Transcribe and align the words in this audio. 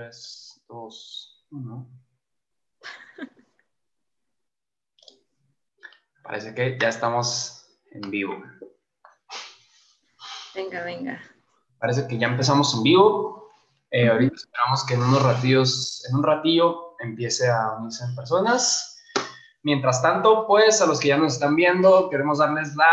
3, 0.00 0.64
2, 0.66 1.44
1. 1.50 1.88
Parece 6.22 6.54
que 6.54 6.78
ya 6.80 6.88
estamos 6.88 7.66
en 7.90 8.10
vivo. 8.10 8.42
Venga, 10.54 10.84
venga. 10.84 11.20
Parece 11.78 12.08
que 12.08 12.16
ya 12.16 12.28
empezamos 12.28 12.72
en 12.74 12.82
vivo. 12.82 13.50
Eh, 13.90 14.08
ahorita 14.08 14.36
esperamos 14.36 14.86
que 14.86 14.94
en 14.94 15.02
unos 15.02 15.22
ratillos, 15.22 16.06
en 16.08 16.16
un 16.16 16.22
ratillo, 16.22 16.96
empiece 17.00 17.50
a 17.50 17.72
unirse 17.72 18.02
en 18.04 18.14
personas. 18.14 19.02
Mientras 19.62 20.00
tanto, 20.00 20.46
pues 20.46 20.80
a 20.80 20.86
los 20.86 20.98
que 20.98 21.08
ya 21.08 21.18
nos 21.18 21.34
están 21.34 21.56
viendo, 21.56 22.08
queremos 22.08 22.38
darles 22.38 22.74
la 22.74 22.90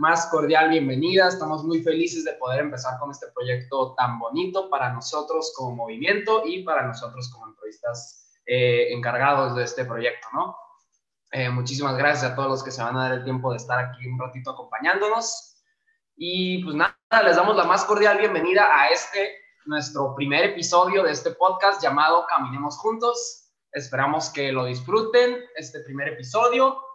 más 0.00 0.26
cordial 0.28 0.70
bienvenida. 0.70 1.28
Estamos 1.28 1.62
muy 1.62 1.82
felices 1.82 2.24
de 2.24 2.32
poder 2.32 2.60
empezar 2.60 2.98
con 2.98 3.10
este 3.10 3.26
proyecto 3.34 3.94
tan 3.94 4.18
bonito 4.18 4.70
para 4.70 4.90
nosotros 4.94 5.52
como 5.54 5.76
movimiento 5.76 6.42
y 6.46 6.62
para 6.62 6.86
nosotros 6.86 7.30
como 7.30 7.48
entrevistas 7.48 8.26
eh, 8.46 8.94
encargados 8.94 9.54
de 9.54 9.64
este 9.64 9.84
proyecto, 9.84 10.26
¿no? 10.32 10.56
Eh, 11.32 11.50
muchísimas 11.50 11.98
gracias 11.98 12.32
a 12.32 12.34
todos 12.34 12.48
los 12.48 12.64
que 12.64 12.70
se 12.70 12.82
van 12.82 12.96
a 12.96 13.02
dar 13.02 13.12
el 13.12 13.24
tiempo 13.24 13.50
de 13.50 13.58
estar 13.58 13.78
aquí 13.78 14.06
un 14.06 14.18
ratito 14.18 14.52
acompañándonos. 14.52 15.62
Y 16.16 16.64
pues 16.64 16.74
nada, 16.74 16.96
les 17.22 17.36
damos 17.36 17.54
la 17.54 17.64
más 17.64 17.84
cordial 17.84 18.16
bienvenida 18.16 18.68
a 18.72 18.88
este, 18.88 19.36
nuestro 19.66 20.14
primer 20.14 20.44
episodio 20.46 21.02
de 21.02 21.12
este 21.12 21.32
podcast 21.32 21.82
llamado 21.82 22.24
Caminemos 22.26 22.78
Juntos. 22.78 23.52
Esperamos 23.70 24.30
que 24.30 24.50
lo 24.50 24.64
disfruten, 24.64 25.44
este 25.56 25.80
primer 25.80 26.08
episodio. 26.08 26.89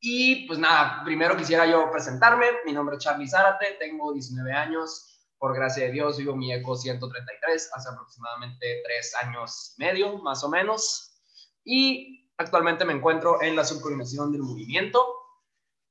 Y 0.00 0.46
pues 0.46 0.58
nada, 0.58 1.02
primero 1.04 1.36
quisiera 1.36 1.66
yo 1.66 1.90
presentarme. 1.90 2.46
Mi 2.64 2.72
nombre 2.72 2.96
es 2.96 3.02
Charlie 3.02 3.28
Zárate, 3.28 3.76
tengo 3.78 4.12
19 4.12 4.52
años. 4.52 5.12
Por 5.38 5.54
gracia 5.54 5.84
de 5.84 5.92
Dios, 5.92 6.16
vivo 6.16 6.34
mi 6.34 6.52
ECO 6.52 6.76
133 6.76 7.70
hace 7.74 7.88
aproximadamente 7.90 8.82
tres 8.84 9.14
años 9.22 9.74
y 9.76 9.82
medio, 9.82 10.18
más 10.18 10.42
o 10.44 10.48
menos. 10.48 11.20
Y 11.64 12.30
actualmente 12.38 12.84
me 12.84 12.94
encuentro 12.94 13.42
en 13.42 13.56
la 13.56 13.64
subcoordinación 13.64 14.32
del 14.32 14.42
movimiento. 14.42 15.04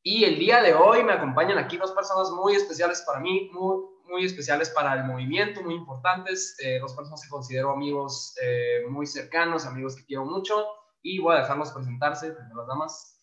Y 0.01 0.23
el 0.23 0.39
día 0.39 0.61
de 0.61 0.73
hoy 0.73 1.03
me 1.03 1.13
acompañan 1.13 1.57
aquí 1.57 1.77
dos 1.77 1.91
personas 1.91 2.29
muy 2.31 2.55
especiales 2.55 3.03
para 3.05 3.19
mí, 3.19 3.49
muy, 3.53 3.83
muy 4.07 4.25
especiales 4.25 4.69
para 4.69 4.93
el 4.93 5.03
movimiento, 5.03 5.61
muy 5.61 5.75
importantes. 5.75 6.55
Eh, 6.59 6.79
dos 6.79 6.93
personas 6.93 7.21
que 7.23 7.29
considero 7.29 7.71
amigos 7.71 8.35
eh, 8.41 8.83
muy 8.89 9.07
cercanos, 9.07 9.65
amigos 9.65 9.95
que 9.95 10.05
quiero 10.05 10.25
mucho. 10.25 10.65
Y 11.01 11.19
voy 11.19 11.35
a 11.35 11.41
dejarlos 11.41 11.71
presentarse, 11.71 12.35
las 12.55 12.67
damas. 12.67 13.14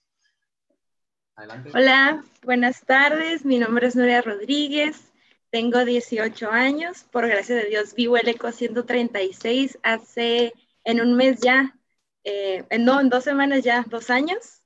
Adelante. 1.34 1.70
Hola, 1.74 2.24
buenas 2.42 2.84
tardes. 2.84 3.44
Mi 3.44 3.58
nombre 3.58 3.86
es 3.86 3.96
Nuria 3.96 4.20
Rodríguez. 4.20 5.12
Tengo 5.50 5.84
18 5.84 6.50
años. 6.50 7.04
Por 7.10 7.26
gracia 7.26 7.56
de 7.56 7.64
Dios, 7.64 7.94
vivo 7.94 8.16
el 8.16 8.28
ECO 8.28 8.52
136 8.52 9.78
hace 9.82 10.52
en 10.84 11.00
un 11.00 11.14
mes 11.14 11.40
ya, 11.40 11.76
eh, 12.24 12.64
no, 12.78 13.00
en 13.00 13.08
dos 13.08 13.24
semanas 13.24 13.62
ya, 13.62 13.84
dos 13.88 14.10
años. 14.10 14.62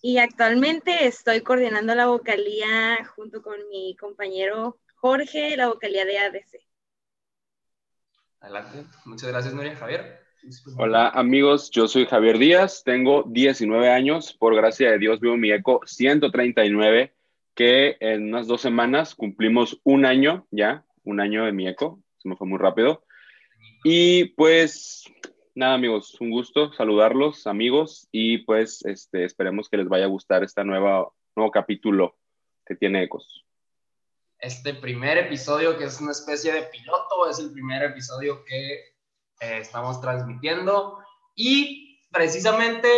Y 0.00 0.18
actualmente 0.18 1.06
estoy 1.06 1.42
coordinando 1.42 1.94
la 1.94 2.06
vocalía 2.06 3.04
junto 3.16 3.42
con 3.42 3.56
mi 3.68 3.96
compañero 3.96 4.78
Jorge, 4.96 5.56
la 5.56 5.68
vocalía 5.68 6.04
de 6.04 6.18
ADC. 6.18 6.60
Adelante. 8.40 8.84
Muchas 9.04 9.28
gracias, 9.28 9.52
Nuria. 9.54 9.76
Javier. 9.76 10.27
Hola 10.76 11.08
amigos, 11.08 11.70
yo 11.70 11.88
soy 11.88 12.06
Javier 12.06 12.38
Díaz, 12.38 12.82
tengo 12.84 13.24
19 13.26 13.90
años, 13.90 14.32
por 14.32 14.54
gracia 14.54 14.90
de 14.90 14.98
Dios 14.98 15.20
vivo 15.20 15.36
mi 15.36 15.50
eco 15.50 15.80
139, 15.84 17.12
que 17.54 17.96
en 18.00 18.28
unas 18.28 18.46
dos 18.46 18.62
semanas 18.62 19.14
cumplimos 19.14 19.80
un 19.84 20.06
año 20.06 20.46
ya, 20.50 20.84
un 21.04 21.20
año 21.20 21.44
de 21.44 21.52
mi 21.52 21.68
eco, 21.68 22.02
se 22.18 22.28
me 22.28 22.36
fue 22.36 22.46
muy 22.46 22.58
rápido. 22.58 23.04
Y 23.84 24.26
pues 24.36 25.04
nada 25.54 25.74
amigos, 25.74 26.18
un 26.20 26.30
gusto 26.30 26.72
saludarlos 26.72 27.46
amigos 27.46 28.08
y 28.10 28.38
pues 28.38 28.84
este, 28.84 29.24
esperemos 29.24 29.68
que 29.68 29.76
les 29.76 29.88
vaya 29.88 30.04
a 30.04 30.08
gustar 30.08 30.44
este 30.44 30.64
nuevo 30.64 31.14
capítulo 31.52 32.16
que 32.64 32.74
tiene 32.74 33.02
Ecos. 33.02 33.44
Este 34.38 34.72
primer 34.72 35.18
episodio 35.18 35.76
que 35.76 35.84
es 35.84 36.00
una 36.00 36.12
especie 36.12 36.52
de 36.52 36.62
piloto, 36.62 37.28
es 37.28 37.38
el 37.38 37.52
primer 37.52 37.82
episodio 37.82 38.44
que 38.44 38.97
eh, 39.40 39.58
estamos 39.58 40.00
transmitiendo 40.00 40.98
y 41.34 42.06
precisamente 42.10 42.88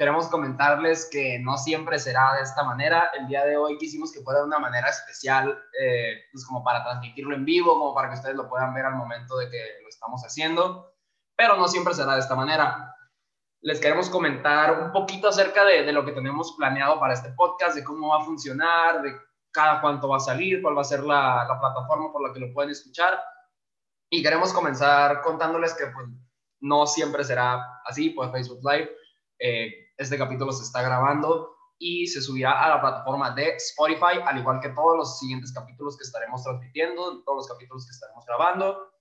queremos 0.00 0.28
comentarles 0.28 1.10
que 1.12 1.38
no 1.40 1.58
siempre 1.58 1.98
será 1.98 2.34
de 2.36 2.42
esta 2.42 2.64
manera. 2.64 3.10
El 3.18 3.26
día 3.26 3.44
de 3.44 3.58
hoy 3.58 3.76
quisimos 3.76 4.10
que 4.10 4.22
fuera 4.22 4.40
de 4.40 4.46
una 4.46 4.58
manera 4.58 4.88
especial, 4.88 5.62
eh, 5.78 6.22
pues 6.32 6.46
como 6.46 6.64
para 6.64 6.82
transmitirlo 6.82 7.34
en 7.34 7.44
vivo, 7.44 7.78
como 7.78 7.94
para 7.94 8.08
que 8.08 8.14
ustedes 8.14 8.34
lo 8.34 8.48
puedan 8.48 8.72
ver 8.72 8.86
al 8.86 8.94
momento 8.94 9.36
de 9.36 9.50
que 9.50 9.62
lo 9.82 9.88
estamos 9.90 10.22
haciendo, 10.24 10.94
pero 11.36 11.56
no 11.56 11.68
siempre 11.68 11.92
será 11.92 12.14
de 12.14 12.20
esta 12.20 12.34
manera. 12.34 12.96
Les 13.60 13.78
queremos 13.78 14.08
comentar 14.08 14.80
un 14.80 14.90
poquito 14.90 15.28
acerca 15.28 15.66
de, 15.66 15.82
de 15.82 15.92
lo 15.92 16.02
que 16.06 16.12
tenemos 16.12 16.54
planeado 16.56 16.98
para 16.98 17.12
este 17.12 17.32
podcast, 17.32 17.74
de 17.76 17.84
cómo 17.84 18.08
va 18.08 18.22
a 18.22 18.24
funcionar, 18.24 19.02
de 19.02 19.14
cada 19.52 19.82
cuánto 19.82 20.08
va 20.08 20.16
a 20.16 20.20
salir, 20.20 20.62
cuál 20.62 20.78
va 20.78 20.80
a 20.80 20.84
ser 20.84 21.02
la, 21.02 21.44
la 21.46 21.60
plataforma 21.60 22.10
por 22.10 22.26
la 22.26 22.32
que 22.32 22.40
lo 22.40 22.54
pueden 22.54 22.70
escuchar. 22.70 23.20
Y 24.10 24.24
queremos 24.24 24.52
comenzar 24.52 25.22
contándoles 25.22 25.72
que 25.74 25.86
pues, 25.86 26.08
no 26.60 26.84
siempre 26.86 27.22
será 27.22 27.80
así, 27.84 28.10
pues 28.10 28.32
Facebook 28.32 28.60
Live. 28.64 28.90
Eh, 29.38 29.72
este 29.96 30.18
capítulo 30.18 30.50
se 30.50 30.64
está 30.64 30.82
grabando 30.82 31.54
y 31.78 32.08
se 32.08 32.20
subirá 32.20 32.62
a 32.62 32.68
la 32.68 32.80
plataforma 32.80 33.30
de 33.30 33.54
Spotify, 33.56 34.20
al 34.26 34.38
igual 34.38 34.60
que 34.60 34.70
todos 34.70 34.96
los 34.96 35.18
siguientes 35.18 35.52
capítulos 35.52 35.96
que 35.96 36.02
estaremos 36.02 36.42
transmitiendo, 36.42 37.22
todos 37.22 37.36
los 37.36 37.48
capítulos 37.48 37.86
que 37.86 37.92
estaremos 37.92 38.26
grabando. 38.26 38.92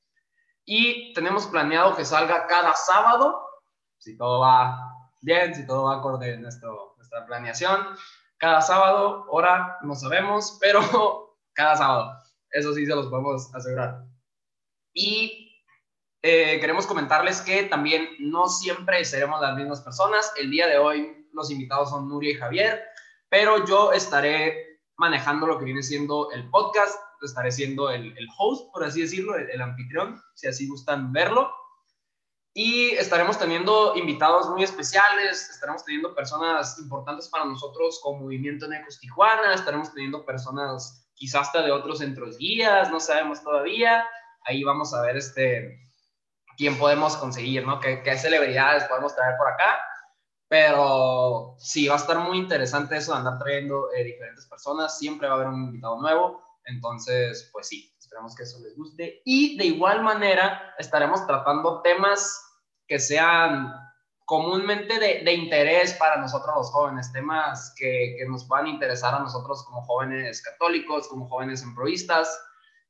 Y 0.63 1.11
tenemos 1.13 1.47
planeado 1.47 1.95
que 1.95 2.05
salga 2.05 2.45
cada 2.45 2.75
sábado, 2.75 3.41
si 3.97 4.15
todo 4.15 4.39
va 4.41 4.79
bien, 5.21 5.55
si 5.55 5.65
todo 5.65 5.85
va 5.85 5.97
acorde 5.97 6.35
a 6.35 6.37
nuestro, 6.37 6.93
nuestra 6.97 7.25
planeación. 7.25 7.79
Cada 8.37 8.61
sábado, 8.61 9.25
hora, 9.29 9.79
no 9.81 9.95
sabemos, 9.95 10.57
pero 10.61 11.35
cada 11.53 11.75
sábado. 11.75 12.13
Eso 12.51 12.73
sí 12.73 12.85
se 12.85 12.95
los 12.95 13.07
podemos 13.07 13.53
asegurar. 13.55 14.08
Y 14.99 15.63
eh, 16.21 16.59
queremos 16.59 16.85
comentarles 16.85 17.39
que 17.39 17.63
también 17.63 18.09
no 18.19 18.49
siempre 18.49 19.05
seremos 19.05 19.39
las 19.39 19.55
mismas 19.55 19.79
personas. 19.79 20.33
El 20.35 20.51
día 20.51 20.67
de 20.67 20.77
hoy 20.77 21.25
los 21.31 21.49
invitados 21.49 21.91
son 21.91 22.09
Nuria 22.09 22.31
y 22.31 22.35
Javier, 22.35 22.83
pero 23.29 23.65
yo 23.65 23.93
estaré 23.93 24.81
manejando 24.97 25.47
lo 25.47 25.57
que 25.57 25.63
viene 25.63 25.81
siendo 25.81 26.29
el 26.31 26.49
podcast, 26.49 26.99
estaré 27.21 27.49
siendo 27.49 27.89
el, 27.89 28.13
host, 28.37 28.73
por 28.73 28.83
así 28.83 28.99
decirlo, 29.01 29.37
el, 29.37 29.61
anfitrión, 29.61 30.21
si 30.35 30.47
así 30.47 30.67
gustan 30.67 31.13
verlo. 31.13 31.49
Y 32.53 32.89
estaremos 32.89 33.39
teniendo 33.39 33.95
invitados 33.95 34.49
muy 34.49 34.63
especiales, 34.63 35.49
estaremos 35.49 35.85
teniendo 35.85 36.13
personas 36.13 36.77
importantes 36.77 37.29
para 37.29 37.45
nosotros 37.45 38.01
como 38.03 38.23
Movimiento 38.23 38.67
Necos 38.67 38.99
Tijuana, 38.99 39.53
estaremos 39.53 39.93
teniendo 39.93 40.25
personas 40.25 41.09
quizás 41.13 41.47
hasta 41.47 41.61
de 41.61 41.71
otros 41.71 41.99
centros 41.99 42.37
guías, 42.37 42.91
no 42.91 42.99
sabemos 42.99 43.41
todavía 43.41 44.05
ahí 44.45 44.63
vamos 44.63 44.93
a 44.93 45.01
ver 45.01 45.17
este, 45.17 45.79
quién 46.59 46.77
podemos 46.77 47.15
conseguir, 47.15 47.65
¿no? 47.65 47.79
¿Qué, 47.79 48.17
celebridades 48.17 48.83
podemos 48.83 49.15
traer 49.15 49.37
por 49.37 49.47
acá. 49.47 49.79
Pero 50.49 51.55
sí, 51.59 51.87
va 51.87 51.95
a 51.95 51.97
estar 51.97 52.19
muy 52.19 52.37
interesante 52.37 52.97
eso 52.97 53.13
de 53.13 53.19
andar 53.19 53.39
trayendo 53.39 53.91
eh, 53.93 54.03
diferentes 54.03 54.45
personas. 54.47 54.97
Siempre 54.97 55.27
va 55.27 55.35
a 55.35 55.37
haber 55.37 55.47
un 55.47 55.63
invitado 55.65 56.01
nuevo. 56.01 56.43
Entonces, 56.65 57.49
pues 57.53 57.67
sí, 57.67 57.95
esperamos 57.97 58.35
que 58.35 58.43
eso 58.43 58.59
les 58.59 58.75
guste. 58.75 59.21
Y 59.23 59.57
de 59.57 59.65
igual 59.65 60.03
manera, 60.03 60.75
estaremos 60.77 61.25
tratando 61.25 61.81
temas 61.81 62.43
que 62.87 62.99
sean 62.99 63.71
comúnmente 64.25 64.99
de, 64.99 65.23
de 65.23 65.33
interés 65.33 65.93
para 65.93 66.17
nosotros 66.17 66.53
los 66.55 66.71
jóvenes, 66.71 67.11
temas 67.13 67.73
que, 67.77 68.15
que, 68.19 68.25
nos 68.27 68.45
puedan 68.45 68.67
interesar 68.67 69.15
a 69.15 69.19
nosotros 69.19 69.63
como 69.65 69.81
jóvenes 69.83 70.43
católicos, 70.43 71.07
como 71.07 71.27
jóvenes 71.27 71.63
emproístas, 71.63 72.39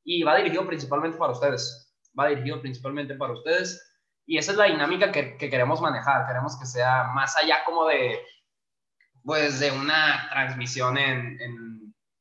y 0.04 0.24
va 0.24 0.38
dirigido 0.38 0.66
principalmente 0.68 1.18
para 1.18 1.34
ustedes. 1.34 1.94
Va 2.18 2.28
dirigido 2.28 2.62
principalmente 2.62 3.16
para 3.16 3.34
ustedes. 3.34 3.86
Y 4.26 4.38
esa 4.38 4.52
es 4.52 4.58
la 4.58 4.66
dinámica 4.66 5.12
que, 5.12 5.38
que 5.38 5.50
queremos 5.50 5.82
manejar. 5.82 6.28
Queremos 6.28 6.58
que 6.60 6.66
sea 6.66 7.06
más 7.16 7.36
allá 7.38 7.64
como 7.66 7.86
de, 7.88 8.20
pues, 9.24 9.60
de 9.60 9.72
una 9.72 10.28
transmisión 10.30 10.98
en, 10.98 11.38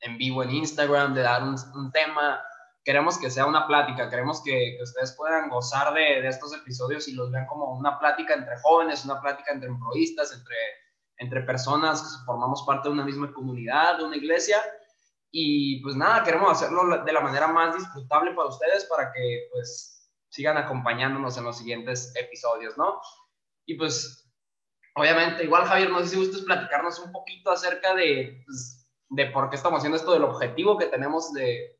en, 0.01 0.19
vivo 0.19 0.43
en 0.43 0.51
Instagram, 0.51 1.15
de 1.15 1.23
dar 1.23 1.43
un, 1.43 1.93
tema. 1.93 2.41
Queremos 2.85 3.19
que 3.19 3.31
sea 3.31 3.47
una 3.47 3.67
plática. 3.67 4.09
Queremos 4.09 4.43
que, 4.43 4.79
ustedes 4.83 5.15
puedan 5.17 5.51
gozar 5.51 5.93
de, 5.93 6.23
de, 6.23 6.29
estos 6.29 6.55
episodios 6.55 7.07
y 7.09 7.15
los 7.15 7.31
vean 7.31 7.47
como 7.47 7.77
una 7.77 7.99
plática 7.99 8.35
entre 8.35 8.59
jóvenes, 8.59 9.05
una 9.05 9.21
plática 9.21 9.53
entre 9.53 9.69
emproístas, 9.69 10.33
entre, 10.33 10.57
entre 11.19 11.43
personas 11.43 12.01
que 12.03 12.25
formamos 12.25 12.65
parte 12.67 12.89
de 12.89 12.95
una 12.95 13.05
misma 13.05 13.33
comunidad, 13.33 13.99
de 13.99 14.05
una 14.05 14.17
iglesia 14.17 14.59
y 15.31 15.83
pues 15.83 15.97
nada, 15.97 16.25
queremos 16.25 16.51
hacerlo 16.51 17.05
de 17.05 17.13
la 17.13 17.21
manera 17.21 17.49
más 17.49 17.77
disfrutable 17.77 18.33
para 18.33 18.49
ustedes 18.49 18.85
para 18.87 19.13
que 19.13 19.49
pues 19.53 20.11
sigan 20.29 20.57
acompañándonos 20.57 21.37
en 21.37 21.45
los 21.45 21.59
siguientes 21.59 22.13
episodios, 22.17 22.77
¿no? 22.79 23.01
Y 23.67 23.75
pues 23.75 24.31
obviamente, 24.95 25.45
igual 25.45 25.65
Javier, 25.65 25.91
no 25.91 26.01
sé 26.01 26.09
si 26.09 26.17
gustes 26.17 26.43
platicarnos 26.43 26.99
un 27.01 27.13
poquito 27.13 27.51
acerca 27.51 27.95
de, 27.95 28.43
pues, 28.45 28.89
de 29.11 29.27
por 29.27 29.51
qué 29.51 29.57
estamos 29.57 29.79
haciendo 29.79 29.97
esto, 29.97 30.13
del 30.13 30.25
objetivo 30.25 30.79
que 30.79 30.87
tenemos 30.87 31.33
de, 31.33 31.79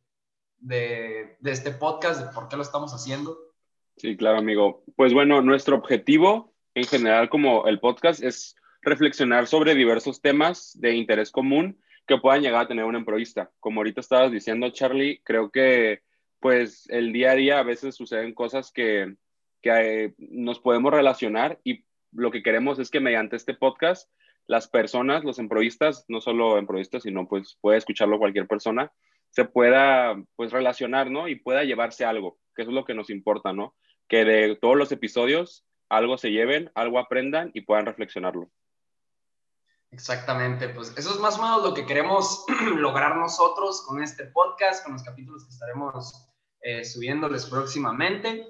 de, 0.59 1.37
este 1.45 1.73
podcast, 1.73 2.21
de 2.21 2.33
por 2.33 2.49
qué 2.49 2.57
lo 2.57 2.63
estamos 2.63 2.93
haciendo. 2.93 3.39
Sí, 3.97 4.17
claro, 4.17 4.39
amigo. 4.39 4.85
Pues 4.97 5.13
bueno, 5.13 5.43
nuestro 5.43 5.77
objetivo 5.77 6.55
en 6.75 6.85
general 6.85 7.29
como 7.29 7.67
el 7.67 7.81
podcast 7.81 8.23
es 8.23 8.55
reflexionar 8.83 9.47
sobre 9.47 9.75
diversos 9.75 10.21
temas 10.21 10.79
de 10.79 10.95
interés 10.95 11.33
común 11.33 11.81
que 12.09 12.19
puedan 12.19 12.43
llegar 12.43 12.63
a 12.63 12.69
tener 12.69 12.85
un 12.85 12.97
emprendista. 12.97 13.51
Como 13.61 13.81
ahorita 13.81 14.01
estabas 14.01 14.33
diciendo, 14.33 14.71
Charlie, 14.71 15.21
creo 15.23 15.51
que 15.51 16.01
pues 16.41 16.89
el 16.89 17.13
día 17.13 17.33
a 17.33 17.35
día 17.35 17.59
a 17.59 17.65
veces 17.65 17.95
suceden 17.95 18.35
cosas 18.35 18.73
que, 18.73 19.15
que 19.63 19.71
eh, 20.05 20.15
nos 20.19 20.59
podemos 20.59 20.93
relacionar 20.93 21.61
y 21.63 21.85
lo 22.13 22.31
que 22.31 22.43
queremos 22.43 22.79
es 22.79 22.91
que 22.91 23.01
mediante 23.01 23.37
este 23.37 23.55
podcast 23.55 24.11
las 24.47 24.67
personas, 24.67 25.25
los 25.25 25.39
emprovistas, 25.39 26.07
no 26.09 26.23
solo 26.23 26.57
emprovistas, 26.57 27.03
sino 27.03 27.29
pues 27.29 27.59
puede 27.61 27.77
escucharlo 27.77 28.19
cualquier 28.19 28.47
persona, 28.47 28.91
se 29.29 29.45
pueda 29.45 30.17
pues 30.37 30.53
relacionar, 30.53 31.11
¿no? 31.11 31.29
Y 31.29 31.35
pueda 31.35 31.65
llevarse 31.65 32.07
algo, 32.07 32.39
que 32.57 32.63
eso 32.63 32.71
es 32.71 32.75
lo 32.75 32.87
que 32.87 32.95
nos 32.95 33.11
importa, 33.11 33.53
¿no? 33.53 33.75
Que 34.09 34.25
de 34.25 34.57
todos 34.57 34.77
los 34.77 34.91
episodios 34.91 35.67
algo 35.91 36.17
se 36.17 36.31
lleven, 36.31 36.71
algo 36.75 36.99
aprendan 36.99 37.51
y 37.53 37.61
puedan 37.61 37.85
reflexionarlo. 37.85 38.51
Exactamente, 39.91 40.69
pues 40.69 40.93
eso 40.97 41.15
es 41.15 41.19
más 41.19 41.39
o 41.39 41.43
menos 41.43 41.63
lo 41.63 41.73
que 41.73 41.87
queremos 41.87 42.45
lograr 42.77 43.17
nosotros 43.17 43.83
con 43.87 44.03
este 44.03 44.27
podcast, 44.27 44.85
con 44.85 44.93
los 44.93 45.03
capítulos 45.03 45.45
que 45.45 45.51
estaremos 45.51 46.29
eh, 46.61 46.85
subiéndoles 46.85 47.47
próximamente. 47.47 48.47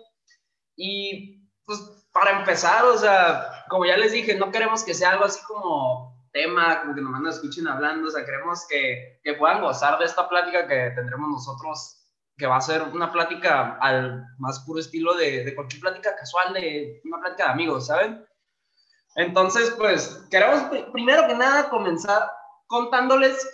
Y 0.76 1.48
pues 1.64 1.78
para 2.12 2.38
empezar, 2.38 2.84
o 2.84 2.98
sea, 2.98 3.64
como 3.68 3.86
ya 3.86 3.96
les 3.96 4.12
dije, 4.12 4.34
no 4.36 4.50
queremos 4.50 4.82
que 4.82 4.94
sea 4.94 5.10
algo 5.10 5.24
así 5.24 5.40
como 5.46 6.26
tema, 6.32 6.80
como 6.80 6.94
que 6.94 7.00
nomás 7.00 7.20
nos 7.20 7.36
escuchen 7.36 7.68
hablando, 7.68 8.08
o 8.08 8.10
sea, 8.10 8.24
queremos 8.24 8.66
que, 8.68 9.20
que 9.22 9.34
puedan 9.34 9.60
gozar 9.60 9.98
de 9.98 10.06
esta 10.06 10.28
plática 10.28 10.66
que 10.66 10.90
tendremos 10.94 11.28
nosotros, 11.28 12.04
que 12.36 12.46
va 12.46 12.56
a 12.56 12.60
ser 12.60 12.82
una 12.82 13.12
plática 13.12 13.76
al 13.80 14.24
más 14.38 14.60
puro 14.60 14.80
estilo 14.80 15.14
de, 15.14 15.44
de 15.44 15.54
cualquier 15.54 15.80
plática 15.80 16.16
casual, 16.16 16.52
de 16.54 17.00
una 17.04 17.20
plática 17.20 17.44
de 17.44 17.52
amigos, 17.52 17.86
¿saben? 17.86 18.24
Entonces, 19.18 19.74
pues, 19.76 20.24
queremos 20.30 20.62
primero 20.92 21.26
que 21.26 21.34
nada 21.34 21.68
comenzar 21.68 22.30
contándoles 22.68 23.48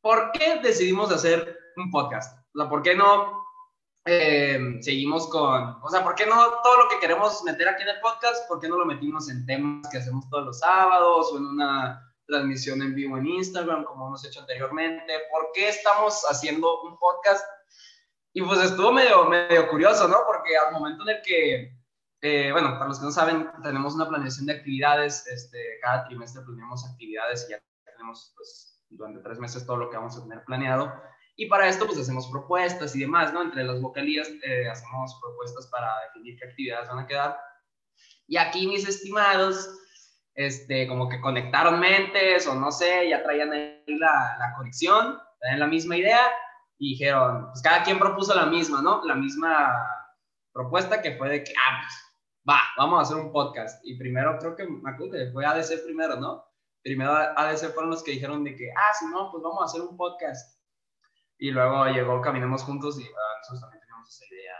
por 0.00 0.32
qué 0.32 0.60
decidimos 0.62 1.12
hacer 1.12 1.58
un 1.76 1.90
podcast. 1.90 2.38
O 2.54 2.68
por 2.70 2.80
qué 2.80 2.94
no 2.94 3.44
eh, 4.06 4.78
seguimos 4.80 5.28
con, 5.28 5.76
o 5.82 5.90
sea, 5.90 6.02
por 6.02 6.14
qué 6.14 6.24
no 6.24 6.34
todo 6.62 6.84
lo 6.84 6.88
que 6.88 7.00
queremos 7.00 7.42
meter 7.44 7.68
aquí 7.68 7.82
en 7.82 7.90
el 7.90 8.00
podcast, 8.00 8.48
por 8.48 8.60
qué 8.60 8.68
no 8.70 8.78
lo 8.78 8.86
metimos 8.86 9.28
en 9.28 9.44
temas 9.44 9.86
que 9.90 9.98
hacemos 9.98 10.26
todos 10.30 10.46
los 10.46 10.58
sábados 10.60 11.32
o 11.32 11.36
en 11.36 11.44
una 11.44 12.02
transmisión 12.26 12.80
en 12.80 12.94
vivo 12.94 13.18
en 13.18 13.26
Instagram, 13.26 13.84
como 13.84 14.06
hemos 14.06 14.24
hecho 14.24 14.40
anteriormente. 14.40 15.12
¿Por 15.30 15.50
qué 15.52 15.68
estamos 15.68 16.24
haciendo 16.30 16.80
un 16.80 16.96
podcast? 16.96 17.44
Y 18.32 18.40
pues 18.40 18.58
estuvo 18.62 18.90
medio, 18.90 19.26
medio 19.26 19.68
curioso, 19.68 20.08
¿no? 20.08 20.16
Porque 20.26 20.56
al 20.56 20.72
momento 20.72 21.02
en 21.02 21.10
el 21.10 21.22
que 21.22 21.77
eh, 22.20 22.50
bueno, 22.52 22.72
para 22.74 22.88
los 22.88 22.98
que 22.98 23.04
no 23.04 23.12
saben, 23.12 23.48
tenemos 23.62 23.94
una 23.94 24.08
planeación 24.08 24.46
de 24.46 24.54
actividades, 24.54 25.26
este, 25.28 25.78
cada 25.80 26.04
trimestre 26.06 26.42
planeamos 26.42 26.84
actividades 26.84 27.46
y 27.48 27.52
ya 27.52 27.62
tenemos 27.84 28.32
pues, 28.36 28.80
durante 28.88 29.20
tres 29.20 29.38
meses 29.38 29.64
todo 29.66 29.76
lo 29.76 29.90
que 29.90 29.96
vamos 29.96 30.16
a 30.16 30.22
tener 30.22 30.44
planeado. 30.44 30.92
Y 31.36 31.46
para 31.46 31.68
esto 31.68 31.86
pues 31.86 31.98
hacemos 31.98 32.28
propuestas 32.28 32.96
y 32.96 33.00
demás, 33.00 33.32
¿no? 33.32 33.42
Entre 33.42 33.62
las 33.62 33.80
vocalías 33.80 34.28
eh, 34.42 34.68
hacemos 34.68 35.16
propuestas 35.22 35.68
para 35.68 35.92
definir 36.06 36.36
qué 36.36 36.46
actividades 36.46 36.88
van 36.88 36.98
a 36.98 37.06
quedar. 37.06 37.38
Y 38.26 38.36
aquí 38.36 38.66
mis 38.66 38.88
estimados, 38.88 39.70
este, 40.34 40.88
como 40.88 41.08
que 41.08 41.20
conectaron 41.20 41.78
mentes 41.78 42.48
o 42.48 42.54
no 42.56 42.72
sé, 42.72 43.08
ya 43.08 43.22
traían 43.22 43.52
ahí 43.52 43.84
la, 43.86 44.36
la 44.40 44.54
conexión, 44.56 45.18
traían 45.38 45.60
la 45.60 45.68
misma 45.68 45.96
idea 45.96 46.22
y 46.78 46.90
dijeron, 46.94 47.46
pues 47.50 47.62
cada 47.62 47.84
quien 47.84 48.00
propuso 48.00 48.34
la 48.34 48.46
misma, 48.46 48.82
¿no? 48.82 49.04
La 49.04 49.14
misma 49.14 49.72
propuesta 50.52 51.00
que 51.00 51.16
fue 51.16 51.28
de 51.28 51.44
que, 51.44 51.52
ah, 51.52 51.82
pues, 51.82 52.07
va, 52.48 52.60
vamos 52.76 52.98
a 52.98 53.02
hacer 53.02 53.16
un 53.16 53.32
podcast. 53.32 53.84
Y 53.84 53.98
primero 53.98 54.38
creo 54.38 54.56
que 54.56 54.66
me 54.66 54.90
acuerdo 54.90 55.12
que 55.12 55.30
fue 55.32 55.44
ADC 55.44 55.84
primero, 55.84 56.16
¿no? 56.16 56.44
Primero 56.82 57.12
ADC 57.12 57.74
fueron 57.74 57.90
los 57.90 58.02
que 58.02 58.12
dijeron 58.12 58.44
de 58.44 58.54
que, 58.54 58.70
ah, 58.74 58.94
si 58.98 59.06
no, 59.06 59.30
pues 59.30 59.42
vamos 59.42 59.60
a 59.60 59.64
hacer 59.66 59.82
un 59.82 59.96
podcast. 59.96 60.58
Y 61.38 61.50
luego 61.50 61.86
llegó 61.86 62.20
Caminemos 62.20 62.62
Juntos 62.62 62.98
y 62.98 63.04
ah, 63.04 63.38
nosotros 63.38 63.60
también 63.60 63.80
teníamos 63.80 64.08
esa 64.08 64.34
idea. 64.34 64.54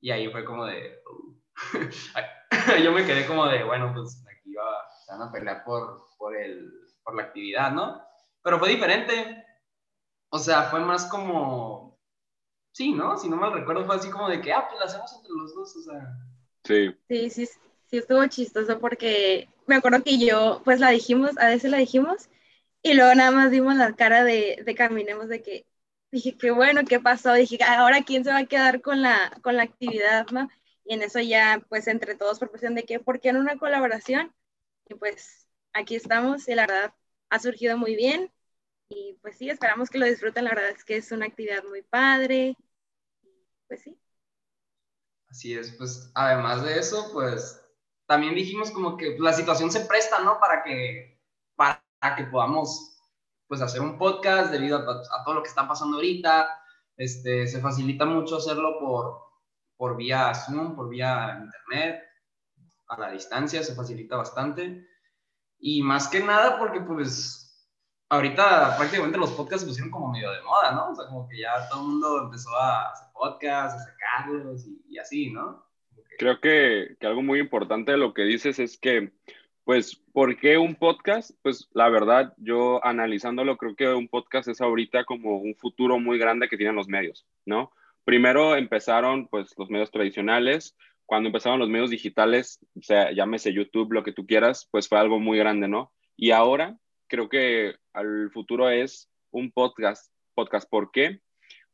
Y 0.00 0.10
ahí 0.10 0.30
fue 0.30 0.44
como 0.44 0.64
de, 0.66 1.00
uh. 1.10 1.36
yo 2.82 2.92
me 2.92 3.04
quedé 3.04 3.26
como 3.26 3.46
de, 3.46 3.64
bueno, 3.64 3.92
pues 3.92 4.24
aquí 4.30 4.54
va, 4.54 4.88
se 5.04 5.12
van 5.12 5.28
a 5.28 5.32
pelear 5.32 5.64
por, 5.64 6.06
por, 6.18 6.36
el, 6.36 6.70
por 7.02 7.16
la 7.16 7.24
actividad, 7.24 7.72
¿no? 7.72 8.00
Pero 8.42 8.58
fue 8.58 8.68
diferente. 8.68 9.44
O 10.28 10.38
sea, 10.38 10.64
fue 10.64 10.80
más 10.80 11.06
como, 11.06 11.98
sí, 12.72 12.92
¿no? 12.92 13.16
Si 13.16 13.28
no 13.28 13.36
mal 13.36 13.52
recuerdo, 13.52 13.84
fue 13.84 13.96
así 13.96 14.10
como 14.10 14.28
de 14.28 14.40
que, 14.40 14.52
ah, 14.52 14.66
pues 14.68 14.78
la 14.78 14.86
hacemos 14.86 15.12
entre 15.14 15.32
los 15.32 15.54
dos, 15.54 15.76
o 15.76 15.82
sea 15.82 16.25
Sí. 16.66 16.96
Sí, 17.08 17.30
sí, 17.30 17.46
sí 17.46 17.98
estuvo 17.98 18.26
chistoso 18.26 18.80
porque 18.80 19.48
me 19.66 19.76
acuerdo 19.76 20.02
que 20.02 20.18
yo, 20.18 20.62
pues 20.64 20.80
la 20.80 20.90
dijimos, 20.90 21.32
a 21.38 21.48
veces 21.48 21.70
la 21.70 21.78
dijimos, 21.78 22.28
y 22.82 22.94
luego 22.94 23.14
nada 23.14 23.30
más 23.30 23.50
dimos 23.50 23.76
la 23.76 23.94
cara 23.94 24.24
de, 24.24 24.62
de 24.64 24.74
Caminemos 24.74 25.28
de 25.28 25.42
que 25.42 25.66
dije, 26.10 26.36
qué 26.36 26.50
bueno, 26.50 26.82
¿qué 26.88 27.00
pasó? 27.00 27.32
Dije, 27.34 27.58
ahora 27.64 28.02
quién 28.04 28.24
se 28.24 28.30
va 28.32 28.38
a 28.38 28.46
quedar 28.46 28.82
con 28.82 29.02
la, 29.02 29.38
con 29.42 29.56
la 29.56 29.64
actividad, 29.64 30.26
¿no? 30.32 30.48
Y 30.84 30.94
en 30.94 31.02
eso 31.02 31.20
ya, 31.20 31.64
pues 31.68 31.86
entre 31.88 32.14
todos, 32.16 32.38
proposición 32.38 32.74
de 32.74 32.84
que, 32.84 33.00
¿por 33.00 33.20
qué 33.20 33.30
en 33.30 33.36
una 33.38 33.56
colaboración? 33.58 34.32
Y 34.88 34.94
pues 34.94 35.48
aquí 35.72 35.96
estamos 35.96 36.48
y 36.48 36.54
la 36.54 36.66
verdad 36.66 36.94
ha 37.30 37.38
surgido 37.40 37.76
muy 37.78 37.96
bien. 37.96 38.32
Y 38.88 39.14
pues 39.22 39.38
sí, 39.38 39.50
esperamos 39.50 39.90
que 39.90 39.98
lo 39.98 40.06
disfruten. 40.06 40.44
La 40.44 40.50
verdad 40.50 40.70
es 40.70 40.84
que 40.84 40.96
es 40.98 41.12
una 41.12 41.26
actividad 41.26 41.64
muy 41.64 41.82
padre. 41.82 42.56
Pues 43.68 43.82
sí. 43.82 43.96
Así 45.36 45.52
es, 45.52 45.70
pues 45.72 46.10
además 46.14 46.64
de 46.64 46.78
eso, 46.78 47.10
pues 47.12 47.62
también 48.06 48.34
dijimos 48.34 48.70
como 48.70 48.96
que 48.96 49.18
la 49.18 49.34
situación 49.34 49.70
se 49.70 49.84
presta, 49.84 50.20
¿no? 50.20 50.40
Para 50.40 50.64
que, 50.64 51.20
para 51.54 51.82
que 52.16 52.24
podamos, 52.24 52.98
pues, 53.46 53.60
hacer 53.60 53.82
un 53.82 53.98
podcast 53.98 54.50
debido 54.50 54.78
a, 54.78 55.24
todo 55.26 55.34
lo 55.34 55.42
que 55.42 55.50
está 55.50 55.68
pasando 55.68 55.98
ahorita. 55.98 56.48
Este, 56.96 57.46
se 57.46 57.60
facilita 57.60 58.06
mucho 58.06 58.38
hacerlo 58.38 58.78
por, 58.80 59.20
por 59.76 59.98
vía 59.98 60.32
Zoom, 60.34 60.74
por 60.74 60.88
vía 60.88 61.38
Internet, 61.44 62.02
a 62.88 62.98
la 62.98 63.10
distancia, 63.10 63.62
se 63.62 63.74
facilita 63.74 64.16
bastante. 64.16 64.88
Y 65.58 65.82
más 65.82 66.08
que 66.08 66.20
nada 66.20 66.58
porque, 66.58 66.80
pues, 66.80 67.45
ahorita 68.08 68.76
prácticamente 68.76 69.18
los 69.18 69.32
podcasts 69.32 69.62
se 69.62 69.68
pusieron 69.68 69.90
como 69.90 70.12
medio 70.12 70.30
de 70.30 70.42
moda, 70.42 70.72
¿no? 70.72 70.90
O 70.90 70.94
sea, 70.94 71.06
como 71.06 71.28
que 71.28 71.38
ya 71.38 71.68
todo 71.68 71.82
el 71.82 71.88
mundo 71.88 72.22
empezó 72.24 72.50
a 72.56 72.90
hacer 72.90 73.08
podcasts, 73.12 73.82
a 73.82 73.84
sacarlos 73.84 74.66
y, 74.88 74.98
así, 74.98 75.30
¿no? 75.30 75.64
Creo 76.18 76.40
que, 76.40 76.96
que, 76.98 77.06
algo 77.06 77.22
muy 77.22 77.40
importante 77.40 77.92
de 77.92 77.98
lo 77.98 78.14
que 78.14 78.22
dices 78.22 78.58
es 78.58 78.78
que, 78.78 79.12
pues, 79.64 79.96
¿por 80.12 80.36
qué 80.38 80.56
un 80.56 80.76
podcast? 80.76 81.32
Pues 81.42 81.68
la 81.72 81.88
verdad, 81.88 82.32
yo 82.38 82.84
analizándolo, 82.84 83.56
creo 83.56 83.76
que 83.76 83.88
un 83.88 84.08
podcast 84.08 84.48
es 84.48 84.60
ahorita 84.60 85.04
como 85.04 85.38
un 85.38 85.54
futuro 85.56 85.98
muy 85.98 86.18
grande 86.18 86.48
que 86.48 86.56
tienen 86.56 86.76
los 86.76 86.88
medios, 86.88 87.26
¿no? 87.44 87.72
Primero 88.04 88.56
empezaron, 88.56 89.26
pues, 89.28 89.52
los 89.58 89.68
medios 89.68 89.90
tradicionales. 89.90 90.76
Cuando 91.04 91.28
empezaron 91.28 91.60
los 91.60 91.68
medios 91.68 91.90
digitales, 91.90 92.58
o 92.76 92.82
sea, 92.82 93.12
llámese 93.12 93.52
YouTube, 93.52 93.92
lo 93.92 94.02
que 94.02 94.12
tú 94.12 94.26
quieras, 94.26 94.68
pues 94.70 94.88
fue 94.88 94.98
algo 94.98 95.20
muy 95.20 95.38
grande, 95.38 95.68
¿no? 95.68 95.92
Y 96.16 96.32
ahora 96.32 96.78
creo 97.08 97.28
que 97.28 97.74
al 97.92 98.30
futuro 98.32 98.68
es 98.68 99.10
un 99.30 99.50
podcast. 99.50 100.12
Podcast, 100.34 100.68
¿por 100.68 100.90
qué? 100.90 101.20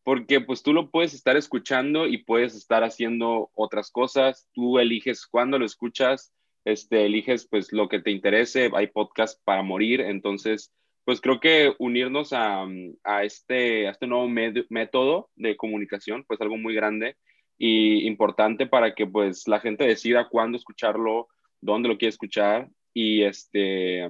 porque 0.05 0.41
pues 0.41 0.63
tú 0.63 0.73
lo 0.73 0.91
puedes 0.91 1.15
estar 1.15 1.37
escuchando 1.37 2.07
y 2.07 2.19
puedes 2.19 2.55
estar 2.55 2.83
haciendo 2.83 3.51
otras 3.55 3.91
cosas, 3.91 4.49
tú 4.53 4.79
eliges 4.79 5.27
cuándo 5.27 5.59
lo 5.59 5.65
escuchas, 5.65 6.33
este, 6.65 7.07
eliges 7.07 7.47
pues 7.49 7.73
lo 7.73 7.89
que 7.89 8.01
te 8.01 8.11
interese, 8.11 8.71
hay 8.75 8.89
podcast 8.89 9.41
para 9.45 9.63
morir, 9.63 10.01
entonces 10.01 10.73
pues 11.05 11.21
creo 11.21 11.41
que 11.41 11.75
unirnos 11.79 12.33
a, 12.33 12.65
a 13.05 13.25
este, 13.25 13.89
a 13.89 13.91
este 13.91 14.07
nuevo 14.07 14.29
método 14.29 15.31
de 15.35 15.57
comunicación 15.57 16.25
pues 16.27 16.41
algo 16.41 16.57
muy 16.57 16.75
grande 16.75 17.17
y 17.59 18.07
importante 18.07 18.67
para 18.67 18.95
que 18.95 19.07
pues 19.07 19.47
la 19.49 19.61
gente 19.61 19.85
decida 19.85 20.29
cuándo 20.29 20.59
escucharlo, 20.59 21.29
dónde 21.61 21.89
lo 21.89 21.99
quiere 21.99 22.11
escuchar 22.11 22.69
y 22.93 23.23
este 23.23 24.09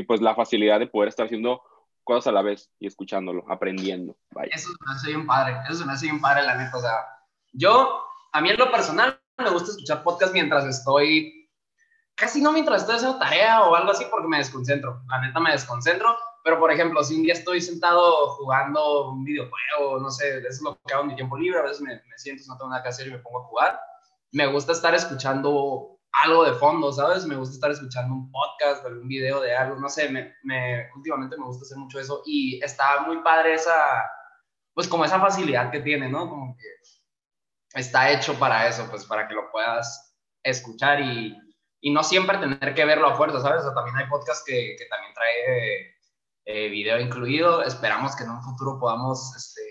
y 0.00 0.02
pues 0.02 0.20
la 0.20 0.34
facilidad 0.34 0.80
de 0.80 0.86
poder 0.86 1.10
estar 1.10 1.26
haciendo 1.26 1.62
cosas 2.04 2.28
a 2.28 2.32
la 2.32 2.42
vez 2.42 2.70
y 2.78 2.86
escuchándolo, 2.86 3.44
aprendiendo. 3.48 4.16
Eso 4.50 4.70
me 4.86 4.94
hace 4.94 5.08
bien 5.08 5.26
padre, 5.26 5.56
eso 5.68 5.84
me 5.84 5.92
hace 5.92 6.06
bien 6.06 6.20
padre, 6.20 6.42
la 6.42 6.56
neta. 6.56 6.76
O 6.76 6.80
sea, 6.80 6.96
yo, 7.52 8.02
a 8.32 8.40
mí 8.40 8.50
en 8.50 8.56
lo 8.56 8.70
personal, 8.70 9.20
me 9.36 9.50
gusta 9.50 9.70
escuchar 9.70 10.02
podcast 10.02 10.32
mientras 10.32 10.64
estoy, 10.64 11.50
casi 12.14 12.40
no 12.40 12.52
mientras 12.52 12.80
estoy 12.80 12.96
haciendo 12.96 13.18
tarea 13.18 13.62
o 13.62 13.74
algo 13.74 13.92
así, 13.92 14.06
porque 14.10 14.26
me 14.26 14.38
desconcentro. 14.38 15.02
La 15.08 15.20
neta 15.20 15.38
me 15.38 15.52
desconcentro. 15.52 16.16
Pero, 16.42 16.58
por 16.58 16.72
ejemplo, 16.72 17.04
si 17.04 17.16
un 17.16 17.22
día 17.22 17.34
estoy 17.34 17.60
sentado 17.60 18.28
jugando 18.30 19.10
un 19.10 19.22
videojuego, 19.24 20.00
no 20.00 20.10
sé, 20.10 20.38
eso 20.38 20.48
es 20.48 20.62
lo 20.62 20.80
que 20.86 20.94
hago 20.94 21.02
en 21.02 21.08
mi 21.08 21.14
tiempo 21.14 21.36
libre, 21.36 21.58
a 21.58 21.62
veces 21.64 21.82
me, 21.82 21.92
me 21.94 22.16
siento, 22.18 22.42
no 22.48 22.56
tengo 22.56 22.70
nada 22.70 22.82
que 22.82 22.88
hacer 22.88 23.08
y 23.08 23.10
me 23.10 23.18
pongo 23.18 23.40
a 23.40 23.44
jugar, 23.44 23.80
me 24.32 24.46
gusta 24.46 24.72
estar 24.72 24.94
escuchando 24.94 25.99
algo 26.12 26.44
de 26.44 26.54
fondo, 26.54 26.92
¿sabes? 26.92 27.24
Me 27.26 27.36
gusta 27.36 27.54
estar 27.54 27.70
escuchando 27.70 28.14
un 28.14 28.30
podcast 28.30 28.84
algún 28.84 29.08
video 29.08 29.40
de 29.40 29.54
algo, 29.54 29.76
no 29.76 29.88
sé, 29.88 30.08
me, 30.08 30.34
me, 30.42 30.90
últimamente 30.96 31.36
me 31.36 31.44
gusta 31.44 31.64
hacer 31.64 31.78
mucho 31.78 32.00
eso 32.00 32.22
y 32.26 32.62
está 32.62 33.02
muy 33.02 33.22
padre 33.22 33.54
esa, 33.54 33.74
pues 34.74 34.88
como 34.88 35.04
esa 35.04 35.20
facilidad 35.20 35.70
que 35.70 35.80
tiene, 35.80 36.08
¿no? 36.08 36.28
Como 36.28 36.56
que 36.56 37.78
está 37.78 38.10
hecho 38.10 38.38
para 38.38 38.66
eso, 38.68 38.86
pues 38.90 39.04
para 39.04 39.28
que 39.28 39.34
lo 39.34 39.50
puedas 39.50 40.16
escuchar 40.42 41.00
y, 41.00 41.36
y 41.80 41.92
no 41.92 42.02
siempre 42.02 42.38
tener 42.38 42.74
que 42.74 42.84
verlo 42.84 43.08
a 43.08 43.16
fuerza, 43.16 43.40
¿sabes? 43.40 43.64
O 43.64 43.74
también 43.74 43.96
hay 43.96 44.06
podcasts 44.06 44.44
que, 44.44 44.74
que 44.78 44.86
también 44.86 45.14
trae 45.14 45.94
eh, 46.46 46.68
video 46.68 46.98
incluido. 46.98 47.62
Esperamos 47.62 48.16
que 48.16 48.24
en 48.24 48.30
un 48.30 48.42
futuro 48.42 48.78
podamos 48.78 49.34
este, 49.36 49.62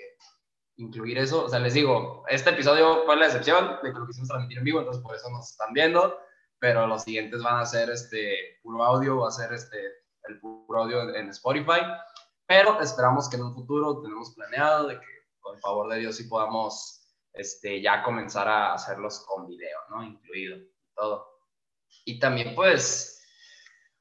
incluir 0.77 1.17
eso. 1.17 1.46
O 1.46 1.50
sea, 1.50 1.60
les 1.60 1.74
digo, 1.74 2.24
este 2.27 2.51
episodio 2.51 3.05
fue 3.05 3.15
la 3.17 3.25
excepción 3.25 3.77
de 3.84 3.91
que 3.91 4.00
lo 4.00 4.08
quisimos 4.08 4.29
transmitir 4.29 4.60
en 4.60 4.63
vivo, 4.63 4.79
entonces 4.79 5.03
por 5.03 5.15
eso 5.15 5.29
nos 5.29 5.51
están 5.51 5.74
viendo, 5.74 6.17
pero 6.59 6.87
los 6.87 7.03
siguientes 7.03 7.41
van 7.41 7.59
a 7.59 7.65
ser 7.65 7.89
este, 7.89 8.59
puro 8.61 8.83
audio, 8.83 9.19
va 9.19 9.29
a 9.29 9.31
ser 9.31 9.53
este, 9.53 9.77
el 10.23 10.39
puro 10.39 10.83
audio 10.83 11.13
en 11.15 11.29
Spotify, 11.29 11.81
pero 12.45 12.79
esperamos 12.81 13.29
que 13.29 13.37
en 13.37 13.43
un 13.43 13.55
futuro 13.55 14.01
tenemos 14.01 14.33
planeado 14.35 14.87
de 14.87 14.99
que 14.99 15.07
con 15.39 15.55
el 15.55 15.61
favor 15.61 15.89
de 15.89 15.99
Dios 15.99 16.17
sí 16.17 16.25
podamos 16.25 17.07
este, 17.33 17.81
ya 17.81 18.03
comenzar 18.03 18.47
a 18.47 18.73
hacerlos 18.73 19.25
con 19.27 19.47
video, 19.47 19.79
¿no? 19.89 20.03
Incluido, 20.03 20.57
todo. 20.95 21.27
Y 22.05 22.19
también 22.19 22.53
pues, 22.55 23.23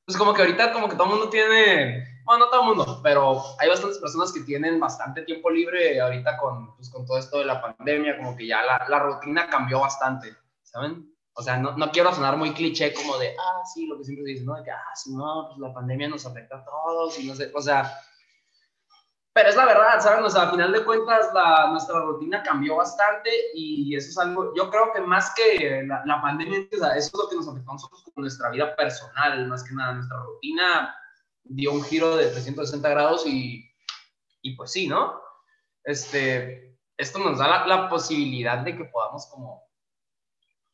pues 0.05 0.17
como 0.19 0.35
que 0.35 0.43
ahorita 0.43 0.73
como 0.73 0.89
que 0.89 0.97
todo 0.97 1.05
el 1.05 1.15
mundo 1.15 1.31
tiene 1.31 2.19
bueno, 2.29 2.45
no 2.45 2.51
todo 2.51 2.61
el 2.61 2.67
mundo, 2.67 3.01
pero 3.03 3.43
hay 3.59 3.71
bastantes 3.71 3.99
personas 3.99 4.31
que 4.35 4.41
tienen 4.41 4.79
bastante 4.79 5.23
tiempo 5.23 5.49
libre 5.49 5.99
ahorita 5.99 6.37
con, 6.37 6.77
pues, 6.77 6.91
con 6.91 7.07
todo 7.07 7.17
esto 7.17 7.39
de 7.39 7.47
la 7.47 7.63
pandemia, 7.63 8.19
como 8.19 8.37
que 8.37 8.47
ya 8.47 8.63
la, 8.63 8.85
la 8.87 8.99
rutina 8.99 9.49
cambió 9.49 9.81
bastante, 9.81 10.37
¿saben? 10.63 11.08
O 11.39 11.43
sea, 11.43 11.57
no, 11.57 11.77
no, 11.77 11.91
quiero 11.93 12.13
sonar 12.13 12.37
muy 12.37 12.53
cliché 12.53 12.93
como 12.93 13.17
de, 13.17 13.37
ah, 13.39 13.63
sí, 13.73 13.87
lo 13.87 13.97
que 13.97 14.05
siempre 14.05 14.25
se 14.25 14.33
dice, 14.33 14.45
¿no? 14.45 14.57
De 14.57 14.65
que, 14.65 14.73
ah, 14.73 14.95
sí, 14.95 15.15
no, 15.15 15.47
pues 15.49 15.61
la 15.61 15.73
pandemia 15.73 16.09
nos 16.09 16.27
afecta 16.27 16.57
a 16.57 16.65
todos 16.65 17.17
y 17.21 17.29
no 17.29 17.35
sé, 17.37 17.53
o 17.55 17.63
sea, 17.63 17.97
pero 19.33 19.51
es 19.51 19.55
la 19.55 19.67
verdad, 19.67 20.01
¿saben? 20.01 20.25
O 20.25 20.31
sea, 20.31 20.43
a 20.43 20.51
final 20.51 20.73
de 20.73 20.85
cuentas, 20.85 21.29
la, 21.33 21.69
nuestra 21.71 22.01
rutina 22.01 22.43
cambió 22.43 22.77
bastante 22.77 23.31
y 23.55 23.95
eso 23.95 24.09
es 24.09 24.19
algo, 24.19 24.53
yo 24.57 24.69
creo 24.69 24.93
que 24.93 25.01
más 25.01 25.33
que 25.37 25.85
la, 25.87 26.03
la 26.05 26.21
pandemia, 26.21 26.67
o 26.75 26.77
sea, 26.77 26.97
eso 26.97 27.11
es 27.13 27.15
lo 27.15 27.29
que 27.29 27.37
nos 27.37 27.47
afectó 27.47 27.71
a 27.71 27.75
nosotros 27.75 28.03
con 28.03 28.23
nuestra 28.23 28.51
vida 28.51 28.75
personal, 28.75 29.47
más 29.47 29.63
que 29.63 29.75
nada, 29.77 29.93
nuestra 29.93 30.19
rutina 30.19 30.95
dio 31.45 31.73
un 31.73 31.83
giro 31.85 32.17
de 32.17 32.27
360 32.27 32.89
grados 32.89 33.27
y, 33.27 33.65
y 34.43 34.57
pues 34.57 34.73
sí, 34.73 34.89
¿no? 34.89 35.21
Este, 35.85 36.77
esto 36.97 37.19
nos 37.21 37.39
da 37.39 37.65
la, 37.67 37.89
posibilidad 37.89 38.59
de 38.59 38.77
que 38.77 38.85
podamos 38.87 39.27
como 39.27 39.63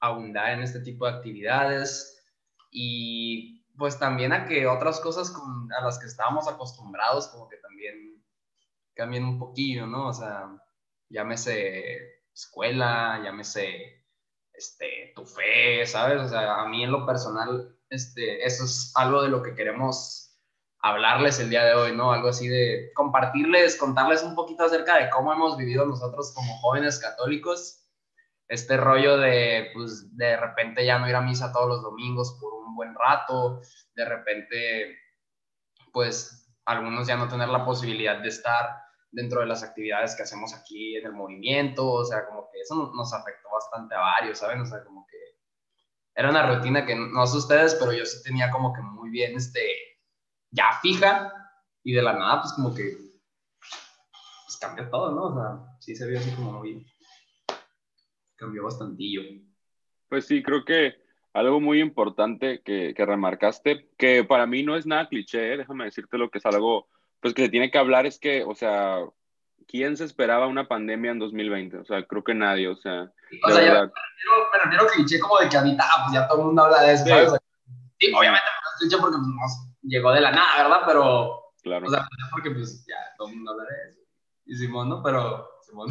abundar 0.00 0.50
en 0.52 0.62
este 0.62 0.80
tipo 0.80 1.06
de 1.06 1.12
actividades 1.12 2.22
y 2.70 3.64
pues 3.76 3.98
también 3.98 4.32
a 4.32 4.46
que 4.46 4.66
otras 4.66 5.00
cosas 5.00 5.34
a 5.78 5.84
las 5.84 5.98
que 5.98 6.06
estábamos 6.06 6.48
acostumbrados 6.48 7.28
como 7.28 7.48
que 7.48 7.56
también 7.56 8.24
cambien 8.94 9.24
un 9.24 9.38
poquillo, 9.38 9.86
¿no? 9.86 10.08
O 10.08 10.12
sea, 10.12 10.48
llámese 11.08 12.22
escuela, 12.32 13.20
llámese 13.22 14.04
este, 14.52 15.12
tu 15.14 15.24
fe, 15.24 15.86
¿sabes? 15.86 16.20
O 16.22 16.28
sea, 16.28 16.62
a 16.62 16.68
mí 16.68 16.84
en 16.84 16.92
lo 16.92 17.06
personal, 17.06 17.76
este, 17.90 18.44
eso 18.44 18.64
es 18.64 18.92
algo 18.96 19.22
de 19.22 19.28
lo 19.28 19.42
que 19.42 19.54
queremos 19.54 20.24
hablarles 20.80 21.40
el 21.40 21.50
día 21.50 21.64
de 21.64 21.74
hoy, 21.74 21.96
¿no? 21.96 22.12
Algo 22.12 22.28
así 22.28 22.46
de 22.46 22.92
compartirles, 22.94 23.76
contarles 23.76 24.22
un 24.22 24.34
poquito 24.34 24.64
acerca 24.64 24.98
de 24.98 25.10
cómo 25.10 25.32
hemos 25.32 25.56
vivido 25.56 25.86
nosotros 25.86 26.32
como 26.34 26.58
jóvenes 26.58 26.98
católicos. 26.98 27.83
Este 28.48 28.76
rollo 28.76 29.16
de, 29.16 29.70
pues, 29.74 30.16
de 30.16 30.36
repente 30.36 30.84
ya 30.84 30.98
no 30.98 31.08
ir 31.08 31.14
a 31.14 31.20
misa 31.20 31.52
todos 31.52 31.68
los 31.68 31.82
domingos 31.82 32.38
por 32.40 32.54
un 32.54 32.74
buen 32.74 32.94
rato, 32.94 33.60
de 33.94 34.04
repente, 34.04 34.98
pues, 35.92 36.52
algunos 36.66 37.06
ya 37.06 37.16
no 37.16 37.28
tener 37.28 37.48
la 37.48 37.64
posibilidad 37.64 38.18
de 38.20 38.28
estar 38.28 38.84
dentro 39.10 39.40
de 39.40 39.46
las 39.46 39.62
actividades 39.62 40.14
que 40.16 40.24
hacemos 40.24 40.54
aquí 40.54 40.96
en 40.96 41.06
el 41.06 41.12
movimiento, 41.12 41.88
o 41.88 42.04
sea, 42.04 42.26
como 42.26 42.50
que 42.50 42.60
eso 42.60 42.92
nos 42.94 43.12
afectó 43.14 43.48
bastante 43.50 43.94
a 43.94 44.00
varios, 44.00 44.38
¿saben? 44.38 44.60
O 44.60 44.66
sea, 44.66 44.82
como 44.84 45.06
que 45.06 45.16
era 46.14 46.30
una 46.30 46.54
rutina 46.54 46.84
que 46.84 46.94
no 46.94 47.26
sé 47.26 47.38
ustedes, 47.38 47.74
pero 47.76 47.92
yo 47.92 48.04
sí 48.04 48.22
tenía 48.22 48.50
como 48.50 48.72
que 48.72 48.82
muy 48.82 49.10
bien, 49.10 49.36
este, 49.36 49.60
ya 50.50 50.72
fija 50.80 51.32
y 51.82 51.92
de 51.92 52.02
la 52.02 52.12
nada, 52.14 52.42
pues 52.42 52.54
como 52.54 52.74
que 52.74 52.96
pues 54.44 54.56
cambió 54.60 54.88
todo, 54.90 55.12
¿no? 55.12 55.22
O 55.26 55.34
sea, 55.34 55.76
sí 55.80 55.94
se 55.94 56.06
vio 56.06 56.18
así 56.18 56.30
como 56.32 56.52
muy... 56.52 56.86
cambió 58.44 58.64
bastantillo. 58.64 59.22
Pues 60.08 60.26
sí, 60.26 60.42
creo 60.42 60.64
que 60.64 60.94
algo 61.32 61.60
muy 61.60 61.80
importante 61.80 62.62
que, 62.64 62.94
que 62.94 63.06
remarcaste, 63.06 63.90
que 63.98 64.24
para 64.24 64.46
mí 64.46 64.62
no 64.62 64.76
es 64.76 64.86
nada 64.86 65.08
cliché, 65.08 65.54
¿eh? 65.54 65.56
déjame 65.56 65.84
decirte 65.84 66.18
lo 66.18 66.30
que 66.30 66.38
es 66.38 66.46
algo, 66.46 66.88
pues 67.20 67.34
que 67.34 67.42
se 67.42 67.48
tiene 67.48 67.70
que 67.70 67.78
hablar, 67.78 68.06
es 68.06 68.18
que, 68.18 68.44
o 68.44 68.54
sea, 68.54 68.98
¿quién 69.66 69.96
se 69.96 70.04
esperaba 70.04 70.46
una 70.46 70.68
pandemia 70.68 71.10
en 71.10 71.18
2020? 71.18 71.78
O 71.78 71.84
sea, 71.84 72.06
creo 72.06 72.22
que 72.22 72.34
nadie, 72.34 72.68
o 72.68 72.76
sea... 72.76 73.10
O 73.42 73.50
sea, 73.50 73.64
ya, 73.64 73.82
me, 73.82 74.64
refiero, 74.64 74.86
cliché 74.94 75.18
como 75.18 75.38
de 75.40 75.48
que 75.48 75.56
ahorita, 75.56 75.84
ah, 75.84 76.04
pues 76.04 76.14
ya 76.14 76.28
todo 76.28 76.40
el 76.40 76.46
mundo 76.46 76.62
habla 76.62 76.82
de 76.82 76.92
eso, 76.92 77.06
¿sabes? 77.06 77.32
Sí, 77.98 78.12
obviamente 78.12 78.46
no 78.46 78.70
es 78.70 78.78
cliché 78.78 78.96
porque 78.98 79.16
pues, 79.16 79.28
no, 79.28 79.74
llegó 79.82 80.12
de 80.12 80.20
la 80.20 80.30
nada, 80.30 80.62
¿verdad? 80.62 80.82
Pero, 80.86 81.52
claro. 81.62 81.86
o 81.86 81.90
sea, 81.90 82.06
porque 82.30 82.50
pues 82.50 82.84
ya 82.86 82.96
todo 83.16 83.28
el 83.28 83.36
mundo 83.36 83.52
habla 83.52 83.64
de 83.64 83.90
eso. 83.90 84.00
Y 84.46 84.56
Simón, 84.56 84.88
¿no? 84.88 85.02
Pero, 85.02 85.48
Simón. 85.62 85.88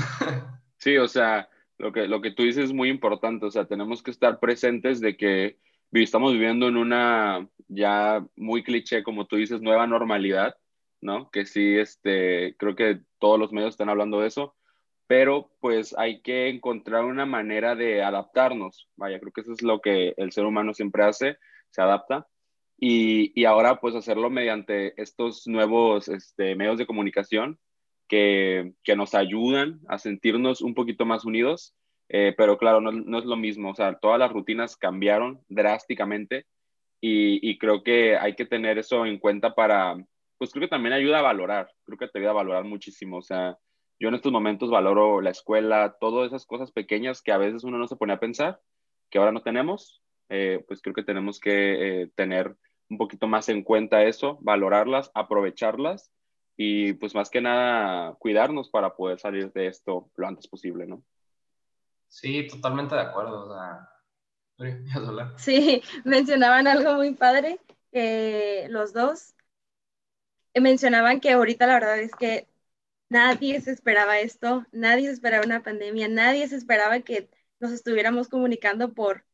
Sí, 0.78 0.98
o 0.98 1.08
sea, 1.08 1.48
lo 1.84 1.92
que, 1.92 2.08
lo 2.08 2.22
que 2.22 2.32
tú 2.32 2.44
dices 2.44 2.66
es 2.66 2.74
muy 2.74 2.90
importante, 2.90 3.46
o 3.46 3.52
sea, 3.52 3.66
tenemos 3.66 4.02
que 4.02 4.12
estar 4.12 4.40
presentes 4.40 5.02
de 5.02 5.18
que 5.18 5.58
estamos 5.92 6.32
viviendo 6.32 6.70
en 6.70 6.78
una 6.78 7.48
ya 7.68 8.26
muy 8.38 8.64
cliché, 8.64 9.04
como 9.04 9.28
tú 9.28 9.36
dices, 9.36 9.62
nueva 9.62 9.86
normalidad, 9.86 10.56
¿no? 11.02 11.30
Que 11.30 11.46
sí, 11.46 11.78
este, 11.78 12.56
creo 12.58 12.76
que 12.76 13.02
todos 13.20 13.38
los 13.38 13.52
medios 13.52 13.72
están 13.72 13.90
hablando 13.90 14.22
de 14.22 14.28
eso, 14.28 14.56
pero 15.08 15.52
pues 15.60 15.94
hay 15.98 16.22
que 16.22 16.48
encontrar 16.48 17.04
una 17.04 17.26
manera 17.26 17.76
de 17.76 18.02
adaptarnos, 18.02 18.88
vaya, 18.96 19.20
creo 19.20 19.34
que 19.34 19.42
eso 19.42 19.52
es 19.52 19.62
lo 19.62 19.82
que 19.82 20.14
el 20.16 20.32
ser 20.32 20.46
humano 20.46 20.74
siempre 20.74 21.04
hace, 21.04 21.38
se 21.70 21.82
adapta, 21.82 22.28
y, 22.78 23.44
ahora 23.46 23.82
pues 23.82 23.94
hacerlo 23.96 24.30
mediante 24.30 25.00
estos 25.02 25.48
nuevos 25.48 26.08
este, 26.08 26.56
medios 26.56 26.78
de 26.78 26.86
comunicación 26.86 27.60
que, 28.14 28.96
nos 28.96 29.16
ayudan 29.16 29.80
a 29.88 29.98
sentirnos 29.98 30.62
un 30.62 30.76
poquito 30.76 31.06
más 31.06 31.26
unidos, 31.26 31.74
eh, 32.10 32.34
pero 32.38 32.58
claro, 32.58 32.80
no, 32.80 33.18
es 33.18 33.26
lo 33.26 33.36
mismo, 33.36 33.72
o 33.72 33.76
sea, 33.76 33.98
todas 33.98 34.20
las 34.20 34.32
rutinas 34.32 34.78
cambiaron 34.78 35.42
drásticamente 35.50 36.46
y, 37.02 37.40
y, 37.48 37.58
creo 37.58 37.82
que 37.84 38.16
hay 38.18 38.36
que 38.36 38.46
tener 38.46 38.78
eso 38.78 39.06
en 39.06 39.18
cuenta 39.18 39.56
para, 39.56 39.96
pues 40.38 40.52
creo 40.52 40.62
que 40.62 40.70
también 40.70 40.94
ayuda 40.94 41.20
a 41.20 41.24
valorar, 41.24 41.70
creo 41.86 41.98
que 41.98 42.08
te 42.08 42.20
ayuda 42.20 42.32
a 42.32 42.36
valorar 42.36 42.66
muchísimo, 42.66 43.18
o 43.18 43.22
sea, 43.22 43.58
yo 44.00 44.10
en 44.10 44.16
estos 44.16 44.32
momentos 44.32 44.70
valoro 44.70 45.22
la 45.22 45.32
escuela, 45.32 45.96
todas 46.00 46.28
esas 46.28 46.46
cosas 46.46 46.72
pequeñas 46.72 47.22
que 47.22 47.32
a 47.32 47.38
veces 47.38 47.64
uno 47.64 47.78
no 47.78 47.88
se 47.88 47.96
pone 47.96 48.14
a 48.14 48.20
pensar, 48.20 48.60
que 49.10 49.18
ahora 49.18 49.32
no 49.32 49.42
tenemos, 49.42 50.04
eh, 50.30 50.64
pues 50.68 50.82
creo 50.82 50.94
que 50.94 51.04
tenemos 51.04 51.40
que 51.40 52.04
eh, 52.04 52.12
tener 52.16 52.56
un 52.90 52.98
poquito 52.98 53.28
más 53.28 53.50
en 53.50 53.64
cuenta 53.64 54.04
eso, 54.04 54.38
valorarlas, 54.42 55.10
aprovecharlas 55.16 56.12
y 56.56 56.94
pues 56.94 57.16
más 57.16 57.30
que 57.30 57.42
nada 57.42 58.16
cuidarnos 58.16 58.70
para 58.70 58.96
poder 58.96 59.20
salir 59.20 59.52
de 59.52 59.68
esto 59.68 60.10
lo 60.16 60.28
antes 60.28 60.48
posible, 60.48 60.86
¿no? 60.86 61.04
Sí, 62.08 62.48
totalmente 62.48 62.96
de 62.96 63.02
acuerdo. 63.02 63.56
Sí, 65.38 65.82
mencionaban 66.06 66.68
algo 66.68 66.94
muy 66.94 67.16
padre, 67.16 67.60
los 68.70 68.94
dos 68.94 69.34
mencionaban 70.62 71.20
que 71.20 71.32
ahorita 71.32 71.68
la 71.68 71.74
verdad 71.74 72.00
es 72.00 72.12
que 72.14 72.48
nadie 73.10 73.62
se 73.62 73.72
esperaba 73.72 74.20
esto, 74.20 74.66
nadie 74.72 75.08
se 75.08 75.14
esperaba 75.14 75.46
una 75.46 75.64
pandemia, 75.64 76.08
nadie 76.08 76.48
se 76.48 76.56
esperaba 76.56 77.00
que 77.02 77.30
nos 77.60 77.72
estuviéramos 77.72 78.28
comunicando 78.28 78.94
por 78.94 79.26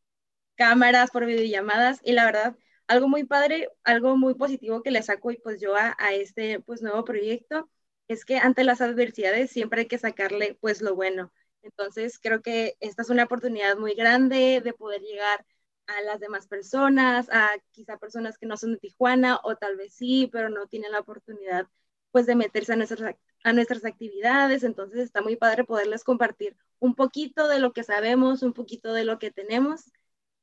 cámaras, 0.55 1.11
por 1.11 1.25
videollamadas 1.25 2.01
y 2.03 2.13
la 2.13 2.25
verdad, 2.25 2.55
algo 2.89 3.07
muy 3.07 3.23
padre, 3.23 3.69
algo 3.83 4.17
muy 4.17 4.33
positivo 4.35 4.81
que 4.81 4.91
le 4.91 5.03
saco 5.03 5.31
y 5.31 5.37
pues 5.37 5.61
yo 5.61 5.75
a, 5.75 5.95
este 6.13 6.59
pues 6.59 6.81
nuevo 6.81 7.05
proyecto 7.05 7.69
es 8.07 8.25
que 8.25 8.37
ante 8.37 8.63
las 8.63 8.81
adversidades 8.81 9.51
siempre 9.51 9.81
hay 9.81 9.87
que 9.87 9.99
sacarle 9.99 10.57
pues 10.59 10.81
lo 10.81 10.95
bueno. 10.95 11.31
Entonces 11.61 12.19
creo 12.19 12.41
que 12.41 12.77
esta 12.79 13.03
es 13.03 13.09
una 13.11 13.25
oportunidad 13.25 13.77
muy 13.77 13.93
grande 13.93 14.61
de 14.63 14.73
poder 14.73 15.01
llegar 15.01 15.45
a 15.87 16.01
las 16.01 16.19
demás 16.19 16.47
personas, 16.47 17.29
a 17.31 17.49
quizá 17.71 17.97
personas 17.97 18.37
que 18.39 18.47
no 18.47 18.57
son 18.57 18.73
de 18.73 18.79
Tijuana 18.79 19.39
o 19.43 19.55
tal 19.55 19.77
vez 19.77 19.93
sí, 19.93 20.29
pero 20.31 20.49
no 20.49 20.67
tienen 20.67 20.91
la 20.91 21.01
oportunidad 21.01 21.67
pues 22.11 22.25
de 22.25 22.35
meterse 22.35 22.73
a 22.73 22.75
nuestras, 22.75 23.15
a 23.43 23.53
nuestras 23.53 23.85
actividades. 23.85 24.63
Entonces 24.63 25.01
está 25.01 25.21
muy 25.21 25.35
padre 25.35 25.63
poderles 25.63 26.03
compartir 26.03 26.57
un 26.79 26.95
poquito 26.95 27.47
de 27.47 27.59
lo 27.59 27.71
que 27.73 27.83
sabemos, 27.83 28.41
un 28.41 28.53
poquito 28.53 28.93
de 28.93 29.03
lo 29.03 29.19
que 29.19 29.29
tenemos 29.31 29.91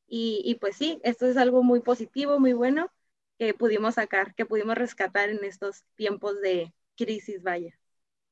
y, 0.09 0.57
pues 0.61 0.77
sí, 0.77 1.01
esto 1.03 1.27
es 1.27 1.37
algo 1.37 1.63
muy 1.63 1.81
positivo, 1.81 2.39
muy 2.39 2.53
bueno 2.53 2.91
que 3.39 3.53
pudimos 3.55 3.95
sacar, 3.95 4.35
que 4.35 4.47
pudimos 4.47 4.77
rescatar 4.77 5.29
en 5.29 5.45
estos 5.45 5.85
tiempos 5.95 6.41
de 6.41 6.73
crisis, 6.97 7.43
vaya. 7.43 7.79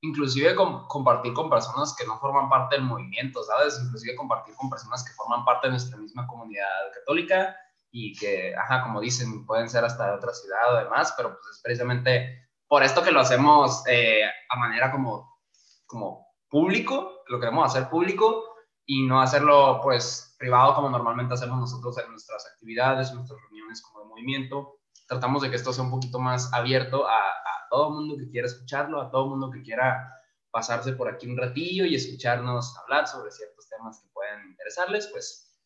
Inclusive 0.01 0.55
compartir 0.89 1.33
con 1.33 1.51
personas 1.51 1.95
que 1.99 2.07
no 2.07 2.19
forman 2.19 2.49
parte 2.49 2.77
del 2.77 2.85
movimiento, 2.85 3.43
¿sabes? 3.43 3.81
Inclusive 3.85 4.17
compartir 4.17 4.55
con 4.55 4.71
personas 4.71 5.05
que 5.05 5.13
forman 5.13 5.45
parte 5.45 5.67
de 5.67 5.73
nuestra 5.73 5.99
misma 5.99 6.27
comunidad 6.27 6.93
católica 6.95 7.57
y 7.91 8.15
que, 8.15 8.55
ajá, 8.55 8.83
como 8.83 9.01
dicen, 9.01 9.47
pueden 9.47 9.69
ser 9.69 9.85
hasta 9.85 10.07
de 10.07 10.17
otra 10.17 10.33
ciudad 10.33 10.75
o 10.75 10.79
demás, 10.79 11.15
pero 11.17 11.31
pues 11.31 11.57
es 11.57 11.63
precisamente 11.63 12.49
por 12.67 12.83
esto 12.83 13.03
que 13.03 13.13
lo 13.13 13.21
hacemos 13.21 13.83
eh, 13.87 14.25
a 14.49 14.57
manera 14.57 14.91
como, 14.91 15.39
como 15.87 16.27
público, 16.49 17.23
lo 17.29 17.39
queremos 17.41 17.67
hacer 17.67 17.89
público, 17.89 18.55
y 18.87 19.07
no 19.07 19.21
hacerlo 19.21 19.81
pues 19.83 20.34
privado 20.45 20.75
como 20.75 20.91
normalmente 20.91 21.33
hacemos 21.33 21.59
nosotros 21.59 21.97
en 21.99 22.11
nuestras 22.11 22.47
actividades, 22.53 23.09
en 23.09 23.17
nuestras 23.17 23.41
reuniones 23.41 23.81
como 23.81 24.01
de 24.01 24.11
movimiento. 24.11 24.77
Tratamos 25.09 25.41
de 25.41 25.49
que 25.49 25.57
esto 25.57 25.73
sea 25.73 25.85
un 25.85 25.91
poquito 25.91 26.19
más 26.19 26.53
abierto 26.53 27.09
a, 27.09 27.17
a 27.17 27.69
todo 27.71 27.89
el 27.89 27.95
mundo 27.95 28.17
que 28.19 28.29
quiera 28.29 28.47
escucharlo, 28.47 29.01
a 29.01 29.11
todo 29.11 29.25
el 29.25 29.31
mundo 29.31 29.51
que 29.51 29.63
quiera 29.63 30.21
pasarse 30.51 30.93
por 30.93 31.09
aquí 31.09 31.27
un 31.27 31.39
ratillo 31.39 31.87
y 31.87 31.95
escucharnos 31.95 32.77
hablar 32.77 33.09
sobre 33.09 33.31
ciertos 33.31 33.69
temas 33.71 34.01
que 34.01 34.09
pueden 34.13 34.51
interesarles, 34.51 35.09
pues 35.09 35.59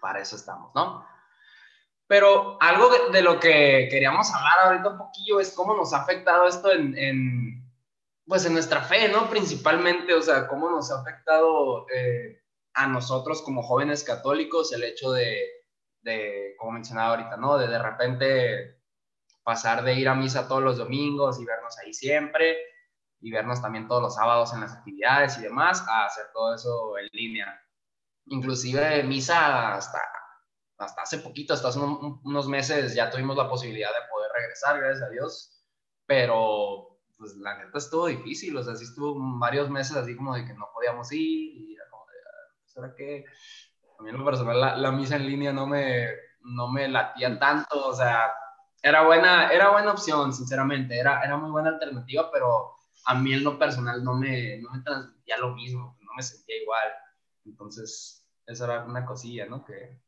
para 0.00 0.20
eso 0.20 0.34
estamos, 0.34 0.74
¿no? 0.74 1.06
Pero 2.08 2.58
algo 2.60 2.90
de, 3.12 3.22
lo 3.22 3.38
que 3.38 3.86
queríamos 3.88 4.34
hablar 4.34 4.58
ahorita 4.64 4.88
un 4.88 4.98
poquillo 4.98 5.38
es 5.38 5.52
cómo 5.52 5.76
nos 5.76 5.92
ha 5.92 6.02
afectado 6.02 6.46
esto 6.48 6.72
en, 6.72 6.98
en 6.98 7.72
pues 8.26 8.44
en 8.46 8.52
nuestra 8.52 8.82
fe, 8.82 9.08
¿no? 9.08 9.30
Principalmente, 9.30 10.12
o 10.14 10.22
sea, 10.22 10.48
cómo 10.48 10.68
nos 10.70 10.90
ha 10.90 11.00
afectado 11.00 11.86
eh, 11.94 12.42
a 12.78 12.86
nosotros 12.86 13.42
como 13.42 13.64
jóvenes 13.64 14.04
católicos 14.04 14.72
el 14.72 14.84
hecho 14.84 15.10
de, 15.10 15.36
de, 16.02 16.54
como 16.58 16.72
mencionaba 16.72 17.10
ahorita, 17.10 17.36
¿no? 17.36 17.58
De 17.58 17.66
de 17.66 17.78
repente 17.78 18.80
pasar 19.42 19.82
de 19.82 19.94
ir 19.94 20.08
a 20.08 20.14
misa 20.14 20.46
todos 20.46 20.62
los 20.62 20.78
domingos 20.78 21.40
y 21.40 21.44
vernos 21.44 21.76
ahí 21.78 21.92
siempre 21.92 22.56
y 23.20 23.32
vernos 23.32 23.60
también 23.60 23.88
todos 23.88 24.00
los 24.00 24.14
sábados 24.14 24.54
en 24.54 24.60
las 24.60 24.74
actividades 24.74 25.38
y 25.38 25.42
demás, 25.42 25.84
a 25.88 26.04
hacer 26.04 26.26
todo 26.32 26.54
eso 26.54 26.96
en 26.98 27.08
línea. 27.12 27.60
Inclusive 28.26 29.02
misa 29.02 29.74
hasta, 29.74 30.00
hasta 30.78 31.02
hace 31.02 31.18
poquito, 31.18 31.54
hasta 31.54 31.68
hace 31.68 31.80
unos 31.80 32.46
meses 32.46 32.94
ya 32.94 33.10
tuvimos 33.10 33.36
la 33.36 33.48
posibilidad 33.48 33.88
de 33.88 34.08
poder 34.08 34.30
regresar, 34.32 34.78
gracias 34.78 35.02
a 35.02 35.10
Dios, 35.10 35.64
pero 36.06 37.00
pues 37.16 37.34
la 37.38 37.58
neta 37.58 37.78
estuvo 37.78 38.06
difícil, 38.06 38.56
o 38.56 38.62
sea, 38.62 38.76
sí 38.76 38.84
estuvo 38.84 39.16
varios 39.40 39.68
meses 39.68 39.96
así 39.96 40.14
como 40.14 40.36
de 40.36 40.44
que 40.44 40.54
no 40.54 40.68
podíamos 40.72 41.10
ir 41.10 41.20
y 41.20 41.78
ahora 42.78 42.94
que 42.94 43.24
a 43.98 44.02
mí 44.02 44.10
en 44.10 44.18
lo 44.18 44.24
personal 44.24 44.60
la, 44.60 44.76
la, 44.76 44.92
misa 44.92 45.16
en 45.16 45.26
línea 45.26 45.52
no 45.52 45.66
me, 45.66 46.08
no 46.40 46.68
me 46.68 46.88
latía 46.88 47.38
tanto, 47.38 47.88
o 47.88 47.92
sea, 47.92 48.30
era 48.82 49.04
buena, 49.04 49.50
era 49.50 49.70
buena 49.70 49.92
opción, 49.92 50.32
sinceramente, 50.32 50.98
era, 50.98 51.22
era 51.22 51.36
muy 51.36 51.50
buena 51.50 51.70
alternativa, 51.70 52.30
pero 52.32 52.76
a 53.06 53.14
mí 53.14 53.32
en 53.32 53.44
lo 53.44 53.58
personal 53.58 54.02
no 54.04 54.14
me, 54.14 54.58
no 54.58 54.70
me 54.70 54.82
transmitía 54.82 55.38
lo 55.38 55.54
mismo, 55.54 55.98
no 56.00 56.12
me 56.16 56.22
sentía 56.22 56.60
igual. 56.62 56.88
Entonces, 57.44 58.26
esa 58.46 58.64
era 58.64 58.84
una 58.84 59.04
cosilla, 59.04 59.46
¿no? 59.46 59.64
Que, 59.64 59.98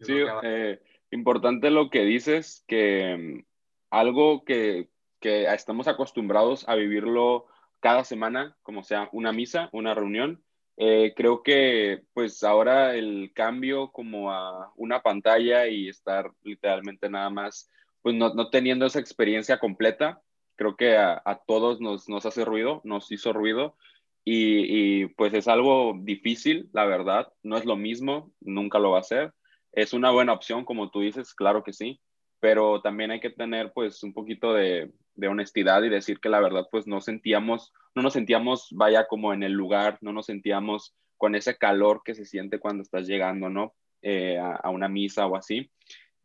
sí, 0.00 0.16
eh, 0.42 0.80
importante 1.10 1.70
lo 1.70 1.90
que 1.90 2.04
dices, 2.04 2.64
que 2.66 3.42
mm, 3.42 3.46
algo 3.90 4.44
que, 4.44 4.90
que 5.20 5.52
estamos 5.52 5.88
acostumbrados 5.88 6.68
a 6.68 6.74
vivirlo 6.74 7.46
cada 7.80 8.04
semana, 8.04 8.56
como 8.62 8.82
sea 8.82 9.08
una 9.12 9.32
misa, 9.32 9.68
una 9.72 9.94
reunión, 9.94 10.43
eh, 10.76 11.12
creo 11.16 11.42
que 11.42 12.02
pues 12.12 12.42
ahora 12.42 12.94
el 12.94 13.32
cambio 13.34 13.92
como 13.92 14.32
a 14.32 14.72
una 14.76 15.02
pantalla 15.02 15.66
y 15.68 15.88
estar 15.88 16.32
literalmente 16.42 17.08
nada 17.08 17.30
más, 17.30 17.70
pues 18.02 18.14
no, 18.16 18.34
no 18.34 18.50
teniendo 18.50 18.86
esa 18.86 19.00
experiencia 19.00 19.58
completa, 19.58 20.20
creo 20.56 20.76
que 20.76 20.96
a, 20.96 21.22
todos 21.46 21.80
nos, 21.80 22.08
nos, 22.08 22.26
hace 22.26 22.44
ruido, 22.44 22.80
nos 22.84 23.10
hizo 23.12 23.32
ruido 23.32 23.76
y, 24.24 25.02
y, 25.02 25.06
pues 25.08 25.34
es 25.34 25.48
algo 25.48 25.94
difícil, 26.00 26.68
la 26.72 26.84
verdad, 26.86 27.32
no 27.42 27.56
es 27.56 27.64
lo 27.64 27.76
mismo, 27.76 28.32
nunca 28.40 28.78
lo 28.78 28.92
va 28.92 29.00
a 29.00 29.02
ser. 29.02 29.32
Es 29.72 29.92
una 29.92 30.10
buena 30.10 30.32
opción, 30.32 30.64
como 30.64 30.90
tú 30.90 31.00
dices, 31.00 31.34
claro 31.34 31.62
que 31.64 31.72
sí, 31.72 32.00
pero 32.40 32.80
también 32.80 33.10
hay 33.10 33.20
que 33.20 33.30
tener 33.30 33.72
pues 33.72 34.02
un 34.02 34.12
poquito 34.12 34.54
de, 34.54 34.90
de 35.14 35.28
honestidad 35.28 35.82
y 35.82 35.88
decir 35.88 36.20
que 36.20 36.28
la 36.28 36.40
verdad 36.40 36.66
pues 36.70 36.86
no 36.86 37.00
sentíamos, 37.00 37.72
no 37.94 38.02
nos 38.02 38.12
sentíamos, 38.12 38.68
vaya 38.72 39.06
como 39.06 39.32
en 39.32 39.42
el 39.42 39.52
lugar, 39.52 39.98
no 40.00 40.12
nos 40.12 40.26
sentíamos 40.26 40.94
con 41.16 41.34
ese 41.34 41.56
calor 41.56 42.02
que 42.04 42.14
se 42.14 42.24
siente 42.24 42.58
cuando 42.58 42.82
estás 42.82 43.06
llegando, 43.06 43.48
¿no? 43.48 43.74
Eh, 44.02 44.38
a, 44.38 44.56
a, 44.56 44.70
una 44.70 44.88
misa 44.88 45.26
o 45.26 45.36
así. 45.36 45.70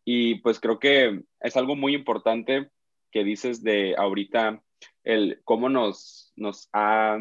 Y 0.03 0.35
pues 0.41 0.59
creo 0.59 0.79
que 0.79 1.21
es 1.39 1.55
algo 1.55 1.75
muy 1.75 1.95
importante 1.95 2.69
que 3.11 3.23
dices 3.23 3.63
de 3.63 3.95
ahorita, 3.97 4.61
el 5.03 5.41
cómo 5.43 5.69
nos, 5.69 6.33
nos 6.35 6.69
ha 6.73 7.19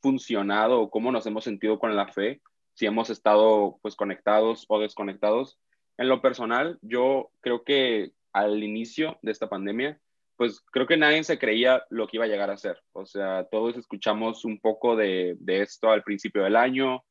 funcionado 0.00 0.90
cómo 0.90 1.12
nos 1.12 1.26
hemos 1.26 1.44
sentido 1.44 1.78
con 1.78 1.96
la 1.96 2.08
fe, 2.08 2.40
si 2.74 2.86
hemos 2.86 3.10
estado 3.10 3.78
pues 3.82 3.96
conectados 3.96 4.64
o 4.68 4.80
desconectados. 4.80 5.58
En 5.96 6.08
lo 6.08 6.22
personal, 6.22 6.78
yo 6.80 7.30
creo 7.40 7.64
que 7.64 8.12
al 8.32 8.62
inicio 8.62 9.18
de 9.22 9.32
esta 9.32 9.48
pandemia, 9.48 10.00
pues 10.38 10.64
creo 10.70 10.86
que 10.86 10.96
nadie 10.96 11.24
se 11.24 11.36
creía 11.36 11.82
lo 11.90 12.06
que 12.06 12.16
iba 12.16 12.24
a 12.24 12.28
llegar 12.28 12.48
a 12.48 12.56
ser. 12.56 12.80
O 12.92 13.04
sea, 13.04 13.48
todos 13.50 13.76
escuchamos 13.76 14.44
un 14.44 14.60
poco 14.60 14.94
de, 14.94 15.36
esto 15.44 15.90
al 15.90 16.04
principio 16.04 16.44
del 16.44 16.54
año, 16.54 17.04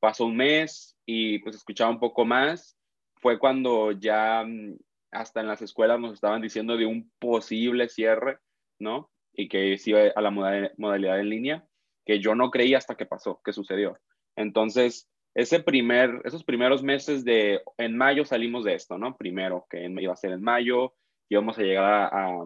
pasó 0.00 0.26
un 0.26 0.36
mes 0.36 0.94
y 1.06 1.38
pues 1.38 1.56
escuchaba 1.56 1.90
un 1.90 1.98
poco 1.98 2.26
más. 2.26 2.76
Fue 3.22 3.38
cuando 3.38 3.92
ya 3.92 4.44
mm, 4.46 4.76
hasta 5.12 5.40
en 5.40 5.48
las 5.48 5.62
escuelas 5.62 5.98
nos 5.98 6.12
estaban 6.12 6.42
diciendo 6.42 6.76
de 6.76 6.84
un 6.84 7.10
posible 7.18 7.88
cierre, 7.88 8.38
¿no? 8.78 9.10
Y 9.32 9.48
que 9.48 9.78
se 9.78 9.90
iba 9.90 10.00
a 10.14 10.20
la 10.20 10.30
modalidad 10.30 11.18
en 11.18 11.30
línea, 11.30 11.66
que 12.04 12.20
yo 12.20 12.34
no 12.34 12.50
creía 12.50 12.76
hasta 12.76 12.96
que 12.96 13.06
pasó, 13.06 13.40
que 13.42 13.54
sucedió. 13.54 13.98
Entonces, 14.36 15.08
ese 15.34 15.60
primer, 15.60 16.20
esos 16.24 16.44
primeros 16.44 16.82
meses 16.82 17.24
de, 17.24 17.62
en 17.78 17.96
mayo 17.96 18.26
salimos 18.26 18.62
de 18.62 18.74
esto, 18.74 18.98
¿no? 18.98 19.16
Primero, 19.16 19.66
que 19.70 19.86
iba 19.86 20.12
a 20.12 20.16
ser 20.16 20.32
en 20.32 20.42
mayo, 20.42 20.92
íbamos 21.34 21.58
a 21.58 21.62
llegar 21.62 21.84
a, 21.84 22.44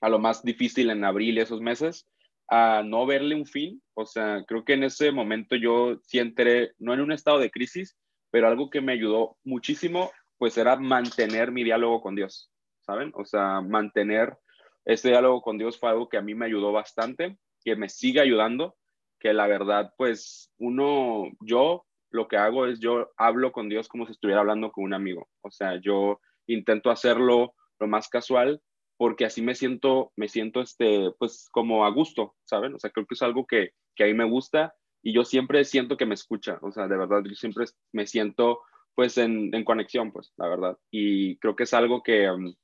a, 0.00 0.08
lo 0.08 0.18
más 0.18 0.42
difícil 0.42 0.90
en 0.90 1.04
abril 1.04 1.38
y 1.38 1.40
esos 1.40 1.60
meses, 1.60 2.06
a 2.48 2.82
no 2.84 3.06
verle 3.06 3.34
un 3.34 3.46
fin. 3.46 3.82
O 3.94 4.06
sea, 4.06 4.44
creo 4.46 4.64
que 4.64 4.74
en 4.74 4.84
ese 4.84 5.12
momento 5.12 5.56
yo 5.56 5.98
sí 6.02 6.18
entré, 6.18 6.72
no 6.78 6.92
en 6.92 7.00
un 7.00 7.12
estado 7.12 7.38
de 7.38 7.50
crisis, 7.50 7.96
pero 8.30 8.48
algo 8.48 8.70
que 8.70 8.80
me 8.80 8.92
ayudó 8.92 9.36
muchísimo 9.44 10.10
pues 10.40 10.56
era 10.56 10.76
mantener 10.76 11.52
mi 11.52 11.64
diálogo 11.64 12.00
con 12.00 12.14
Dios, 12.14 12.50
¿saben? 12.80 13.12
O 13.14 13.26
sea, 13.26 13.60
mantener 13.60 14.38
ese 14.86 15.10
diálogo 15.10 15.42
con 15.42 15.58
Dios 15.58 15.78
fue 15.78 15.90
algo 15.90 16.08
que 16.08 16.16
a 16.16 16.22
mí 16.22 16.34
me 16.34 16.46
ayudó 16.46 16.72
bastante, 16.72 17.36
que 17.62 17.76
me 17.76 17.90
sigue 17.90 18.20
ayudando, 18.20 18.74
que 19.18 19.34
la 19.34 19.46
verdad, 19.46 19.92
pues 19.98 20.50
uno, 20.56 21.24
yo 21.40 21.84
lo 22.10 22.26
que 22.26 22.38
hago 22.38 22.66
es 22.66 22.80
yo 22.80 23.10
hablo 23.18 23.52
con 23.52 23.68
Dios 23.68 23.86
como 23.86 24.06
si 24.06 24.12
estuviera 24.12 24.40
hablando 24.40 24.72
con 24.72 24.84
un 24.84 24.94
amigo, 24.94 25.28
o 25.42 25.50
sea, 25.50 25.78
yo 25.78 26.20
intento 26.46 26.90
hacerlo 26.90 27.54
lo 27.80 27.88
más 27.88 28.08
casual 28.08 28.62
porque 29.00 29.24
así 29.24 29.40
me 29.40 29.54
siento, 29.54 30.12
me 30.14 30.28
siento 30.28 30.60
este, 30.60 31.10
pues 31.18 31.48
como 31.50 31.86
a 31.86 31.90
gusto, 31.90 32.34
¿saben? 32.44 32.74
O 32.74 32.78
sea, 32.78 32.90
creo 32.90 33.06
que 33.06 33.14
es 33.14 33.22
algo 33.22 33.46
que, 33.46 33.70
que 33.96 34.04
a 34.04 34.06
mí 34.06 34.12
me 34.12 34.28
gusta 34.28 34.74
y 35.02 35.14
yo 35.14 35.24
siempre 35.24 35.64
siento 35.64 35.96
que 35.96 36.04
me 36.04 36.12
escucha, 36.12 36.58
o 36.60 36.70
sea, 36.70 36.86
de 36.86 36.98
verdad, 36.98 37.22
yo 37.24 37.34
siempre 37.34 37.64
me 37.92 38.06
siento 38.06 38.60
pues 38.94 39.16
en, 39.16 39.54
en, 39.54 39.64
conexión, 39.64 40.12
pues, 40.12 40.34
la 40.36 40.48
verdad. 40.48 40.76
Y 40.90 41.38
creo 41.38 41.56
que 41.56 41.62
es 41.62 41.72
algo 41.72 42.02
que, 42.02 42.30
mm, 42.30 42.54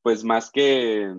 pues 0.00 0.24
más 0.24 0.50
que 0.50 1.12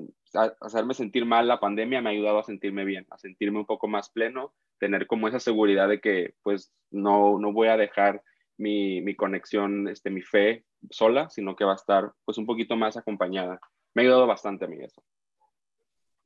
hacerme 0.60 0.96
sentir 0.96 1.26
mal 1.26 1.48
la 1.48 1.60
pandemia, 1.60 2.02
me 2.02 2.10
ha 2.10 2.13
ayudado 2.13 2.39
a 2.39 2.44
sentirme 2.44 2.84
bien, 2.84 3.06
a 3.12 3.20
sentirme 3.20 3.60
un 3.60 3.68
poco 3.68 3.88
más 3.88 4.10
pleno, 4.10 4.56
tener 4.80 5.06
como 5.06 5.28
esa 5.28 5.39
seguridad 5.39 5.88
de 5.88 6.02
que, 6.02 6.34
pues, 6.42 6.74
no, 6.89 7.38
no 7.38 7.54
voy 7.54 7.68
a 7.68 7.78
dejar 7.78 8.24
mi, 8.58 9.02
mi 9.02 9.16
conexión, 9.16 9.88
este, 9.88 10.10
mi 10.10 10.22
fe 10.22 10.66
sola, 10.89 11.30
sino 11.30 11.56
que 11.56 11.66
va 11.66 11.74
a 11.74 11.78
estar, 11.78 12.13
pues, 12.26 12.38
un 12.38 12.46
poquito 12.46 12.76
más 12.76 12.98
acompañada. 12.98 13.60
Me 13.94 14.02
ha 14.02 14.06
ayudado 14.06 14.28
bastante 14.28 14.66
a 14.66 14.68
mí 14.68 14.78
eso. 14.84 15.04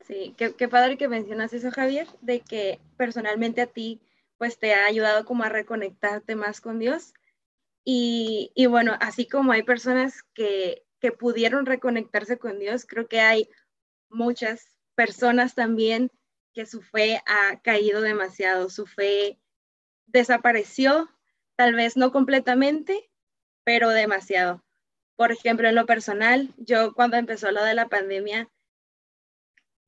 Sí, 0.02 0.36
qué, 0.38 0.68
padre 0.68 0.98
que 0.98 1.08
mencionas 1.08 1.54
eso, 1.54 1.70
Javier, 1.72 2.08
de 2.22 2.40
que 2.40 2.80
personalmente 2.96 3.62
a 3.62 3.68
ti, 3.68 4.02
pues, 4.38 4.58
te 4.60 4.74
ha 4.74 4.86
ayudado 4.86 5.26
como 5.26 5.44
a 5.44 5.50
reconectarte 5.50 6.36
más 6.36 6.62
con 6.62 6.80
Dios 6.80 7.14
y, 7.84 8.52
y, 8.56 8.66
bueno, 8.68 8.96
así 9.00 9.28
como 9.28 9.52
hay 9.52 9.64
personas 9.64 10.24
que, 10.34 10.86
que 11.00 11.12
pudieron 11.12 11.66
reconectarse 11.66 12.38
con 12.38 12.60
Dios, 12.60 12.86
creo 12.86 13.08
que 13.08 13.22
hay 13.22 13.50
muchas 14.10 14.78
personas 14.96 15.56
también 15.56 16.12
que 16.54 16.66
su 16.66 16.82
fe 16.82 17.22
ha 17.28 17.62
caído 17.62 18.02
demasiado, 18.02 18.70
su 18.70 18.88
fe 18.88 19.40
desapareció, 20.08 21.10
tal 21.58 21.74
vez 21.74 21.98
no 21.98 22.12
completamente, 22.14 23.10
pero 23.66 23.90
demasiado. 23.90 24.64
Por 25.18 25.32
ejemplo, 25.32 25.68
en 25.68 25.76
lo 25.76 25.86
personal, 25.86 26.54
yo 26.58 26.94
cuando 26.94 27.18
empezó 27.18 27.52
lo 27.52 27.64
de 27.64 27.74
la 27.74 27.90
pandemia, 27.90 28.50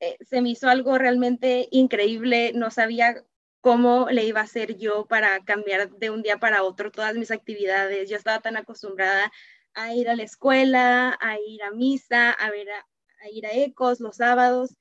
eh, 0.02 0.18
se 0.22 0.42
me 0.42 0.50
hizo 0.50 0.68
algo 0.68 0.98
realmente 0.98 1.68
increíble, 1.72 2.52
no 2.56 2.72
sabía 2.72 3.24
cómo 3.62 4.10
le 4.10 4.26
iba 4.26 4.42
a 4.42 4.46
hacer 4.46 4.78
yo 4.78 5.06
para 5.06 5.44
cambiar 5.46 5.92
de 5.92 6.10
un 6.10 6.24
día 6.24 6.38
para 6.38 6.64
otro 6.64 6.92
todas 6.92 7.16
mis 7.16 7.32
actividades. 7.32 8.10
Yo 8.10 8.18
estaba 8.18 8.40
tan 8.40 8.58
acostumbrada 8.58 9.32
a 9.74 9.94
ir 9.94 10.10
a 10.10 10.16
la 10.16 10.24
escuela, 10.24 11.18
a 11.22 11.38
ir 11.40 11.62
a 11.64 11.72
misa, 11.72 12.32
a, 12.32 12.50
ver 12.50 12.68
a, 12.72 13.30
ir 13.32 13.46
a 13.46 13.54
ecos 13.54 14.00
los 14.00 14.18
sábados 14.18 14.76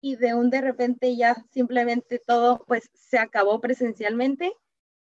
y 0.00 0.16
de 0.16 0.34
un 0.34 0.50
de 0.50 0.62
repente 0.62 1.16
ya 1.16 1.44
simplemente 1.52 2.18
todo 2.18 2.64
pues 2.66 2.90
se 2.94 3.18
acabó 3.18 3.60
presencialmente 3.60 4.54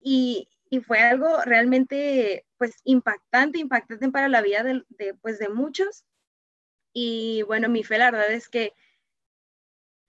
y, 0.01 0.47
y 0.71 0.79
fue 0.79 0.99
algo 0.99 1.41
realmente 1.43 2.47
pues 2.57 2.81
impactante, 2.85 3.59
impactante 3.59 4.09
para 4.09 4.29
la 4.29 4.41
vida 4.41 4.63
de, 4.63 4.83
de, 4.89 5.13
pues 5.13 5.37
de 5.37 5.49
muchos 5.49 6.05
y 6.93 7.43
bueno, 7.43 7.69
mi 7.69 7.83
fe 7.83 7.97
la 7.97 8.09
verdad 8.09 8.31
es 8.31 8.49
que 8.49 8.73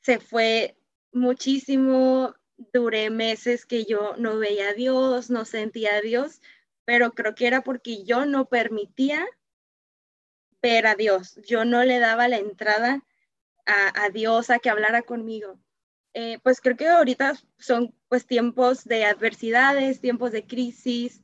se 0.00 0.18
fue 0.18 0.76
muchísimo, 1.12 2.34
duré 2.72 3.10
meses 3.10 3.66
que 3.66 3.84
yo 3.84 4.14
no 4.16 4.38
veía 4.38 4.70
a 4.70 4.74
Dios, 4.74 5.30
no 5.30 5.44
sentía 5.44 5.96
a 5.96 6.00
Dios, 6.00 6.40
pero 6.84 7.12
creo 7.12 7.34
que 7.34 7.46
era 7.46 7.62
porque 7.62 8.04
yo 8.04 8.24
no 8.24 8.48
permitía 8.48 9.26
ver 10.60 10.86
a 10.86 10.94
Dios, 10.94 11.38
yo 11.44 11.64
no 11.64 11.84
le 11.84 11.98
daba 11.98 12.28
la 12.28 12.38
entrada 12.38 13.04
a, 13.66 14.10
Dios 14.10 14.50
a 14.50 14.58
que 14.58 14.70
hablara 14.70 15.02
conmigo. 15.02 15.58
Eh, 16.14 16.38
pues 16.42 16.60
creo 16.60 16.76
que 16.76 16.88
ahorita 16.88 17.34
son 17.58 17.94
pues 18.08 18.26
tiempos 18.26 18.84
de 18.84 19.04
adversidades, 19.06 20.00
tiempos 20.00 20.32
de 20.32 20.46
crisis 20.46 21.22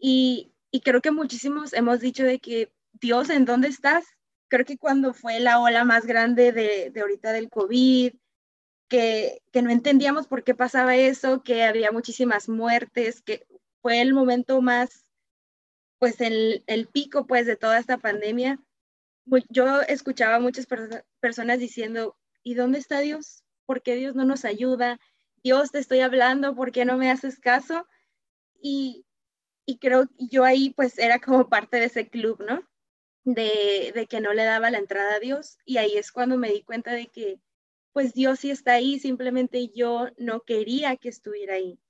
y, 0.00 0.54
y 0.70 0.80
creo 0.80 1.02
que 1.02 1.10
muchísimos 1.10 1.74
hemos 1.74 2.00
dicho 2.00 2.24
de 2.24 2.38
que 2.38 2.72
Dios, 2.94 3.28
¿en 3.28 3.44
dónde 3.44 3.68
estás? 3.68 4.06
Creo 4.48 4.64
que 4.64 4.78
cuando 4.78 5.12
fue 5.12 5.40
la 5.40 5.60
ola 5.60 5.84
más 5.84 6.06
grande 6.06 6.52
de, 6.52 6.90
de 6.90 7.00
ahorita 7.00 7.32
del 7.32 7.50
COVID, 7.50 8.14
que, 8.88 9.42
que, 9.52 9.62
no 9.62 9.70
entendíamos 9.70 10.28
por 10.28 10.44
qué 10.44 10.54
pasaba 10.54 10.96
eso, 10.96 11.42
que 11.42 11.64
había 11.64 11.92
muchísimas 11.92 12.48
muertes, 12.48 13.20
que 13.20 13.46
fue 13.82 14.00
el 14.00 14.14
momento 14.14 14.62
más, 14.62 15.04
pues 15.98 16.20
el, 16.20 16.64
el 16.66 16.86
pico 16.86 17.26
pues 17.26 17.46
de 17.46 17.56
toda 17.56 17.78
esta 17.78 17.98
pandemia. 17.98 18.60
Yo 19.48 19.82
escuchaba 19.82 20.36
a 20.36 20.40
muchas 20.40 20.66
personas 21.20 21.58
diciendo, 21.58 22.16
¿y 22.42 22.54
dónde 22.54 22.78
está 22.78 23.00
Dios? 23.00 23.42
¿Por 23.66 23.82
qué 23.82 23.96
Dios 23.96 24.14
no 24.14 24.24
nos 24.24 24.44
ayuda? 24.44 24.98
Dios, 25.42 25.70
te 25.70 25.78
estoy 25.78 26.00
hablando, 26.00 26.54
¿por 26.54 26.72
qué 26.72 26.84
no 26.84 26.96
me 26.96 27.10
haces 27.10 27.38
caso? 27.38 27.86
Y, 28.60 29.04
y 29.66 29.78
creo 29.78 30.08
yo 30.18 30.44
ahí 30.44 30.70
pues 30.70 30.98
era 30.98 31.18
como 31.20 31.48
parte 31.48 31.78
de 31.78 31.86
ese 31.86 32.08
club, 32.08 32.42
¿no? 32.46 32.62
De, 33.24 33.92
de 33.94 34.06
que 34.06 34.20
no 34.20 34.32
le 34.32 34.44
daba 34.44 34.70
la 34.70 34.78
entrada 34.78 35.16
a 35.16 35.20
Dios. 35.20 35.58
Y 35.64 35.78
ahí 35.78 35.96
es 35.96 36.12
cuando 36.12 36.36
me 36.38 36.50
di 36.50 36.62
cuenta 36.62 36.92
de 36.92 37.08
que 37.08 37.40
pues 37.92 38.12
Dios 38.12 38.40
sí 38.40 38.50
está 38.50 38.74
ahí, 38.74 38.98
simplemente 38.98 39.70
yo 39.74 40.08
no 40.18 40.42
quería 40.42 40.96
que 40.96 41.08
estuviera 41.08 41.54
ahí. 41.54 41.80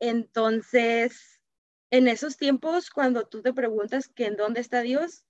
Entonces, 0.00 1.40
en 1.90 2.08
esos 2.08 2.36
tiempos, 2.36 2.90
cuando 2.90 3.26
tú 3.26 3.42
te 3.42 3.52
preguntas 3.52 4.08
que 4.08 4.26
en 4.26 4.36
dónde 4.36 4.60
está 4.60 4.80
Dios, 4.80 5.24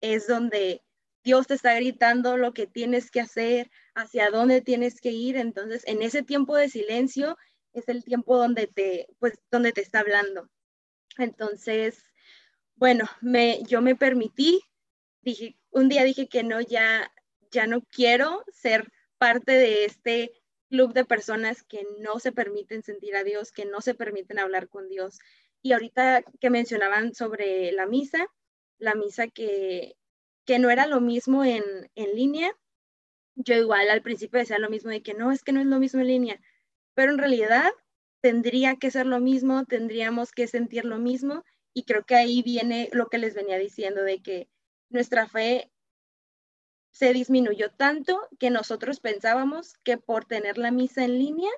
es 0.00 0.26
donde 0.26 0.82
Dios 1.24 1.46
te 1.46 1.54
está 1.54 1.74
gritando 1.74 2.36
lo 2.36 2.52
que 2.52 2.66
tienes 2.66 3.10
que 3.10 3.20
hacer, 3.20 3.70
hacia 3.94 4.30
dónde 4.30 4.60
tienes 4.60 5.00
que 5.00 5.10
ir. 5.10 5.36
Entonces, 5.36 5.82
en 5.86 6.02
ese 6.02 6.22
tiempo 6.22 6.54
de 6.54 6.68
silencio 6.68 7.38
es 7.72 7.88
el 7.88 8.04
tiempo 8.04 8.36
donde 8.36 8.66
te, 8.66 9.08
pues, 9.18 9.38
donde 9.50 9.72
te 9.72 9.80
está 9.80 10.00
hablando. 10.00 10.50
Entonces, 11.16 12.04
bueno, 12.76 13.06
me, 13.22 13.62
yo 13.64 13.80
me 13.80 13.96
permití, 13.96 14.60
dije, 15.22 15.56
un 15.70 15.88
día 15.88 16.04
dije 16.04 16.28
que 16.28 16.42
no, 16.42 16.60
ya, 16.60 17.10
ya 17.50 17.66
no 17.66 17.80
quiero 17.82 18.44
ser 18.52 18.92
parte 19.16 19.52
de 19.52 19.86
este 19.86 20.32
club 20.68 20.92
de 20.92 21.04
personas 21.06 21.62
que 21.62 21.86
no 22.00 22.18
se 22.18 22.32
permiten 22.32 22.82
sentir 22.82 23.16
a 23.16 23.24
Dios, 23.24 23.50
que 23.50 23.64
no 23.64 23.80
se 23.80 23.94
permiten 23.94 24.38
hablar 24.38 24.68
con 24.68 24.88
Dios. 24.88 25.18
Y 25.62 25.72
ahorita 25.72 26.22
que 26.40 26.50
mencionaban 26.50 27.14
sobre 27.14 27.72
la 27.72 27.86
misa, 27.86 28.26
la 28.78 28.94
misa 28.94 29.28
que, 29.28 29.96
que 30.44 30.58
no 30.58 30.70
era 30.70 30.86
lo 30.86 31.00
mismo 31.00 31.44
en, 31.44 31.62
en 31.94 32.14
línea, 32.14 32.56
yo 33.34 33.54
igual 33.56 33.90
al 33.90 34.02
principio 34.02 34.38
decía 34.38 34.58
lo 34.58 34.70
mismo 34.70 34.90
de 34.90 35.02
que 35.02 35.14
no, 35.14 35.32
es 35.32 35.42
que 35.42 35.52
no 35.52 35.60
es 35.60 35.66
lo 35.66 35.78
mismo 35.78 36.00
en 36.00 36.06
línea, 36.08 36.40
pero 36.94 37.12
en 37.12 37.18
realidad 37.18 37.70
tendría 38.20 38.76
que 38.76 38.90
ser 38.90 39.06
lo 39.06 39.20
mismo, 39.20 39.64
tendríamos 39.64 40.32
que 40.32 40.46
sentir 40.46 40.84
lo 40.84 40.98
mismo 40.98 41.44
y 41.74 41.84
creo 41.84 42.04
que 42.06 42.14
ahí 42.14 42.42
viene 42.42 42.88
lo 42.92 43.08
que 43.08 43.18
les 43.18 43.34
venía 43.34 43.58
diciendo 43.58 44.02
de 44.02 44.22
que 44.22 44.48
nuestra 44.88 45.28
fe 45.28 45.70
se 46.92 47.12
disminuyó 47.12 47.70
tanto 47.72 48.20
que 48.38 48.50
nosotros 48.50 49.00
pensábamos 49.00 49.74
que 49.82 49.98
por 49.98 50.24
tener 50.24 50.58
la 50.58 50.70
misa 50.70 51.04
en 51.04 51.18
línea 51.18 51.50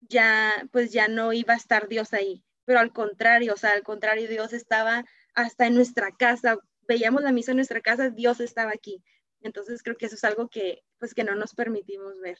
ya 0.00 0.52
pues 0.70 0.92
ya 0.92 1.08
no 1.08 1.32
iba 1.32 1.54
a 1.54 1.56
estar 1.56 1.88
Dios 1.88 2.12
ahí, 2.12 2.44
pero 2.64 2.80
al 2.80 2.92
contrario, 2.92 3.54
o 3.54 3.56
sea, 3.56 3.72
al 3.72 3.82
contrario, 3.82 4.28
Dios 4.28 4.52
estaba 4.52 5.04
hasta 5.34 5.66
en 5.66 5.74
nuestra 5.74 6.12
casa, 6.12 6.58
veíamos 6.88 7.22
la 7.22 7.32
misa 7.32 7.52
en 7.52 7.58
nuestra 7.58 7.80
casa, 7.80 8.10
Dios 8.10 8.40
estaba 8.40 8.72
aquí. 8.72 9.02
Entonces 9.40 9.82
creo 9.82 9.96
que 9.96 10.06
eso 10.06 10.14
es 10.14 10.24
algo 10.24 10.48
que 10.48 10.84
pues 10.98 11.14
que 11.14 11.24
no 11.24 11.34
nos 11.34 11.54
permitimos 11.54 12.20
ver. 12.20 12.38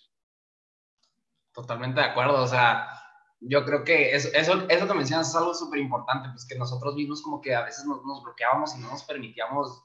Totalmente 1.52 2.00
de 2.00 2.06
acuerdo, 2.06 2.42
o 2.42 2.46
sea, 2.46 2.88
yo 3.40 3.64
creo 3.64 3.84
que 3.84 4.14
eso, 4.14 4.28
eso, 4.32 4.66
eso 4.68 4.88
que 4.88 4.94
mencionas 4.94 5.28
es 5.28 5.36
algo 5.36 5.54
súper 5.54 5.80
importante, 5.80 6.28
pues 6.30 6.46
que 6.46 6.58
nosotros 6.58 6.94
mismos 6.94 7.22
como 7.22 7.40
que 7.40 7.54
a 7.54 7.64
veces 7.64 7.84
nos, 7.86 8.04
nos 8.04 8.22
bloqueábamos 8.22 8.74
y 8.76 8.80
no 8.80 8.90
nos 8.90 9.04
permitíamos 9.04 9.82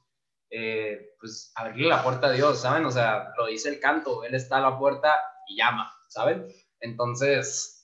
eh, 0.50 1.16
pues 1.20 1.52
abrirle 1.56 1.88
la 1.88 2.04
puerta 2.04 2.28
a 2.28 2.32
Dios, 2.32 2.62
¿saben? 2.62 2.86
O 2.86 2.92
sea, 2.92 3.32
lo 3.38 3.48
dice 3.48 3.70
el 3.70 3.80
canto, 3.80 4.24
Él 4.24 4.36
está 4.36 4.58
a 4.58 4.62
la 4.62 4.78
puerta 4.78 5.18
y 5.48 5.56
llama, 5.56 5.92
¿saben? 6.08 6.48
Entonces, 6.82 7.81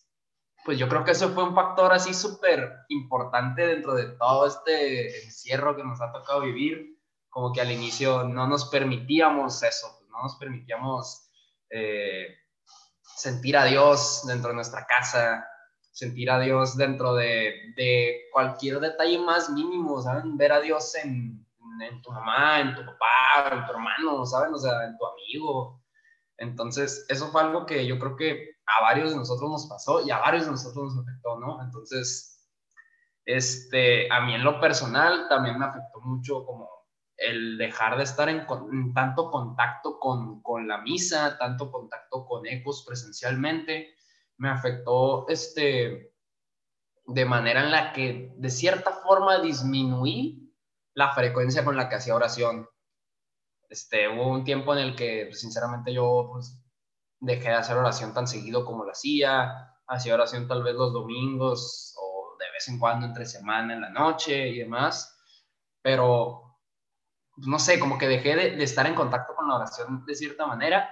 pues 0.67 0.77
yo 0.77 0.89
creo 0.89 1.06
que 1.06 1.12
eso 1.12 1.30
fue 1.30 1.45
un 1.45 1.56
factor 1.56 1.93
así 1.93 2.13
súper 2.13 2.80
importante 2.89 3.65
dentro 3.65 3.95
de 3.95 4.08
todo 4.17 4.45
este 4.47 5.23
encierro 5.23 5.77
que 5.77 5.84
nos 5.86 6.01
ha 6.01 6.12
tocado 6.12 6.41
vivir, 6.41 6.99
como 7.30 7.53
que 7.53 7.62
al 7.62 7.71
inicio 7.71 8.25
no 8.25 8.47
nos 8.47 8.65
permitíamos 8.65 9.63
eso, 9.63 9.95
pues 9.97 10.12
no 10.12 10.23
nos 10.23 10.36
permitíamos 10.36 11.32
eh, 11.69 12.36
sentir 13.01 13.56
a 13.56 13.63
Dios 13.63 14.23
dentro 14.27 14.49
de 14.49 14.56
nuestra 14.56 14.86
casa, 14.86 15.47
sentir 15.89 16.30
a 16.30 16.38
Dios 16.38 16.75
dentro 16.75 17.15
de, 17.15 17.73
de 17.77 18.23
cualquier 18.34 18.82
detalle 18.82 19.19
más 19.19 19.49
mínimo, 19.49 20.01
¿saben? 20.01 20.36
Ver 20.36 20.51
a 20.51 20.60
Dios 20.60 20.95
en, 20.95 21.47
en 21.82 22.01
tu 22.01 22.12
mamá, 22.12 22.60
en 22.60 22.75
tu 22.75 22.86
papá, 22.86 23.56
en 23.56 23.65
tu 23.65 23.71
hermano, 23.71 24.25
¿saben? 24.25 24.53
O 24.53 24.58
sea, 24.58 24.84
en 24.84 24.97
tu 24.97 25.06
amigo. 25.06 25.82
Entonces, 26.36 27.06
eso 27.08 27.32
fue 27.32 27.39
algo 27.39 27.65
que 27.65 27.88
yo 27.88 27.97
creo 27.99 28.17
que 28.17 28.57
a 28.67 28.84
varios 28.84 29.12
de 29.12 29.17
nosotros 29.17 29.49
nos 29.49 29.67
pasó 29.67 30.06
y 30.06 30.12
a 30.12 30.19
varios 30.19 30.45
de 30.45 30.51
nosotros 30.51 30.93
nos 30.93 31.06
afectó, 31.06 31.39
¿no? 31.39 31.62
Entonces, 31.63 32.47
este, 33.25 34.12
a 34.12 34.21
mí 34.21 34.36
en 34.36 34.43
lo 34.43 34.60
personal 34.60 35.27
también 35.30 35.58
me 35.58 35.65
afectó 35.65 36.01
mucho 36.01 36.45
como 36.45 36.69
el 37.17 37.58
dejar 37.58 37.97
de 37.97 38.03
estar 38.03 38.30
en, 38.30 38.45
tanto 38.93 39.32
contacto 39.32 39.99
con, 39.99 40.41
con, 40.41 40.67
la 40.67 40.80
misa, 40.80 41.38
tanto 41.38 41.71
contacto 41.71 42.25
con 42.25 42.45
ecos 42.45 42.86
presencialmente, 42.86 43.95
me 44.38 44.49
afectó 44.49 45.27
este, 45.27 46.13
de 47.06 47.25
manera 47.25 47.63
en 47.63 47.71
la 47.71 47.93
que 47.93 48.34
de 48.38 48.49
cierta 48.49 48.91
forma 48.91 49.39
disminuí 49.41 50.53
la 50.93 51.13
frecuencia 51.13 51.65
con 51.65 51.75
la 51.75 51.89
que 51.89 51.95
hacía 51.95 52.15
oración. 52.15 52.67
Este, 53.69 54.08
hubo 54.08 54.32
un 54.32 54.43
tiempo 54.43 54.73
en 54.73 54.80
el 54.80 54.95
que, 54.95 55.25
pues, 55.27 55.41
sinceramente, 55.41 55.93
yo 55.93 56.30
pues, 56.32 56.62
dejé 57.19 57.49
de 57.49 57.56
hacer 57.56 57.77
oración 57.77 58.13
tan 58.13 58.27
seguido 58.27 58.65
como 58.65 58.84
lo 58.84 58.91
hacía. 58.91 59.73
Hacía 59.88 60.15
oración 60.15 60.47
tal 60.47 60.63
vez 60.63 60.75
los 60.75 60.93
domingos 60.93 61.95
o 61.97 62.36
de 62.39 62.51
vez 62.51 62.67
en 62.67 62.80
cuando 62.80 63.06
entre 63.06 63.25
semana 63.25 63.73
en 63.73 63.82
la 63.82 63.89
noche 63.89 64.49
y 64.49 64.60
demás. 64.60 65.17
Pero, 65.82 66.60
pues, 67.36 67.47
no 67.47 67.60
sé, 67.60 67.80
como 67.80 67.97
que 67.97 68.08
dejé 68.08 68.36
de, 68.36 68.63
estar 68.63 68.86
en 68.86 68.95
contacto 68.95 69.36
con 69.36 69.47
la 69.47 69.56
oración 69.56 70.06
de 70.06 70.15
cierta 70.15 70.45
manera 70.45 70.89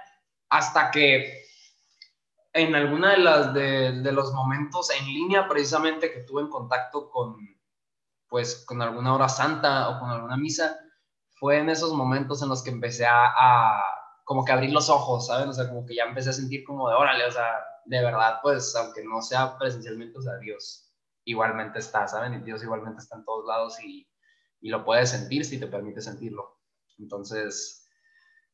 hasta 0.48 0.90
que 0.90 1.44
en 2.52 2.74
alguna 2.74 3.10
de 3.10 3.18
las 3.18 3.52
de, 3.52 4.00
de, 4.00 4.12
los 4.12 4.32
momentos 4.32 4.90
en 4.90 5.04
línea 5.06 5.46
precisamente 5.48 6.12
que 6.12 6.20
tuve 6.20 6.42
en 6.42 6.48
contacto 6.48 7.10
con, 7.10 7.36
pues 8.28 8.64
con 8.66 8.80
alguna 8.80 9.14
hora 9.14 9.28
santa 9.28 9.90
o 9.90 10.00
con 10.00 10.10
alguna 10.10 10.36
misa, 10.36 10.78
fue 11.38 11.58
en 11.58 11.68
esos 11.68 11.92
momentos 11.92 12.42
en 12.42 12.48
los 12.48 12.62
que 12.62 12.70
empecé 12.70 13.06
a, 13.06 13.82
como 14.26 14.44
que 14.44 14.50
abrir 14.50 14.72
los 14.72 14.90
ojos, 14.90 15.28
¿saben? 15.28 15.48
O 15.48 15.52
sea, 15.52 15.68
como 15.68 15.86
que 15.86 15.94
ya 15.94 16.02
empecé 16.02 16.30
a 16.30 16.32
sentir 16.32 16.64
como 16.64 16.88
de, 16.88 16.96
órale, 16.96 17.24
o 17.26 17.30
sea, 17.30 17.64
de 17.84 18.02
verdad, 18.02 18.40
pues, 18.42 18.74
aunque 18.74 19.04
no 19.04 19.22
sea 19.22 19.56
presencialmente, 19.56 20.18
o 20.18 20.20
sea, 20.20 20.36
Dios 20.38 20.92
igualmente 21.24 21.78
está, 21.78 22.08
¿saben? 22.08 22.34
Y 22.34 22.38
Dios 22.40 22.60
igualmente 22.64 23.00
está 23.00 23.14
en 23.14 23.24
todos 23.24 23.46
lados 23.46 23.80
y, 23.84 24.10
y 24.60 24.68
lo 24.68 24.84
puedes 24.84 25.10
sentir 25.10 25.44
si 25.44 25.60
te 25.60 25.68
permite 25.68 26.00
sentirlo. 26.00 26.58
Entonces, 26.98 27.88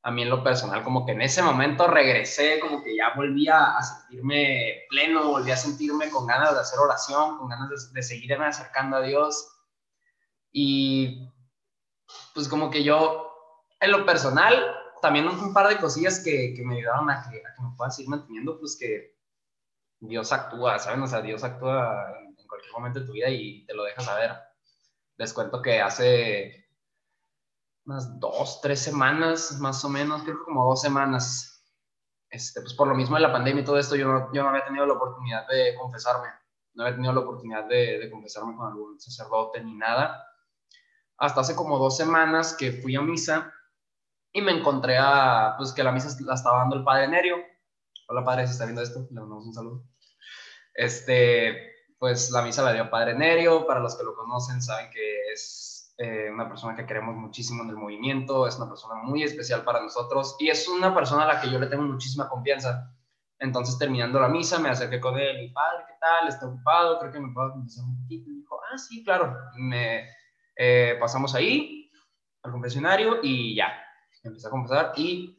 a 0.03 0.11
mí 0.11 0.21
en 0.21 0.29
lo 0.29 0.45
personal, 0.45 0.85
como 0.85 1.07
que 1.07 1.13
en 1.13 1.23
ese 1.23 1.43
momento 1.43 1.87
regresé, 1.87 2.61
como 2.61 2.85
que 2.85 2.95
ya 2.95 3.15
volví 3.17 3.49
a, 3.49 3.81
sentirme 3.83 4.83
pleno, 4.91 5.31
volví 5.31 5.53
a 5.53 5.57
sentirme 5.57 6.11
con 6.11 6.27
ganas 6.27 6.53
de 6.53 6.61
hacer 6.61 6.81
oración, 6.81 7.39
con 7.39 7.49
ganas 7.49 7.71
de, 7.71 7.77
de 7.95 8.03
seguirme 8.03 8.45
acercando 8.45 8.99
a 8.99 9.01
Dios 9.03 9.49
y 10.53 11.31
pues 12.35 12.47
como 12.47 12.71
que 12.71 12.85
yo, 12.85 13.33
en 13.81 13.91
lo 13.91 14.05
personal, 14.05 14.82
también 15.03 15.27
un, 15.29 15.53
par 15.53 15.69
de 15.69 15.79
cosillas 15.79 16.21
que, 16.25 16.55
que 16.55 16.65
me 16.65 16.79
ayudaron 16.79 17.11
a 17.11 17.29
que, 17.29 17.37
a 17.39 17.55
que, 17.55 17.63
me 17.63 17.77
pueda 17.77 17.91
seguir 17.91 18.09
manteniendo, 18.09 18.59
pues 18.59 18.77
que 18.81 19.19
Dios 20.01 20.33
actúa, 20.33 20.79
¿saben? 20.79 21.03
O 21.03 21.07
sea, 21.07 21.21
Dios 21.21 21.45
actúa 21.45 22.15
en, 22.21 22.47
cualquier 22.47 22.73
momento 22.73 23.01
de 23.01 23.07
tu 23.07 23.13
vida 23.13 23.29
y 23.29 23.67
te 23.67 23.75
lo 23.75 23.85
deja 23.85 24.01
saber. 24.01 24.33
Les 25.17 25.33
cuento 25.33 25.61
que 25.61 25.81
hace 25.81 26.67
unas 27.85 28.21
dos, 28.21 28.61
tres 28.61 28.81
semanas, 28.81 29.59
más 29.59 29.85
o 29.85 29.89
menos, 29.89 30.23
creo 30.23 30.39
que 30.39 30.45
como 30.45 30.65
dos 30.65 30.81
semanas, 30.81 31.65
este, 32.31 32.61
pues 32.61 32.75
por 32.75 32.89
lo 32.89 32.95
mismo 32.95 33.17
de 33.17 33.23
la 33.23 33.33
pandemia 33.33 33.63
y 33.63 33.65
todo 33.65 33.79
esto, 33.79 33.97
yo 33.97 34.07
no, 34.07 34.33
yo 34.33 34.43
no 34.43 34.51
había 34.51 34.65
tenido 34.65 34.87
la 34.87 34.95
oportunidad 34.95 35.49
de 35.49 35.75
confesarme, 35.75 36.29
no 36.75 36.85
había 36.85 36.95
tenido 36.95 37.13
la 37.13 37.21
oportunidad 37.21 37.65
de, 37.65 37.99
de 37.99 38.11
confesarme 38.11 38.57
con 38.57 38.69
algún 38.69 39.01
sacerdote 39.01 39.63
ni 39.63 39.75
nada 39.75 40.29
hasta 41.23 41.43
hace 41.43 41.55
como 41.55 41.79
dos 41.79 41.97
semanas 41.97 42.53
que 42.53 42.73
fui 42.73 42.97
a 42.97 43.01
misa 43.01 43.53
y 44.33 44.43
me 44.43 44.53
encontré 44.53 44.97
a, 44.99 45.55
pues 45.57 45.73
que 45.73 45.83
la 45.83 45.93
misa 45.93 46.09
la 46.25 46.35
estaba 46.35 46.59
dando 46.59 46.77
el 46.77 46.85
padre 46.85 47.09
Nerio. 47.09 47.37
Hola 48.09 48.25
padre, 48.25 48.47
si 48.47 48.53
está 48.53 48.65
viendo 48.65 48.83
esto, 48.83 49.07
le 49.11 49.21
mandamos 49.21 49.47
un 49.47 49.55
saludo. 49.55 49.85
Este, 50.75 51.73
pues 51.99 52.31
la 52.31 52.43
misa 52.43 52.63
la 52.63 52.73
dio 52.73 52.91
Padre 52.91 53.15
Nerio, 53.15 53.67
para 53.67 53.81
los 53.81 53.97
que 53.97 54.05
lo 54.05 54.15
conocen 54.15 54.63
saben 54.63 54.91
que 54.91 55.33
es 55.33 55.95
eh, 55.99 56.31
una 56.33 56.49
persona 56.49 56.75
que 56.75 56.87
queremos 56.87 57.15
muchísimo 57.15 57.63
en 57.63 57.71
el 57.71 57.77
movimiento, 57.77 58.47
es 58.47 58.57
una 58.57 58.69
persona 58.69 58.95
muy 59.03 59.23
especial 59.23 59.63
para 59.63 59.81
nosotros 59.81 60.37
y 60.41 60.49
es 60.49 60.67
una 60.67 60.95
persona 60.95 61.25
a 61.25 61.35
la 61.35 61.41
que 61.41 61.51
yo 61.51 61.59
le 61.59 61.67
tengo 61.67 61.85
muchísima 61.85 62.29
confianza. 62.29 62.93
Entonces, 63.39 63.79
terminando 63.79 64.21
la 64.21 64.29
misa, 64.29 64.59
me 64.59 64.69
acerqué 64.69 65.01
con 65.01 65.19
él 65.19 65.43
y, 65.43 65.53
padre, 65.53 65.85
¿qué 65.87 65.95
tal? 66.01 66.29
¿Está 66.29 66.47
ocupado? 66.47 66.99
Creo 67.01 67.13
que 67.13 67.21
me 67.21 67.33
puedo 67.33 67.53
confesar 67.53 67.85
un 67.85 68.01
poquito. 68.01 68.31
Y 68.31 68.37
dijo, 68.37 68.61
ah, 68.73 68.79
sí, 68.79 69.05
claro. 69.05 69.37
Me 69.57 70.09
eh, 70.57 70.97
pasamos 71.01 71.35
ahí 71.35 71.91
al 72.43 72.53
confesionario 72.53 73.19
y 73.23 73.57
ya, 73.57 73.73
empecé 74.23 74.47
a 74.47 74.51
confesar 74.51 74.93
y 74.97 75.39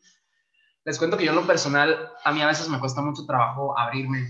les 0.85 0.97
cuento 0.97 1.17
que 1.17 1.25
yo 1.25 1.31
en 1.31 1.37
lo 1.37 1.47
personal, 1.47 2.11
a 2.23 2.31
mí 2.31 2.41
a 2.41 2.47
veces 2.47 2.67
me 2.67 2.79
cuesta 2.79 3.01
mucho 3.01 3.25
trabajo 3.25 3.77
abrirme. 3.77 4.27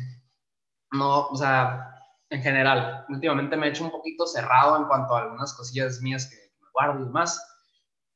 No, 0.91 1.27
o 1.27 1.35
sea, 1.35 1.89
en 2.29 2.41
general, 2.43 3.05
últimamente 3.09 3.57
me 3.57 3.67
he 3.67 3.69
hecho 3.69 3.83
un 3.83 3.91
poquito 3.91 4.27
cerrado 4.27 4.77
en 4.77 4.85
cuanto 4.85 5.15
a 5.15 5.21
algunas 5.21 5.53
cosillas 5.53 6.01
mías 6.01 6.27
que 6.27 6.35
me 6.61 6.69
guardo 6.71 7.01
y 7.01 7.05
demás. 7.05 7.41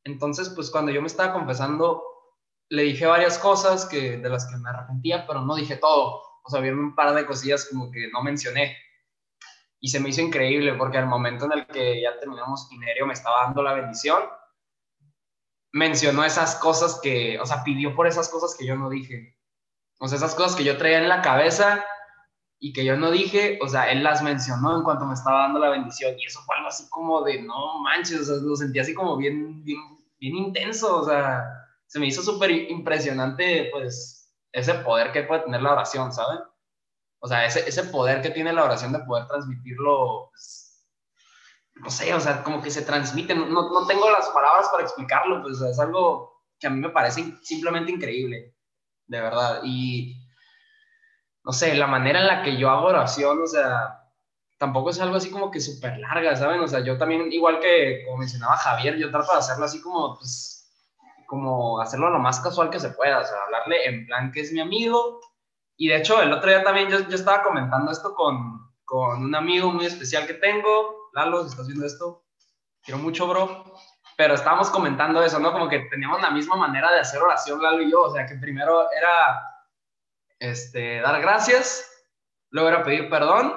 Entonces, 0.04 0.50
pues 0.50 0.70
cuando 0.70 0.92
yo 0.92 1.02
me 1.02 1.08
estaba 1.08 1.34
confesando, 1.34 2.04
le 2.70 2.84
dije 2.84 3.08
varias 3.08 3.40
cosas 3.40 3.86
que, 3.86 4.18
de 4.18 4.30
las 4.30 4.46
que 4.46 4.58
me 4.58 4.70
arrepentía, 4.70 5.26
pero 5.26 5.42
no 5.42 5.56
dije 5.56 5.78
todo. 5.78 6.22
O 6.44 6.50
sea, 6.50 6.60
había 6.60 6.74
un 6.74 6.96
par 6.96 7.16
de 7.16 7.26
cosillas 7.26 7.68
como 7.70 7.92
que 7.92 8.10
no 8.14 8.22
mencioné. 8.22 8.78
Y 9.80 9.90
se 9.90 10.00
me 10.00 10.10
hizo 10.10 10.22
increíble 10.22 10.74
porque 10.76 10.98
al 10.98 11.08
momento 11.08 11.46
en 11.46 11.54
el 11.54 11.68
que 11.68 12.02
ya 12.02 12.20
terminamos, 12.20 12.68
Inerio 12.72 13.08
me 13.08 13.14
estaba 13.14 13.44
dando 13.44 13.64
la 13.64 13.74
bendición 13.74 14.24
mencionó 15.72 16.24
esas 16.24 16.56
cosas 16.56 17.00
que, 17.02 17.40
o 17.40 17.46
sea, 17.46 17.64
pidió 17.64 17.96
por 17.96 18.08
esas 18.08 18.30
cosas 18.30 18.56
que 18.58 18.66
yo 18.66 18.76
no 18.76 18.90
dije. 18.90 19.38
O 20.00 20.08
sea, 20.08 20.18
esas 20.18 20.36
cosas 20.36 20.56
que 20.56 20.64
yo 20.64 20.78
traía 20.78 21.00
en 21.00 21.10
la 21.10 21.22
cabeza 21.22 21.86
y 22.60 22.74
que 22.74 22.86
yo 22.86 22.98
no 22.98 23.12
dije, 23.12 23.60
o 23.62 23.68
sea, 23.68 23.92
él 23.92 24.04
las 24.04 24.24
mencionó 24.24 24.78
en 24.78 24.84
cuanto 24.84 25.06
me 25.06 25.14
estaba 25.14 25.44
dando 25.44 25.60
la 25.60 25.70
bendición. 25.70 26.16
Y 26.18 26.26
eso 26.26 26.42
fue 26.46 26.56
algo 26.56 26.70
así 26.70 26.88
como 26.90 27.22
de, 27.24 27.42
no 27.44 27.80
manches, 27.82 28.22
o 28.22 28.26
sea, 28.26 28.36
lo 28.38 28.56
sentí 28.56 28.80
así 28.80 28.94
como 28.94 29.18
bien, 29.18 29.64
bien, 29.64 29.80
bien 30.20 30.36
intenso, 30.36 31.02
o 31.02 31.06
sea, 31.06 31.46
se 31.86 32.00
me 32.00 32.08
hizo 32.08 32.22
súper 32.22 32.52
impresionante, 32.52 33.70
pues, 33.72 34.34
ese 34.52 34.74
poder 34.76 35.12
que 35.12 35.24
puede 35.24 35.42
tener 35.42 35.62
la 35.62 35.74
oración, 35.74 36.12
¿saben? 36.12 36.40
O 37.20 37.28
sea, 37.28 37.46
ese, 37.46 37.68
ese 37.68 37.84
poder 37.86 38.22
que 38.22 38.30
tiene 38.32 38.54
la 38.54 38.64
oración 38.66 38.92
de 38.92 39.00
poder 39.00 39.28
transmitirlo, 39.28 40.30
pues, 40.32 40.67
no 41.80 41.90
sé, 41.90 42.14
o 42.14 42.20
sea, 42.20 42.44
como 42.44 42.62
que 42.62 42.72
se 42.72 42.82
transmite, 42.82 43.36
no, 43.36 43.46
no 43.46 43.88
tengo 43.88 44.10
las 44.10 44.30
palabras 44.30 44.70
para 44.70 44.84
explicarlo, 44.84 45.42
pues 45.42 45.62
es 45.62 45.80
algo 45.80 46.42
que 46.60 46.68
a 46.68 46.70
mí 46.70 46.80
me 46.80 46.90
parece 46.90 47.36
simplemente 47.42 47.92
increíble, 47.92 48.56
de 49.06 49.22
verdad. 49.22 49.62
Y, 49.64 50.18
no 51.44 51.52
sé, 51.52 51.76
la 51.76 51.88
manera 51.88 52.20
en 52.20 52.28
la 52.28 52.44
que 52.44 52.58
yo 52.58 52.70
hago 52.70 52.88
oración, 52.88 53.42
o 53.42 53.48
sea, 53.48 54.04
tampoco 54.58 54.90
es 54.90 55.00
algo 55.00 55.16
así 55.16 55.30
como 55.30 55.52
que 55.52 55.60
súper 55.60 55.98
larga, 56.00 56.36
¿saben? 56.36 56.60
O 56.62 56.68
sea, 56.68 56.80
yo 56.80 56.98
también, 56.98 57.32
igual 57.32 57.60
que 57.60 58.04
como 58.06 58.18
mencionaba 58.18 58.58
Javier, 58.58 58.98
yo 58.98 59.12
trato 59.12 59.32
de 59.34 59.40
hacerlo 59.40 59.66
así 59.66 59.82
como, 59.82 60.18
pues, 60.18 60.70
como 61.28 61.80
hacerlo 61.82 62.10
lo 62.10 62.20
más 62.20 62.40
casual 62.40 62.70
que 62.70 62.80
se 62.80 62.90
pueda, 62.92 63.20
o 63.20 63.26
sea, 63.26 63.38
hablarle 63.46 63.86
en 63.86 64.06
plan 64.06 64.32
que 64.32 64.42
es 64.42 64.52
mi 64.52 64.62
amigo. 64.62 65.20
Y 65.78 65.90
de 65.90 65.98
hecho, 65.98 66.22
el 66.22 66.34
otro 66.34 66.50
día 66.50 66.64
también 66.64 66.90
yo, 66.90 67.00
yo 67.08 67.16
estaba 67.16 67.44
comentando 67.44 67.92
esto 67.92 68.16
con, 68.16 68.72
con 68.84 69.24
un 69.24 69.36
amigo 69.36 69.72
muy 69.72 69.86
especial 69.86 70.26
que 70.26 70.34
tengo, 70.34 70.97
Lalo, 71.18 71.44
si 71.44 71.50
estás 71.50 71.66
viendo 71.66 71.84
esto, 71.84 72.26
quiero 72.84 73.00
mucho, 73.00 73.28
bro. 73.28 73.74
Pero 74.18 74.36
estábamos 74.36 74.70
comentando 74.70 75.24
eso, 75.24 75.40
¿no? 75.40 75.52
Como 75.52 75.68
que 75.68 75.80
teníamos 75.90 76.22
la 76.22 76.30
misma 76.30 76.56
manera 76.56 76.92
de 76.92 77.00
hacer 77.00 77.20
oración, 77.20 77.60
Lalo 77.60 77.82
y 77.82 77.90
yo. 77.90 78.04
O 78.04 78.14
sea, 78.14 78.28
que 78.28 78.36
primero 78.36 78.86
era 78.92 79.42
este, 80.38 81.02
dar 81.02 81.20
gracias, 81.20 81.90
luego 82.52 82.70
era 82.70 82.84
pedir 82.84 83.10
perdón 83.10 83.52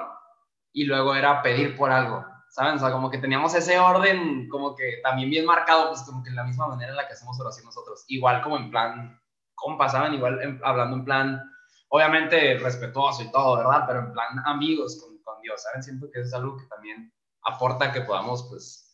y 0.73 0.85
luego 0.85 1.13
era 1.13 1.43
pedir 1.43 1.77
por 1.77 1.91
algo. 1.91 2.25
¿Saben? 2.49 2.75
O 2.75 2.79
sea, 2.79 2.91
como 2.91 3.11
que 3.11 3.19
teníamos 3.19 3.53
ese 3.53 3.77
orden, 3.77 4.49
como 4.49 4.75
que 4.75 4.99
también 5.03 5.29
bien 5.29 5.45
marcado, 5.45 5.89
pues 5.89 6.01
como 6.01 6.23
que 6.23 6.29
en 6.29 6.35
la 6.37 6.43
misma 6.43 6.67
manera 6.67 6.89
en 6.89 6.97
la 6.97 7.07
que 7.07 7.13
hacemos 7.13 7.39
oración 7.39 7.65
nosotros. 7.65 8.03
Igual 8.07 8.41
como 8.41 8.57
en 8.57 8.71
plan, 8.71 9.21
compa, 9.53 9.87
¿saben? 9.87 10.15
Igual 10.15 10.59
hablando 10.63 10.97
en 10.97 11.05
plan, 11.05 11.53
obviamente 11.89 12.57
respetuoso 12.57 13.21
y 13.21 13.31
todo, 13.31 13.57
¿verdad? 13.57 13.83
Pero 13.85 13.99
en 13.99 14.13
plan 14.13 14.39
amigos 14.45 14.99
con, 14.99 15.21
con 15.21 15.39
Dios, 15.41 15.61
¿saben? 15.61 15.83
Siento 15.83 16.09
que 16.11 16.21
es 16.21 16.33
algo 16.33 16.57
que 16.57 16.65
también 16.65 17.13
aporta 17.43 17.91
que 17.91 18.01
podamos, 18.01 18.47
pues, 18.49 18.91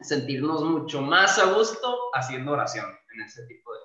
sentirnos 0.00 0.62
mucho 0.64 1.00
más 1.02 1.38
a 1.38 1.52
gusto 1.52 1.96
haciendo 2.12 2.52
oración 2.52 2.86
en 3.14 3.22
ese 3.22 3.46
tipo 3.46 3.72
de... 3.72 3.80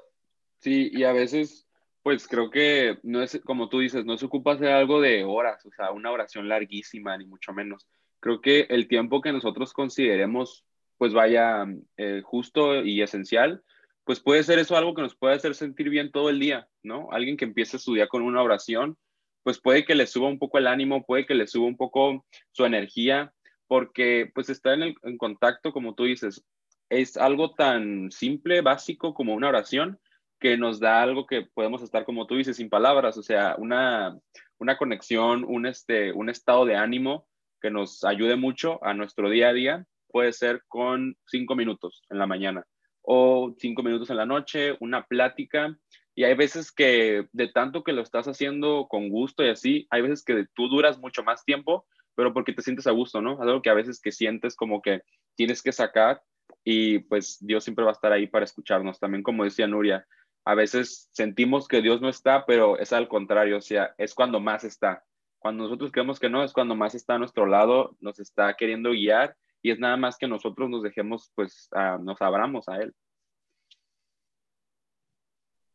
Sí, 0.59 0.89
y 0.93 1.03
a 1.03 1.13
veces, 1.13 1.67
pues 2.03 2.27
creo 2.27 2.49
que 2.49 2.99
no 3.03 3.21
es, 3.21 3.39
como 3.45 3.69
tú 3.69 3.79
dices, 3.79 4.05
no 4.05 4.17
se 4.17 4.25
ocupa 4.25 4.53
hacer 4.53 4.69
algo 4.69 4.99
de 4.99 5.23
horas, 5.23 5.65
o 5.65 5.71
sea, 5.71 5.91
una 5.91 6.11
oración 6.11 6.49
larguísima, 6.49 7.17
ni 7.17 7.25
mucho 7.25 7.53
menos. 7.53 7.87
Creo 8.19 8.41
que 8.41 8.61
el 8.69 8.87
tiempo 8.87 9.21
que 9.21 9.31
nosotros 9.31 9.71
consideremos, 9.71 10.65
pues 10.97 11.13
vaya 11.13 11.65
eh, 11.97 12.21
justo 12.23 12.83
y 12.83 13.01
esencial, 13.01 13.63
pues 14.03 14.19
puede 14.19 14.43
ser 14.43 14.59
eso 14.59 14.75
algo 14.75 14.95
que 14.95 15.03
nos 15.03 15.15
puede 15.15 15.35
hacer 15.35 15.55
sentir 15.55 15.89
bien 15.89 16.11
todo 16.11 16.29
el 16.29 16.39
día, 16.39 16.67
¿no? 16.83 17.09
Alguien 17.11 17.37
que 17.37 17.45
empiece 17.45 17.77
su 17.77 17.93
día 17.93 18.07
con 18.07 18.23
una 18.23 18.41
oración, 18.41 18.97
pues 19.43 19.61
puede 19.61 19.85
que 19.85 19.95
le 19.95 20.07
suba 20.07 20.27
un 20.27 20.39
poco 20.39 20.57
el 20.57 20.67
ánimo, 20.67 21.05
puede 21.05 21.25
que 21.25 21.35
le 21.35 21.47
suba 21.47 21.67
un 21.67 21.77
poco 21.77 22.25
su 22.51 22.65
energía, 22.65 23.33
porque 23.69 24.31
pues 24.33 24.49
estar 24.49 24.73
en, 24.73 24.95
en 25.03 25.17
contacto, 25.17 25.71
como 25.71 25.93
tú 25.93 26.05
dices, 26.05 26.43
es 26.89 27.17
algo 27.17 27.53
tan 27.53 28.09
simple, 28.09 28.61
básico 28.61 29.13
como 29.13 29.35
una 29.35 29.49
oración, 29.49 29.99
que 30.39 30.57
nos 30.57 30.79
da 30.79 31.03
algo 31.03 31.27
que 31.27 31.43
podemos 31.53 31.83
estar, 31.83 32.03
como 32.03 32.25
tú 32.25 32.35
dices, 32.35 32.57
sin 32.57 32.67
palabras, 32.67 33.15
o 33.17 33.21
sea, 33.21 33.55
una, 33.59 34.17
una 34.57 34.75
conexión, 34.75 35.45
un, 35.47 35.67
este, 35.67 36.11
un 36.13 36.29
estado 36.29 36.65
de 36.65 36.77
ánimo 36.77 37.27
que 37.61 37.69
nos 37.69 38.03
ayude 38.03 38.35
mucho 38.37 38.83
a 38.83 38.95
nuestro 38.95 39.29
día 39.29 39.49
a 39.49 39.53
día, 39.53 39.85
puede 40.07 40.33
ser 40.33 40.63
con 40.67 41.15
cinco 41.27 41.55
minutos 41.55 42.01
en 42.09 42.17
la 42.17 42.25
mañana 42.25 42.65
o 43.03 43.53
cinco 43.59 43.83
minutos 43.83 44.09
en 44.09 44.17
la 44.17 44.25
noche, 44.25 44.77
una 44.79 45.05
plática. 45.05 45.77
Y 46.15 46.23
hay 46.23 46.33
veces 46.33 46.71
que 46.71 47.27
de 47.33 47.47
tanto 47.49 47.83
que 47.83 47.93
lo 47.93 48.01
estás 48.01 48.27
haciendo 48.27 48.87
con 48.89 49.09
gusto 49.09 49.45
y 49.45 49.49
así, 49.49 49.87
hay 49.91 50.01
veces 50.01 50.23
que 50.23 50.47
tú 50.55 50.69
duras 50.69 50.97
mucho 50.97 51.23
más 51.23 51.45
tiempo 51.45 51.85
pero 52.19 52.33
porque 52.33 52.51
te 52.51 52.61
sientes 52.61 52.85
a 52.85 52.91
gusto, 52.91 53.21
¿no? 53.21 53.41
Algo 53.41 53.61
que 53.61 53.69
a 53.69 53.73
veces 53.73 54.01
que 54.01 54.11
sientes 54.11 54.57
como 54.57 54.81
que 54.81 55.03
tienes 55.35 55.63
que 55.63 55.71
sacar 55.71 56.21
y 56.65 56.99
pues 56.99 57.37
Dios 57.39 57.63
siempre 57.63 57.85
va 57.85 57.91
a 57.91 57.93
estar 57.93 58.11
ahí 58.11 58.27
para 58.27 58.43
escucharnos. 58.43 58.99
También 58.99 59.23
como 59.23 59.45
decía 59.45 59.67
Nuria, 59.67 60.05
a 60.43 60.53
veces 60.53 61.07
sentimos 61.13 61.65
que 61.65 61.81
Dios 61.81 62.01
no 62.01 62.09
está, 62.09 62.45
pero 62.45 62.77
es 62.77 62.91
al 62.91 63.07
contrario, 63.07 63.55
o 63.55 63.61
sea, 63.61 63.95
es 63.97 64.13
cuando 64.13 64.41
más 64.41 64.65
está. 64.65 65.01
Cuando 65.37 65.63
nosotros 65.63 65.93
creemos 65.93 66.19
que 66.19 66.29
no, 66.29 66.43
es 66.43 66.51
cuando 66.51 66.75
más 66.75 66.93
está 66.93 67.15
a 67.15 67.19
nuestro 67.19 67.45
lado, 67.45 67.95
nos 68.01 68.19
está 68.19 68.53
queriendo 68.55 68.91
guiar 68.91 69.37
y 69.61 69.71
es 69.71 69.79
nada 69.79 69.95
más 69.95 70.17
que 70.17 70.27
nosotros 70.27 70.69
nos 70.69 70.83
dejemos, 70.83 71.31
pues, 71.35 71.69
nos 72.01 72.21
abramos 72.21 72.67
a 72.67 72.81
Él. 72.81 72.93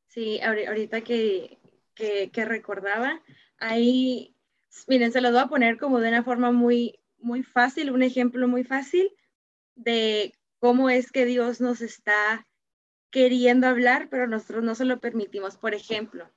Sí, 0.09 0.43
ahorita 0.43 1.01
que, 1.01 1.59
que, 1.95 2.31
que 2.31 2.45
recordaba, 2.45 3.23
hay 3.57 4.34
Miren, 4.87 5.13
se 5.13 5.21
los 5.21 5.33
voy 5.33 5.41
a 5.41 5.49
poner 5.49 5.79
como 5.79 6.01
de 6.01 6.09
una 6.09 6.25
forma 6.25 6.51
muy, 6.53 6.99
muy 7.19 7.43
fácil, 7.43 7.91
un 7.91 8.03
ejemplo 8.03 8.49
muy 8.49 8.65
fácil 8.65 9.11
de 9.75 10.35
cómo 10.59 10.91
es 10.91 11.11
que 11.11 11.25
Dios 11.25 11.61
nos 11.61 11.81
está 11.81 12.47
queriendo 13.11 13.67
hablar, 13.67 14.09
pero 14.11 14.27
nosotros 14.27 14.65
no 14.65 14.75
se 14.75 14.85
lo 14.85 15.01
permitimos. 15.01 15.57
Por 15.57 15.75
ejemplo, 15.75 16.31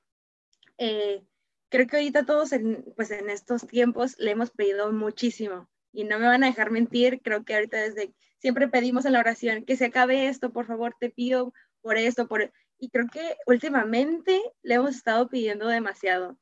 eh, 0.78 1.23
creo 1.69 1.88
que 1.88 1.97
ahorita 1.97 2.26
todos 2.26 2.52
en, 2.52 2.86
pues 2.95 3.12
en 3.12 3.30
estos 3.30 3.67
tiempos 3.67 4.17
le 4.19 4.32
hemos 4.32 4.52
pedido 4.52 4.91
muchísimo 4.91 5.69
y 5.91 6.04
no 6.04 6.19
me 6.19 6.28
van 6.28 6.43
a 6.43 6.47
dejar 6.47 6.71
mentir, 6.71 7.21
creo 7.21 7.43
que 7.43 7.56
ahorita 7.56 7.78
desde 7.78 8.13
siempre 8.39 8.67
pedimos 8.67 9.06
en 9.06 9.13
la 9.13 9.19
oración 9.19 9.65
que 9.65 9.76
se 9.76 9.86
acabe 9.86 10.28
esto, 10.28 10.52
por 10.54 10.65
favor, 10.65 10.95
te 11.00 11.10
pido 11.10 11.54
por 11.82 11.97
esto, 11.97 12.28
por 12.28 12.52
y 12.80 12.89
creo 12.89 13.08
que 13.12 13.36
últimamente 13.47 14.39
le 14.62 14.76
hemos 14.76 14.95
estado 14.95 15.28
pidiendo 15.30 15.67
demasiado. 15.67 16.38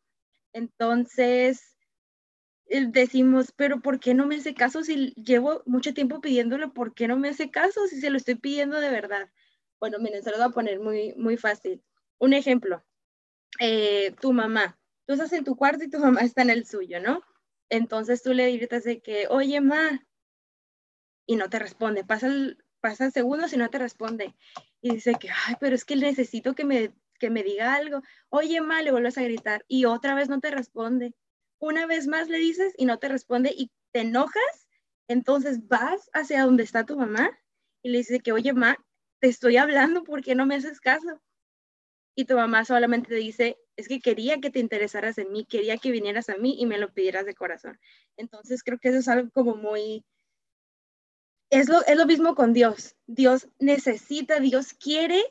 Entonces, 0.51 1.74
decimos, 2.67 3.51
pero 3.55 3.81
¿por 3.81 3.99
qué 3.99 4.13
no 4.13 4.25
me 4.25 4.35
hace 4.35 4.53
caso 4.53 4.83
si 4.83 5.13
llevo 5.13 5.61
mucho 5.65 5.93
tiempo 5.93 6.21
pidiéndole? 6.21 6.67
¿Por 6.67 6.93
qué 6.93 7.07
no 7.07 7.17
me 7.17 7.29
hace 7.29 7.51
caso 7.51 7.87
si 7.87 7.99
se 8.01 8.09
lo 8.09 8.17
estoy 8.17 8.35
pidiendo 8.35 8.79
de 8.79 8.89
verdad? 8.89 9.29
Bueno, 9.79 9.99
miren, 9.99 10.23
se 10.23 10.31
lo 10.31 10.37
voy 10.37 10.47
a 10.47 10.49
poner 10.49 10.79
muy, 10.79 11.13
muy 11.15 11.37
fácil. 11.37 11.83
Un 12.17 12.33
ejemplo, 12.33 12.83
eh, 13.59 14.15
tu 14.19 14.33
mamá, 14.33 14.79
tú 15.05 15.13
estás 15.13 15.33
en 15.33 15.43
tu 15.43 15.55
cuarto 15.55 15.83
y 15.83 15.89
tu 15.89 15.99
mamá 15.99 16.21
está 16.21 16.41
en 16.41 16.49
el 16.49 16.65
suyo, 16.65 16.99
¿no? 16.99 17.21
Entonces 17.69 18.23
tú 18.23 18.33
le 18.33 18.47
dices 18.47 18.83
de 18.83 19.01
que, 19.01 19.27
oye, 19.27 19.61
ma, 19.61 20.05
y 21.27 21.35
no 21.35 21.49
te 21.49 21.59
responde, 21.59 22.03
pasa, 22.03 22.29
pasa 22.81 23.11
segundos 23.11 23.53
y 23.53 23.57
no 23.57 23.69
te 23.69 23.79
responde. 23.79 24.35
Y 24.81 24.91
dice 24.95 25.15
que, 25.19 25.29
ay, 25.29 25.55
pero 25.59 25.75
es 25.75 25.85
que 25.85 25.95
necesito 25.95 26.53
que 26.53 26.65
me, 26.65 26.93
que 27.19 27.29
me 27.29 27.43
diga 27.43 27.73
algo. 27.73 28.01
Oye, 28.29 28.61
ma, 28.61 28.81
le 28.81 28.91
vuelves 28.91 29.17
a 29.17 29.23
gritar 29.23 29.65
y 29.67 29.85
otra 29.85 30.13
vez 30.15 30.29
no 30.29 30.39
te 30.39 30.51
responde 30.51 31.15
una 31.59 31.85
vez 31.85 32.07
más 32.07 32.29
le 32.29 32.37
dices 32.37 32.73
y 32.77 32.85
no 32.85 32.99
te 32.99 33.09
responde 33.09 33.53
y 33.55 33.71
te 33.91 34.01
enojas, 34.01 34.67
entonces 35.07 35.67
vas 35.67 36.09
hacia 36.13 36.43
donde 36.43 36.63
está 36.63 36.85
tu 36.85 36.97
mamá 36.97 37.31
y 37.83 37.89
le 37.89 37.99
dices 37.99 38.21
que, 38.23 38.31
oye, 38.31 38.53
ma, 38.53 38.77
te 39.19 39.27
estoy 39.27 39.57
hablando, 39.57 40.03
¿por 40.03 40.21
qué 40.23 40.35
no 40.35 40.45
me 40.45 40.55
haces 40.55 40.79
caso? 40.79 41.21
y 42.15 42.25
tu 42.25 42.35
mamá 42.35 42.63
solamente 42.63 43.09
te 43.09 43.15
dice, 43.15 43.59
es 43.75 43.89
que 43.89 43.99
quería 43.99 44.39
que 44.39 44.49
te 44.49 44.59
interesaras 44.59 45.17
en 45.17 45.31
mí, 45.31 45.45
quería 45.45 45.77
que 45.77 45.91
vinieras 45.91 46.29
a 46.29 46.37
mí 46.37 46.55
y 46.57 46.65
me 46.65 46.77
lo 46.77 46.93
pidieras 46.93 47.25
de 47.25 47.35
corazón. 47.35 47.77
Entonces 48.15 48.63
creo 48.63 48.79
que 48.79 48.89
eso 48.89 48.99
es 48.99 49.07
algo 49.09 49.29
como 49.31 49.55
muy... 49.55 50.05
Es 51.51 51.69
lo, 51.69 51.85
es 51.85 51.95
lo 51.95 52.05
mismo 52.05 52.33
con 52.33 52.53
Dios. 52.53 52.95
Dios 53.05 53.49
necesita, 53.59 54.39
Dios 54.39 54.73
quiere 54.73 55.21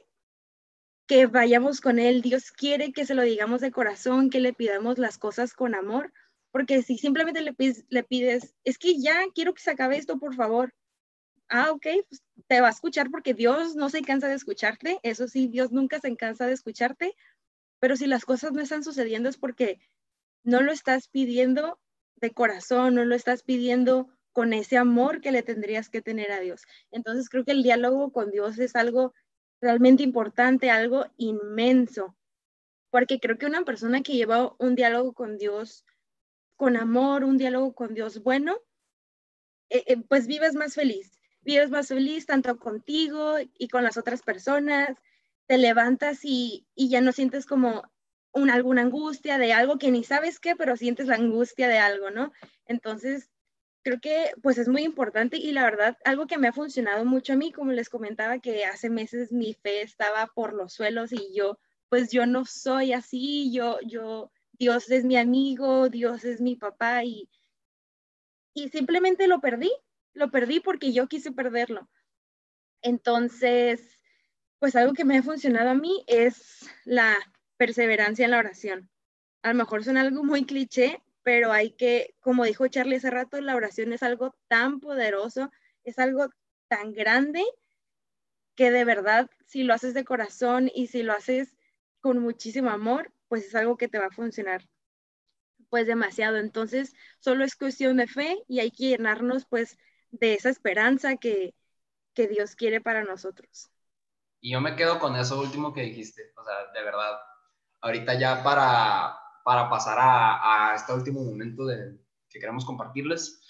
que 1.07 1.27
vayamos 1.27 1.81
con 1.81 1.99
Él, 1.99 2.23
Dios 2.23 2.51
quiere 2.51 2.93
que 2.93 3.05
se 3.05 3.15
lo 3.15 3.23
digamos 3.23 3.61
de 3.61 3.71
corazón, 3.71 4.31
que 4.31 4.41
le 4.41 4.53
pidamos 4.53 4.99
las 4.99 5.19
cosas 5.19 5.53
con 5.53 5.75
amor, 5.75 6.13
porque 6.51 6.83
si 6.83 6.99
simplemente 6.99 7.43
le 7.43 7.53
pides, 7.53 7.85
le 7.89 8.05
pides 8.05 8.55
es 8.65 8.79
que 8.79 8.99
ya 8.99 9.17
quiero 9.35 9.55
que 9.55 9.63
se 9.63 9.73
acabe 9.73 9.97
esto, 9.97 10.19
por 10.19 10.35
favor. 10.35 10.73
Ah, 11.49 11.73
ok, 11.73 11.87
pues 12.09 12.23
te 12.47 12.61
va 12.61 12.69
a 12.69 12.71
escuchar 12.71 13.11
porque 13.11 13.35
Dios 13.35 13.77
no 13.77 13.91
se 13.91 14.03
cansa 14.03 14.29
de 14.29 14.35
escucharte, 14.35 14.99
eso 15.03 15.29
sí, 15.29 15.47
Dios 15.49 15.73
nunca 15.73 16.01
se 16.01 16.17
cansa 16.17 16.47
de 16.47 16.55
escucharte, 16.55 17.15
pero 17.81 17.97
si 17.97 18.07
las 18.07 18.25
cosas 18.25 18.53
no 18.53 18.63
están 18.63 18.83
sucediendo 18.83 19.29
es 19.29 19.37
porque 19.37 19.79
no 20.43 20.63
lo 20.63 20.73
estás 20.73 21.09
pidiendo 21.09 21.79
de 22.17 22.33
corazón, 22.33 22.95
no 22.95 23.05
lo 23.05 23.15
estás 23.15 23.43
pidiendo 23.43 24.09
con 24.33 24.53
ese 24.53 24.79
amor 24.79 25.21
que 25.21 25.33
le 25.33 25.43
tendrías 25.43 25.89
que 25.89 26.03
tener 26.03 26.33
a 26.33 26.41
Dios. 26.41 26.63
Entonces 26.91 27.29
creo 27.29 27.45
que 27.45 27.53
el 27.53 27.63
diálogo 27.63 28.11
con 28.11 28.31
Dios 28.31 28.59
es 28.59 28.75
algo 28.75 29.15
realmente 29.61 30.03
importante, 30.03 30.71
algo 30.71 31.07
inmenso, 31.17 32.17
porque 32.91 33.19
creo 33.21 33.39
que 33.39 33.47
una 33.47 33.65
persona 33.65 34.03
que 34.03 34.13
lleva 34.13 34.55
un 34.59 34.75
diálogo 34.75 35.13
con 35.13 35.39
Dios 35.39 35.85
con 36.57 36.77
amor, 36.77 37.25
un 37.25 37.39
diálogo 37.39 37.75
con 37.75 37.95
Dios 37.95 38.23
bueno, 38.23 38.57
eh, 39.71 39.85
eh, 39.87 39.97
pues 40.09 40.27
vives 40.27 40.55
más 40.55 40.75
feliz, 40.75 41.19
vives 41.43 41.71
más 41.71 41.89
feliz 41.89 42.27
tanto 42.27 42.59
contigo 42.59 43.37
y 43.59 43.69
con 43.69 43.83
las 43.83 43.97
otras 43.97 44.23
personas, 44.23 44.97
te 45.47 45.59
levantas 45.59 46.21
y, 46.23 46.67
ya 46.77 47.01
no 47.01 47.13
sientes 47.13 47.47
como 47.47 47.83
una, 48.33 48.55
alguna 48.55 48.83
angustia 48.83 49.39
de 49.39 49.53
algo 49.53 49.79
que 49.79 49.91
ni 49.91 50.05
sabes 50.05 50.41
qué, 50.41 50.57
pero 50.57 50.77
sientes 50.77 51.07
la 51.07 51.17
angustia 51.17 51.69
de 51.69 51.79
algo, 51.79 52.11
¿no? 52.11 52.33
Entonces, 52.67 53.31
creo 53.85 54.01
que 54.01 54.33
pues 54.43 54.57
es 54.59 54.67
muy 54.67 54.83
importante 54.83 55.37
y 55.37 55.53
la 55.53 55.63
verdad, 55.63 55.99
algo 56.05 56.27
que 56.27 56.39
me 56.39 56.49
ha 56.49 56.53
funcionado 56.53 57.05
mucho 57.05 57.35
a 57.35 57.37
mí, 57.37 57.53
como 57.53 57.71
les 57.71 57.91
comentaba, 57.91 58.39
que 58.39 58.65
hace 58.65 58.89
meses 58.89 59.31
mi 59.31 59.53
fe 59.53 59.83
estaba 59.83 60.27
por 60.29 60.55
los 60.55 60.73
suelos 60.73 61.13
y 61.13 61.35
yo, 61.35 61.59
pues 61.91 62.11
yo 62.11 62.27
no 62.27 62.47
soy 62.47 62.95
así, 62.95 63.53
yo, 63.53 63.79
yo, 63.83 64.33
Dios 64.53 64.91
es 64.91 65.05
mi 65.05 65.19
amigo, 65.19 65.91
Dios 65.91 66.25
es 66.25 66.41
mi 66.41 66.57
papá 66.57 67.05
y, 67.05 67.29
y 68.55 68.71
simplemente 68.71 69.29
lo 69.29 69.41
perdí, 69.41 69.71
lo 70.15 70.31
perdí 70.31 70.61
porque 70.61 70.95
yo 70.95 71.07
quise 71.07 71.31
perderlo. 71.31 71.91
Entonces, 72.81 73.99
pues 74.61 74.77
algo 74.77 74.95
que 74.95 75.05
me 75.05 75.19
ha 75.19 75.23
funcionado 75.23 75.69
a 75.69 75.75
mí 75.75 76.05
es 76.07 76.67
la 76.85 77.15
perseverancia 77.59 78.25
en 78.25 78.31
la 78.31 78.39
oración. 78.39 78.91
A 79.43 79.51
lo 79.51 79.57
mejor 79.57 79.85
suena 79.85 80.01
algo 80.01 80.25
muy 80.25 80.47
cliché, 80.47 81.03
pero 81.25 81.53
hay 81.53 81.73
que, 81.73 82.15
como 82.21 82.45
dijo 82.45 82.69
Charlie 82.69 82.97
hace 82.97 83.11
rato, 83.11 83.41
la 83.41 83.57
oración 83.57 83.93
es 83.93 84.05
algo 84.05 84.37
tan 84.47 84.79
poderoso, 84.79 85.51
es 85.83 85.99
algo 85.99 86.29
tan 86.69 86.93
grande 86.93 87.43
que 88.55 88.71
de 88.71 88.85
verdad, 88.85 89.29
si 89.47 89.65
lo 89.65 89.75
haces 89.75 89.95
de 89.95 90.05
corazón 90.05 90.71
y 90.73 90.87
si 90.87 91.03
lo 91.03 91.13
haces 91.13 91.57
con 92.01 92.21
muchísimo 92.21 92.71
amor, 92.71 93.13
pues 93.27 93.47
es 93.47 93.55
algo 93.55 93.77
que 93.77 93.89
te 93.89 93.99
va 93.99 94.07
a 94.07 94.11
funcionar 94.11 94.69
pues 95.71 95.87
demasiado. 95.87 96.37
Entonces, 96.37 96.95
solo 97.19 97.43
es 97.43 97.57
cuestión 97.57 97.97
de 97.97 98.07
fe 98.07 98.45
y 98.47 98.61
hay 98.61 98.71
que 98.71 98.91
llenarnos 98.91 99.47
pues 99.47 99.77
de 100.13 100.35
esa 100.35 100.51
esperanza 100.51 101.17
que, 101.17 101.55
que 102.13 102.29
Dios 102.29 102.55
quiere 102.55 102.81
para 102.81 103.03
nosotros. 103.03 103.71
Y 104.41 104.53
yo 104.53 104.61
me 104.61 104.77
quedo 104.77 105.01
con 105.01 105.17
eso 105.17 105.41
último 105.41 105.73
que 105.73 105.81
dijiste, 105.81 106.33
o 106.37 106.45
sea, 106.45 106.71
de 106.73 106.85
verdad, 106.85 107.19
ahorita 107.81 108.15
ya 108.19 108.45
para, 108.45 109.17
para 109.45 109.71
pasar 109.71 109.99
a, 110.01 110.73
a 110.73 110.75
este 110.75 110.93
último 110.93 111.23
momento 111.23 111.65
de, 111.65 111.97
que 112.29 112.41
queremos 112.41 112.65
compartirles, 112.65 113.41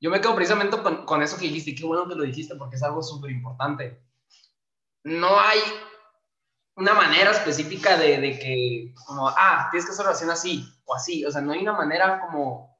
yo 0.00 0.10
me 0.10 0.20
quedo 0.20 0.36
precisamente 0.36 0.80
con, 0.80 1.06
con 1.06 1.22
eso 1.22 1.36
que 1.36 1.46
dijiste, 1.46 1.74
qué 1.74 1.84
bueno 1.84 2.06
que 2.06 2.14
lo 2.14 2.22
dijiste 2.22 2.54
porque 2.54 2.76
es 2.76 2.82
algo 2.82 3.02
súper 3.02 3.30
importante. 3.30 4.00
No 5.04 5.40
hay 5.40 5.60
una 6.76 6.94
manera 6.94 7.32
específica 7.32 7.96
de, 7.96 8.20
de, 8.20 8.38
que, 8.38 8.94
como, 9.06 9.28
ah, 9.28 9.68
tienes 9.70 9.86
que 9.86 9.92
hacer 9.92 10.06
oración 10.06 10.30
así 10.30 10.64
o 10.84 10.94
así, 10.94 11.24
o 11.24 11.30
sea, 11.30 11.40
no 11.40 11.52
hay 11.52 11.62
una 11.62 11.72
manera 11.72 12.20
como 12.20 12.78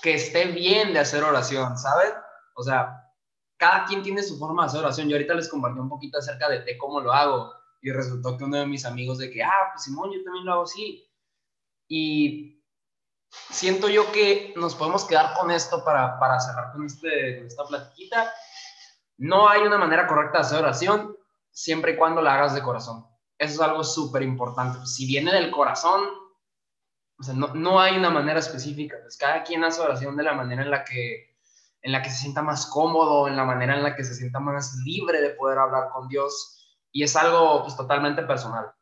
que 0.00 0.14
esté 0.14 0.46
bien 0.46 0.94
de 0.94 1.00
hacer 1.00 1.22
oración, 1.22 1.76
¿sabes? 1.76 2.14
O 2.54 2.62
sea, 2.62 3.02
cada 3.58 3.84
quien 3.84 4.02
tiene 4.02 4.22
su 4.22 4.38
forma 4.38 4.62
de 4.62 4.68
hacer 4.68 4.80
oración. 4.80 5.08
Yo 5.08 5.16
ahorita 5.16 5.34
les 5.34 5.48
compartí 5.48 5.78
un 5.78 5.88
poquito 5.88 6.18
acerca 6.18 6.48
de, 6.48 6.78
cómo 6.78 7.00
lo 7.00 7.12
hago 7.12 7.52
y 7.82 7.90
resultó 7.90 8.36
que 8.36 8.44
uno 8.44 8.58
de 8.58 8.66
mis 8.66 8.84
amigos 8.84 9.18
de 9.18 9.30
que, 9.30 9.42
ah, 9.42 9.70
pues 9.72 9.84
Simón, 9.84 10.10
yo 10.12 10.22
también 10.24 10.44
lo 10.44 10.52
hago 10.52 10.62
así. 10.62 11.08
Y 11.88 12.62
siento 13.30 13.88
yo 13.88 14.10
que 14.12 14.54
nos 14.56 14.74
podemos 14.74 15.04
quedar 15.04 15.34
con 15.34 15.50
esto 15.50 15.84
para, 15.84 16.18
para 16.18 16.40
cerrar 16.40 16.72
con, 16.72 16.84
este, 16.84 17.38
con 17.38 17.46
esta 17.46 17.64
platiquita. 17.64 18.32
No 19.18 19.48
hay 19.48 19.62
una 19.62 19.78
manera 19.78 20.06
correcta 20.06 20.38
de 20.38 20.44
hacer 20.44 20.58
oración 20.58 21.16
siempre 21.50 21.92
y 21.92 21.96
cuando 21.96 22.22
la 22.22 22.34
hagas 22.34 22.54
de 22.54 22.62
corazón. 22.62 23.06
Eso 23.38 23.54
es 23.54 23.60
algo 23.60 23.84
súper 23.84 24.22
importante. 24.22 24.84
Si 24.86 25.06
viene 25.06 25.32
del 25.32 25.50
corazón, 25.50 26.08
o 27.18 27.22
sea, 27.22 27.34
no, 27.34 27.54
no, 27.54 27.80
hay 27.80 27.96
una 27.96 28.10
manera 28.10 28.38
específica. 28.38 28.96
Pues 29.00 29.16
cada 29.16 29.42
quien 29.42 29.64
hace 29.64 29.80
oración 29.80 30.16
de 30.16 30.22
la 30.22 30.34
manera 30.34 30.62
en 30.62 30.70
la 30.70 30.84
que 30.84 31.36
en 31.86 31.92
la 31.92 32.02
que 32.02 32.10
se 32.10 32.16
sienta 32.16 32.42
más 32.42 32.66
cómodo, 32.66 33.28
en 33.28 33.36
la 33.36 33.44
manera 33.44 33.76
en 33.76 33.84
la 33.84 33.94
que 33.94 34.02
se 34.02 34.14
sienta 34.14 34.40
más 34.40 34.74
libre 34.84 35.20
de 35.20 35.30
poder 35.30 35.58
hablar 35.58 35.90
con 35.92 36.08
Dios. 36.08 36.65
Y 36.96 37.02
es 37.02 37.14
algo 37.14 37.62
pues, 37.62 37.76
totalmente 37.76 38.22
personal. 38.22 38.72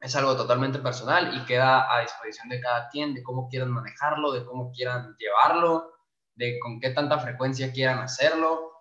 Es 0.00 0.16
algo 0.16 0.36
totalmente 0.36 0.80
personal 0.80 1.36
y 1.36 1.44
queda 1.44 1.94
a 1.94 2.00
disposición 2.00 2.48
de 2.48 2.60
cada 2.60 2.88
quien, 2.88 3.14
de 3.14 3.22
cómo 3.22 3.48
quieran 3.48 3.70
manejarlo, 3.70 4.32
de 4.32 4.44
cómo 4.44 4.72
quieran 4.72 5.14
llevarlo, 5.16 5.94
de 6.34 6.58
con 6.58 6.80
qué 6.80 6.90
tanta 6.90 7.20
frecuencia 7.20 7.72
quieran 7.72 8.00
hacerlo. 8.00 8.72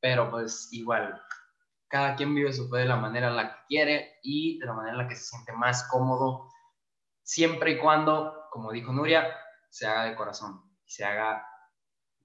Pero 0.00 0.30
pues 0.30 0.70
igual, 0.72 1.20
cada 1.88 2.16
quien 2.16 2.34
vive 2.34 2.54
su 2.54 2.70
fe 2.70 2.78
de 2.78 2.86
la 2.86 2.96
manera 2.96 3.28
en 3.28 3.36
la 3.36 3.50
que 3.50 3.66
quiere 3.68 4.18
y 4.22 4.58
de 4.60 4.64
la 4.64 4.72
manera 4.72 4.92
en 4.92 5.02
la 5.02 5.08
que 5.08 5.16
se 5.16 5.24
siente 5.24 5.52
más 5.52 5.86
cómodo, 5.90 6.48
siempre 7.22 7.72
y 7.72 7.78
cuando, 7.78 8.46
como 8.50 8.72
dijo 8.72 8.94
Nuria, 8.94 9.28
se 9.68 9.86
haga 9.86 10.04
de 10.04 10.16
corazón 10.16 10.62
se 10.86 11.04
haga 11.04 11.46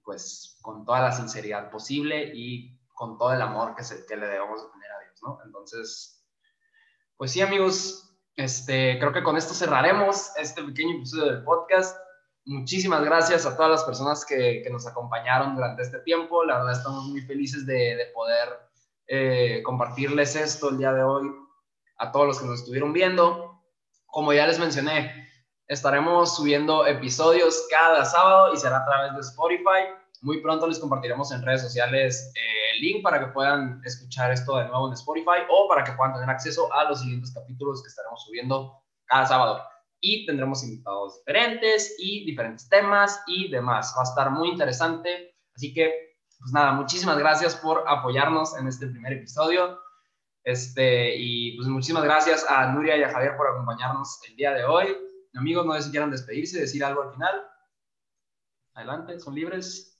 pues 0.02 0.58
con 0.62 0.84
toda 0.86 1.00
la 1.00 1.12
sinceridad 1.12 1.70
posible 1.70 2.32
y 2.34 2.80
con 2.94 3.18
todo 3.18 3.32
el 3.32 3.42
amor 3.42 3.74
que, 3.74 3.84
se, 3.84 4.06
que 4.06 4.16
le 4.16 4.26
debemos 4.26 4.70
tener 4.72 4.91
¿no? 5.22 5.38
Entonces, 5.44 6.24
pues 7.16 7.32
sí, 7.32 7.40
amigos, 7.40 8.16
este, 8.36 8.98
creo 8.98 9.12
que 9.12 9.22
con 9.22 9.36
esto 9.36 9.54
cerraremos 9.54 10.30
este 10.36 10.62
pequeño 10.62 10.96
episodio 10.96 11.32
del 11.32 11.44
podcast. 11.44 11.96
Muchísimas 12.44 13.04
gracias 13.04 13.46
a 13.46 13.56
todas 13.56 13.70
las 13.70 13.84
personas 13.84 14.24
que, 14.24 14.62
que 14.64 14.70
nos 14.70 14.86
acompañaron 14.86 15.54
durante 15.54 15.82
este 15.82 16.00
tiempo. 16.00 16.44
La 16.44 16.58
verdad 16.58 16.72
estamos 16.72 17.04
muy 17.04 17.20
felices 17.22 17.64
de, 17.66 17.96
de 17.96 18.06
poder 18.14 18.48
eh, 19.06 19.62
compartirles 19.62 20.34
esto 20.36 20.70
el 20.70 20.78
día 20.78 20.92
de 20.92 21.02
hoy 21.02 21.30
a 21.98 22.10
todos 22.10 22.26
los 22.26 22.40
que 22.40 22.46
nos 22.46 22.60
estuvieron 22.60 22.92
viendo. 22.92 23.62
Como 24.06 24.32
ya 24.32 24.46
les 24.46 24.58
mencioné, 24.58 25.22
Estaremos 25.72 26.36
subiendo 26.36 26.86
episodios 26.86 27.66
cada 27.70 28.04
sábado 28.04 28.52
y 28.52 28.58
será 28.58 28.80
a 28.80 28.84
través 28.84 29.14
de 29.14 29.20
Spotify. 29.20 29.88
Muy 30.20 30.42
pronto 30.42 30.66
les 30.66 30.78
compartiremos 30.78 31.32
en 31.32 31.42
redes 31.42 31.62
sociales 31.62 32.30
eh, 32.34 32.61
el 32.72 32.80
link 32.80 33.02
para 33.02 33.20
que 33.20 33.32
puedan 33.32 33.80
escuchar 33.84 34.32
esto 34.32 34.56
de 34.56 34.66
nuevo 34.66 34.88
en 34.88 34.94
Spotify 34.94 35.44
o 35.50 35.68
para 35.68 35.84
que 35.84 35.92
puedan 35.92 36.14
tener 36.14 36.28
acceso 36.28 36.72
a 36.72 36.84
los 36.84 37.00
siguientes 37.00 37.32
capítulos 37.32 37.82
que 37.82 37.88
estaremos 37.88 38.24
subiendo 38.24 38.82
cada 39.06 39.26
sábado. 39.26 39.62
Y 40.00 40.26
tendremos 40.26 40.64
invitados 40.64 41.18
diferentes 41.18 41.94
y 41.98 42.24
diferentes 42.24 42.68
temas 42.68 43.22
y 43.26 43.50
demás. 43.50 43.94
Va 43.96 44.02
a 44.02 44.04
estar 44.04 44.30
muy 44.30 44.48
interesante. 44.48 45.36
Así 45.54 45.72
que, 45.72 46.16
pues 46.38 46.52
nada, 46.52 46.72
muchísimas 46.72 47.18
gracias 47.18 47.54
por 47.56 47.84
apoyarnos 47.86 48.56
en 48.56 48.66
este 48.66 48.88
primer 48.88 49.12
episodio. 49.12 49.78
Este, 50.44 51.14
y 51.16 51.56
pues 51.56 51.68
muchísimas 51.68 52.02
gracias 52.02 52.44
a 52.48 52.72
Nuria 52.72 52.96
y 52.96 53.04
a 53.04 53.10
Javier 53.10 53.36
por 53.36 53.46
acompañarnos 53.46 54.18
el 54.28 54.34
día 54.34 54.52
de 54.52 54.64
hoy. 54.64 54.88
Amigos, 55.34 55.64
no 55.64 55.74
sé 55.74 55.82
si 55.82 55.90
quieran 55.90 56.10
despedirse, 56.10 56.60
decir 56.60 56.84
algo 56.84 57.02
al 57.02 57.12
final. 57.12 57.48
Adelante, 58.74 59.20
son 59.20 59.34
libres. 59.34 59.91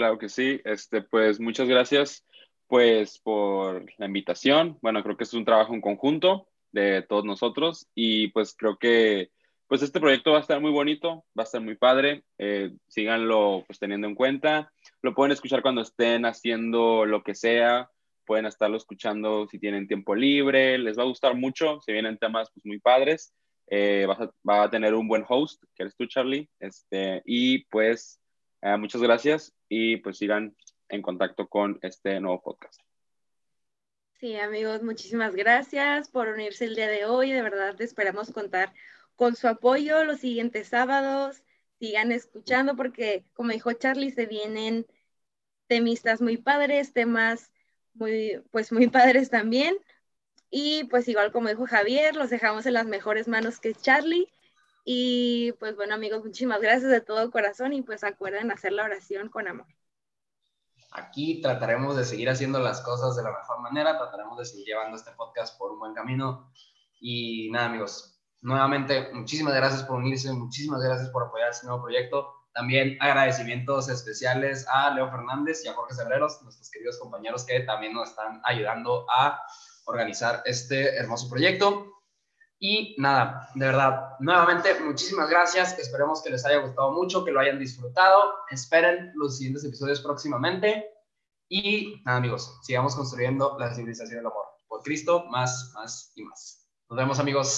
Claro 0.00 0.16
que 0.16 0.30
sí. 0.30 0.58
Este, 0.64 1.02
pues 1.02 1.38
muchas 1.40 1.68
gracias 1.68 2.24
pues 2.68 3.18
por 3.18 3.84
la 3.98 4.06
invitación. 4.06 4.78
Bueno, 4.80 5.02
creo 5.02 5.18
que 5.18 5.24
es 5.24 5.34
un 5.34 5.44
trabajo 5.44 5.74
en 5.74 5.82
conjunto 5.82 6.48
de 6.72 7.02
todos 7.02 7.26
nosotros 7.26 7.86
y 7.94 8.28
pues 8.28 8.54
creo 8.56 8.78
que 8.78 9.30
pues 9.66 9.82
este 9.82 10.00
proyecto 10.00 10.32
va 10.32 10.38
a 10.38 10.40
estar 10.40 10.58
muy 10.58 10.70
bonito, 10.70 11.26
va 11.38 11.42
a 11.42 11.44
estar 11.44 11.60
muy 11.60 11.76
padre. 11.76 12.24
Eh, 12.38 12.72
síganlo 12.88 13.62
pues 13.66 13.78
teniendo 13.78 14.06
en 14.06 14.14
cuenta. 14.14 14.72
Lo 15.02 15.14
pueden 15.14 15.32
escuchar 15.32 15.60
cuando 15.60 15.82
estén 15.82 16.24
haciendo 16.24 17.04
lo 17.04 17.22
que 17.22 17.34
sea. 17.34 17.90
Pueden 18.24 18.46
estarlo 18.46 18.78
escuchando 18.78 19.48
si 19.48 19.58
tienen 19.58 19.86
tiempo 19.86 20.14
libre. 20.14 20.78
Les 20.78 20.98
va 20.98 21.02
a 21.02 21.08
gustar 21.08 21.34
mucho. 21.34 21.78
Se 21.82 21.92
vienen 21.92 22.16
temas 22.16 22.48
pues 22.54 22.64
muy 22.64 22.80
padres. 22.80 23.34
Eh, 23.66 24.06
va 24.48 24.62
a 24.62 24.70
tener 24.70 24.94
un 24.94 25.08
buen 25.08 25.26
host, 25.28 25.62
que 25.74 25.82
eres 25.82 25.94
tú, 25.94 26.06
Charlie. 26.06 26.48
Este, 26.58 27.20
y 27.26 27.66
pues 27.66 28.18
eh, 28.62 28.78
muchas 28.78 29.02
gracias 29.02 29.54
y 29.70 29.98
pues 29.98 30.18
sigan 30.18 30.54
en 30.88 31.00
contacto 31.00 31.48
con 31.48 31.78
este 31.80 32.20
nuevo 32.20 32.42
podcast. 32.42 32.78
Sí, 34.18 34.36
amigos, 34.36 34.82
muchísimas 34.82 35.34
gracias 35.34 36.10
por 36.10 36.28
unirse 36.28 36.66
el 36.66 36.74
día 36.74 36.88
de 36.88 37.06
hoy. 37.06 37.30
De 37.30 37.40
verdad, 37.40 37.80
esperamos 37.80 38.32
contar 38.32 38.74
con 39.16 39.36
su 39.36 39.48
apoyo 39.48 40.04
los 40.04 40.20
siguientes 40.20 40.68
sábados. 40.68 41.42
Sigan 41.78 42.12
escuchando 42.12 42.76
porque, 42.76 43.24
como 43.32 43.52
dijo 43.52 43.72
Charlie, 43.72 44.10
se 44.10 44.26
vienen 44.26 44.86
temistas 45.68 46.20
muy 46.20 46.36
padres, 46.36 46.92
temas 46.92 47.50
muy, 47.94 48.42
pues 48.50 48.72
muy 48.72 48.88
padres 48.88 49.30
también. 49.30 49.76
Y 50.50 50.84
pues 50.90 51.06
igual 51.06 51.30
como 51.30 51.48
dijo 51.48 51.66
Javier, 51.66 52.16
los 52.16 52.28
dejamos 52.28 52.66
en 52.66 52.74
las 52.74 52.86
mejores 52.86 53.28
manos 53.28 53.60
que 53.60 53.72
Charlie. 53.72 54.28
Y 54.84 55.52
pues 55.58 55.76
bueno 55.76 55.94
amigos, 55.94 56.24
muchísimas 56.24 56.60
gracias 56.60 56.90
de 56.90 57.00
todo 57.00 57.30
corazón 57.30 57.72
y 57.72 57.82
pues 57.82 58.04
acuerden 58.04 58.50
hacer 58.50 58.72
la 58.72 58.84
oración 58.84 59.28
con 59.28 59.48
amor. 59.48 59.66
Aquí 60.92 61.40
trataremos 61.40 61.96
de 61.96 62.04
seguir 62.04 62.28
haciendo 62.28 62.58
las 62.58 62.80
cosas 62.80 63.14
de 63.16 63.22
la 63.22 63.30
mejor 63.30 63.60
manera, 63.60 63.96
trataremos 63.96 64.38
de 64.38 64.44
seguir 64.44 64.66
llevando 64.66 64.96
este 64.96 65.12
podcast 65.12 65.56
por 65.56 65.70
un 65.70 65.78
buen 65.78 65.94
camino. 65.94 66.52
Y 67.00 67.50
nada 67.50 67.66
amigos, 67.66 68.20
nuevamente 68.40 69.10
muchísimas 69.12 69.54
gracias 69.54 69.84
por 69.84 69.98
unirse, 69.98 70.32
muchísimas 70.32 70.82
gracias 70.82 71.10
por 71.10 71.24
apoyar 71.24 71.50
este 71.50 71.66
nuevo 71.66 71.82
proyecto. 71.82 72.34
También 72.52 72.96
agradecimientos 73.00 73.88
especiales 73.88 74.66
a 74.68 74.90
Leo 74.90 75.08
Fernández 75.10 75.64
y 75.64 75.68
a 75.68 75.74
Jorge 75.74 75.94
Cebreros, 75.94 76.42
nuestros 76.42 76.68
queridos 76.70 76.98
compañeros 76.98 77.44
que 77.44 77.60
también 77.60 77.92
nos 77.92 78.10
están 78.10 78.40
ayudando 78.44 79.06
a 79.08 79.40
organizar 79.84 80.42
este 80.44 80.96
hermoso 80.96 81.28
proyecto. 81.28 81.99
Y 82.62 82.94
nada, 82.98 83.48
de 83.54 83.64
verdad, 83.64 84.16
nuevamente, 84.20 84.78
muchísimas 84.80 85.30
gracias. 85.30 85.78
Esperemos 85.78 86.22
que 86.22 86.28
les 86.28 86.44
haya 86.44 86.58
gustado 86.58 86.92
mucho, 86.92 87.24
que 87.24 87.32
lo 87.32 87.40
hayan 87.40 87.58
disfrutado. 87.58 88.34
Esperen 88.50 89.12
los 89.14 89.38
siguientes 89.38 89.64
episodios 89.64 90.00
próximamente. 90.02 90.84
Y 91.48 92.02
nada, 92.04 92.18
amigos, 92.18 92.58
sigamos 92.62 92.94
construyendo 92.94 93.56
la 93.58 93.74
civilización 93.74 94.18
del 94.18 94.26
amor. 94.26 94.44
Por 94.68 94.82
Cristo, 94.82 95.24
más, 95.30 95.72
más 95.74 96.12
y 96.14 96.22
más. 96.22 96.68
Nos 96.90 96.98
vemos, 96.98 97.18
amigos. 97.18 97.50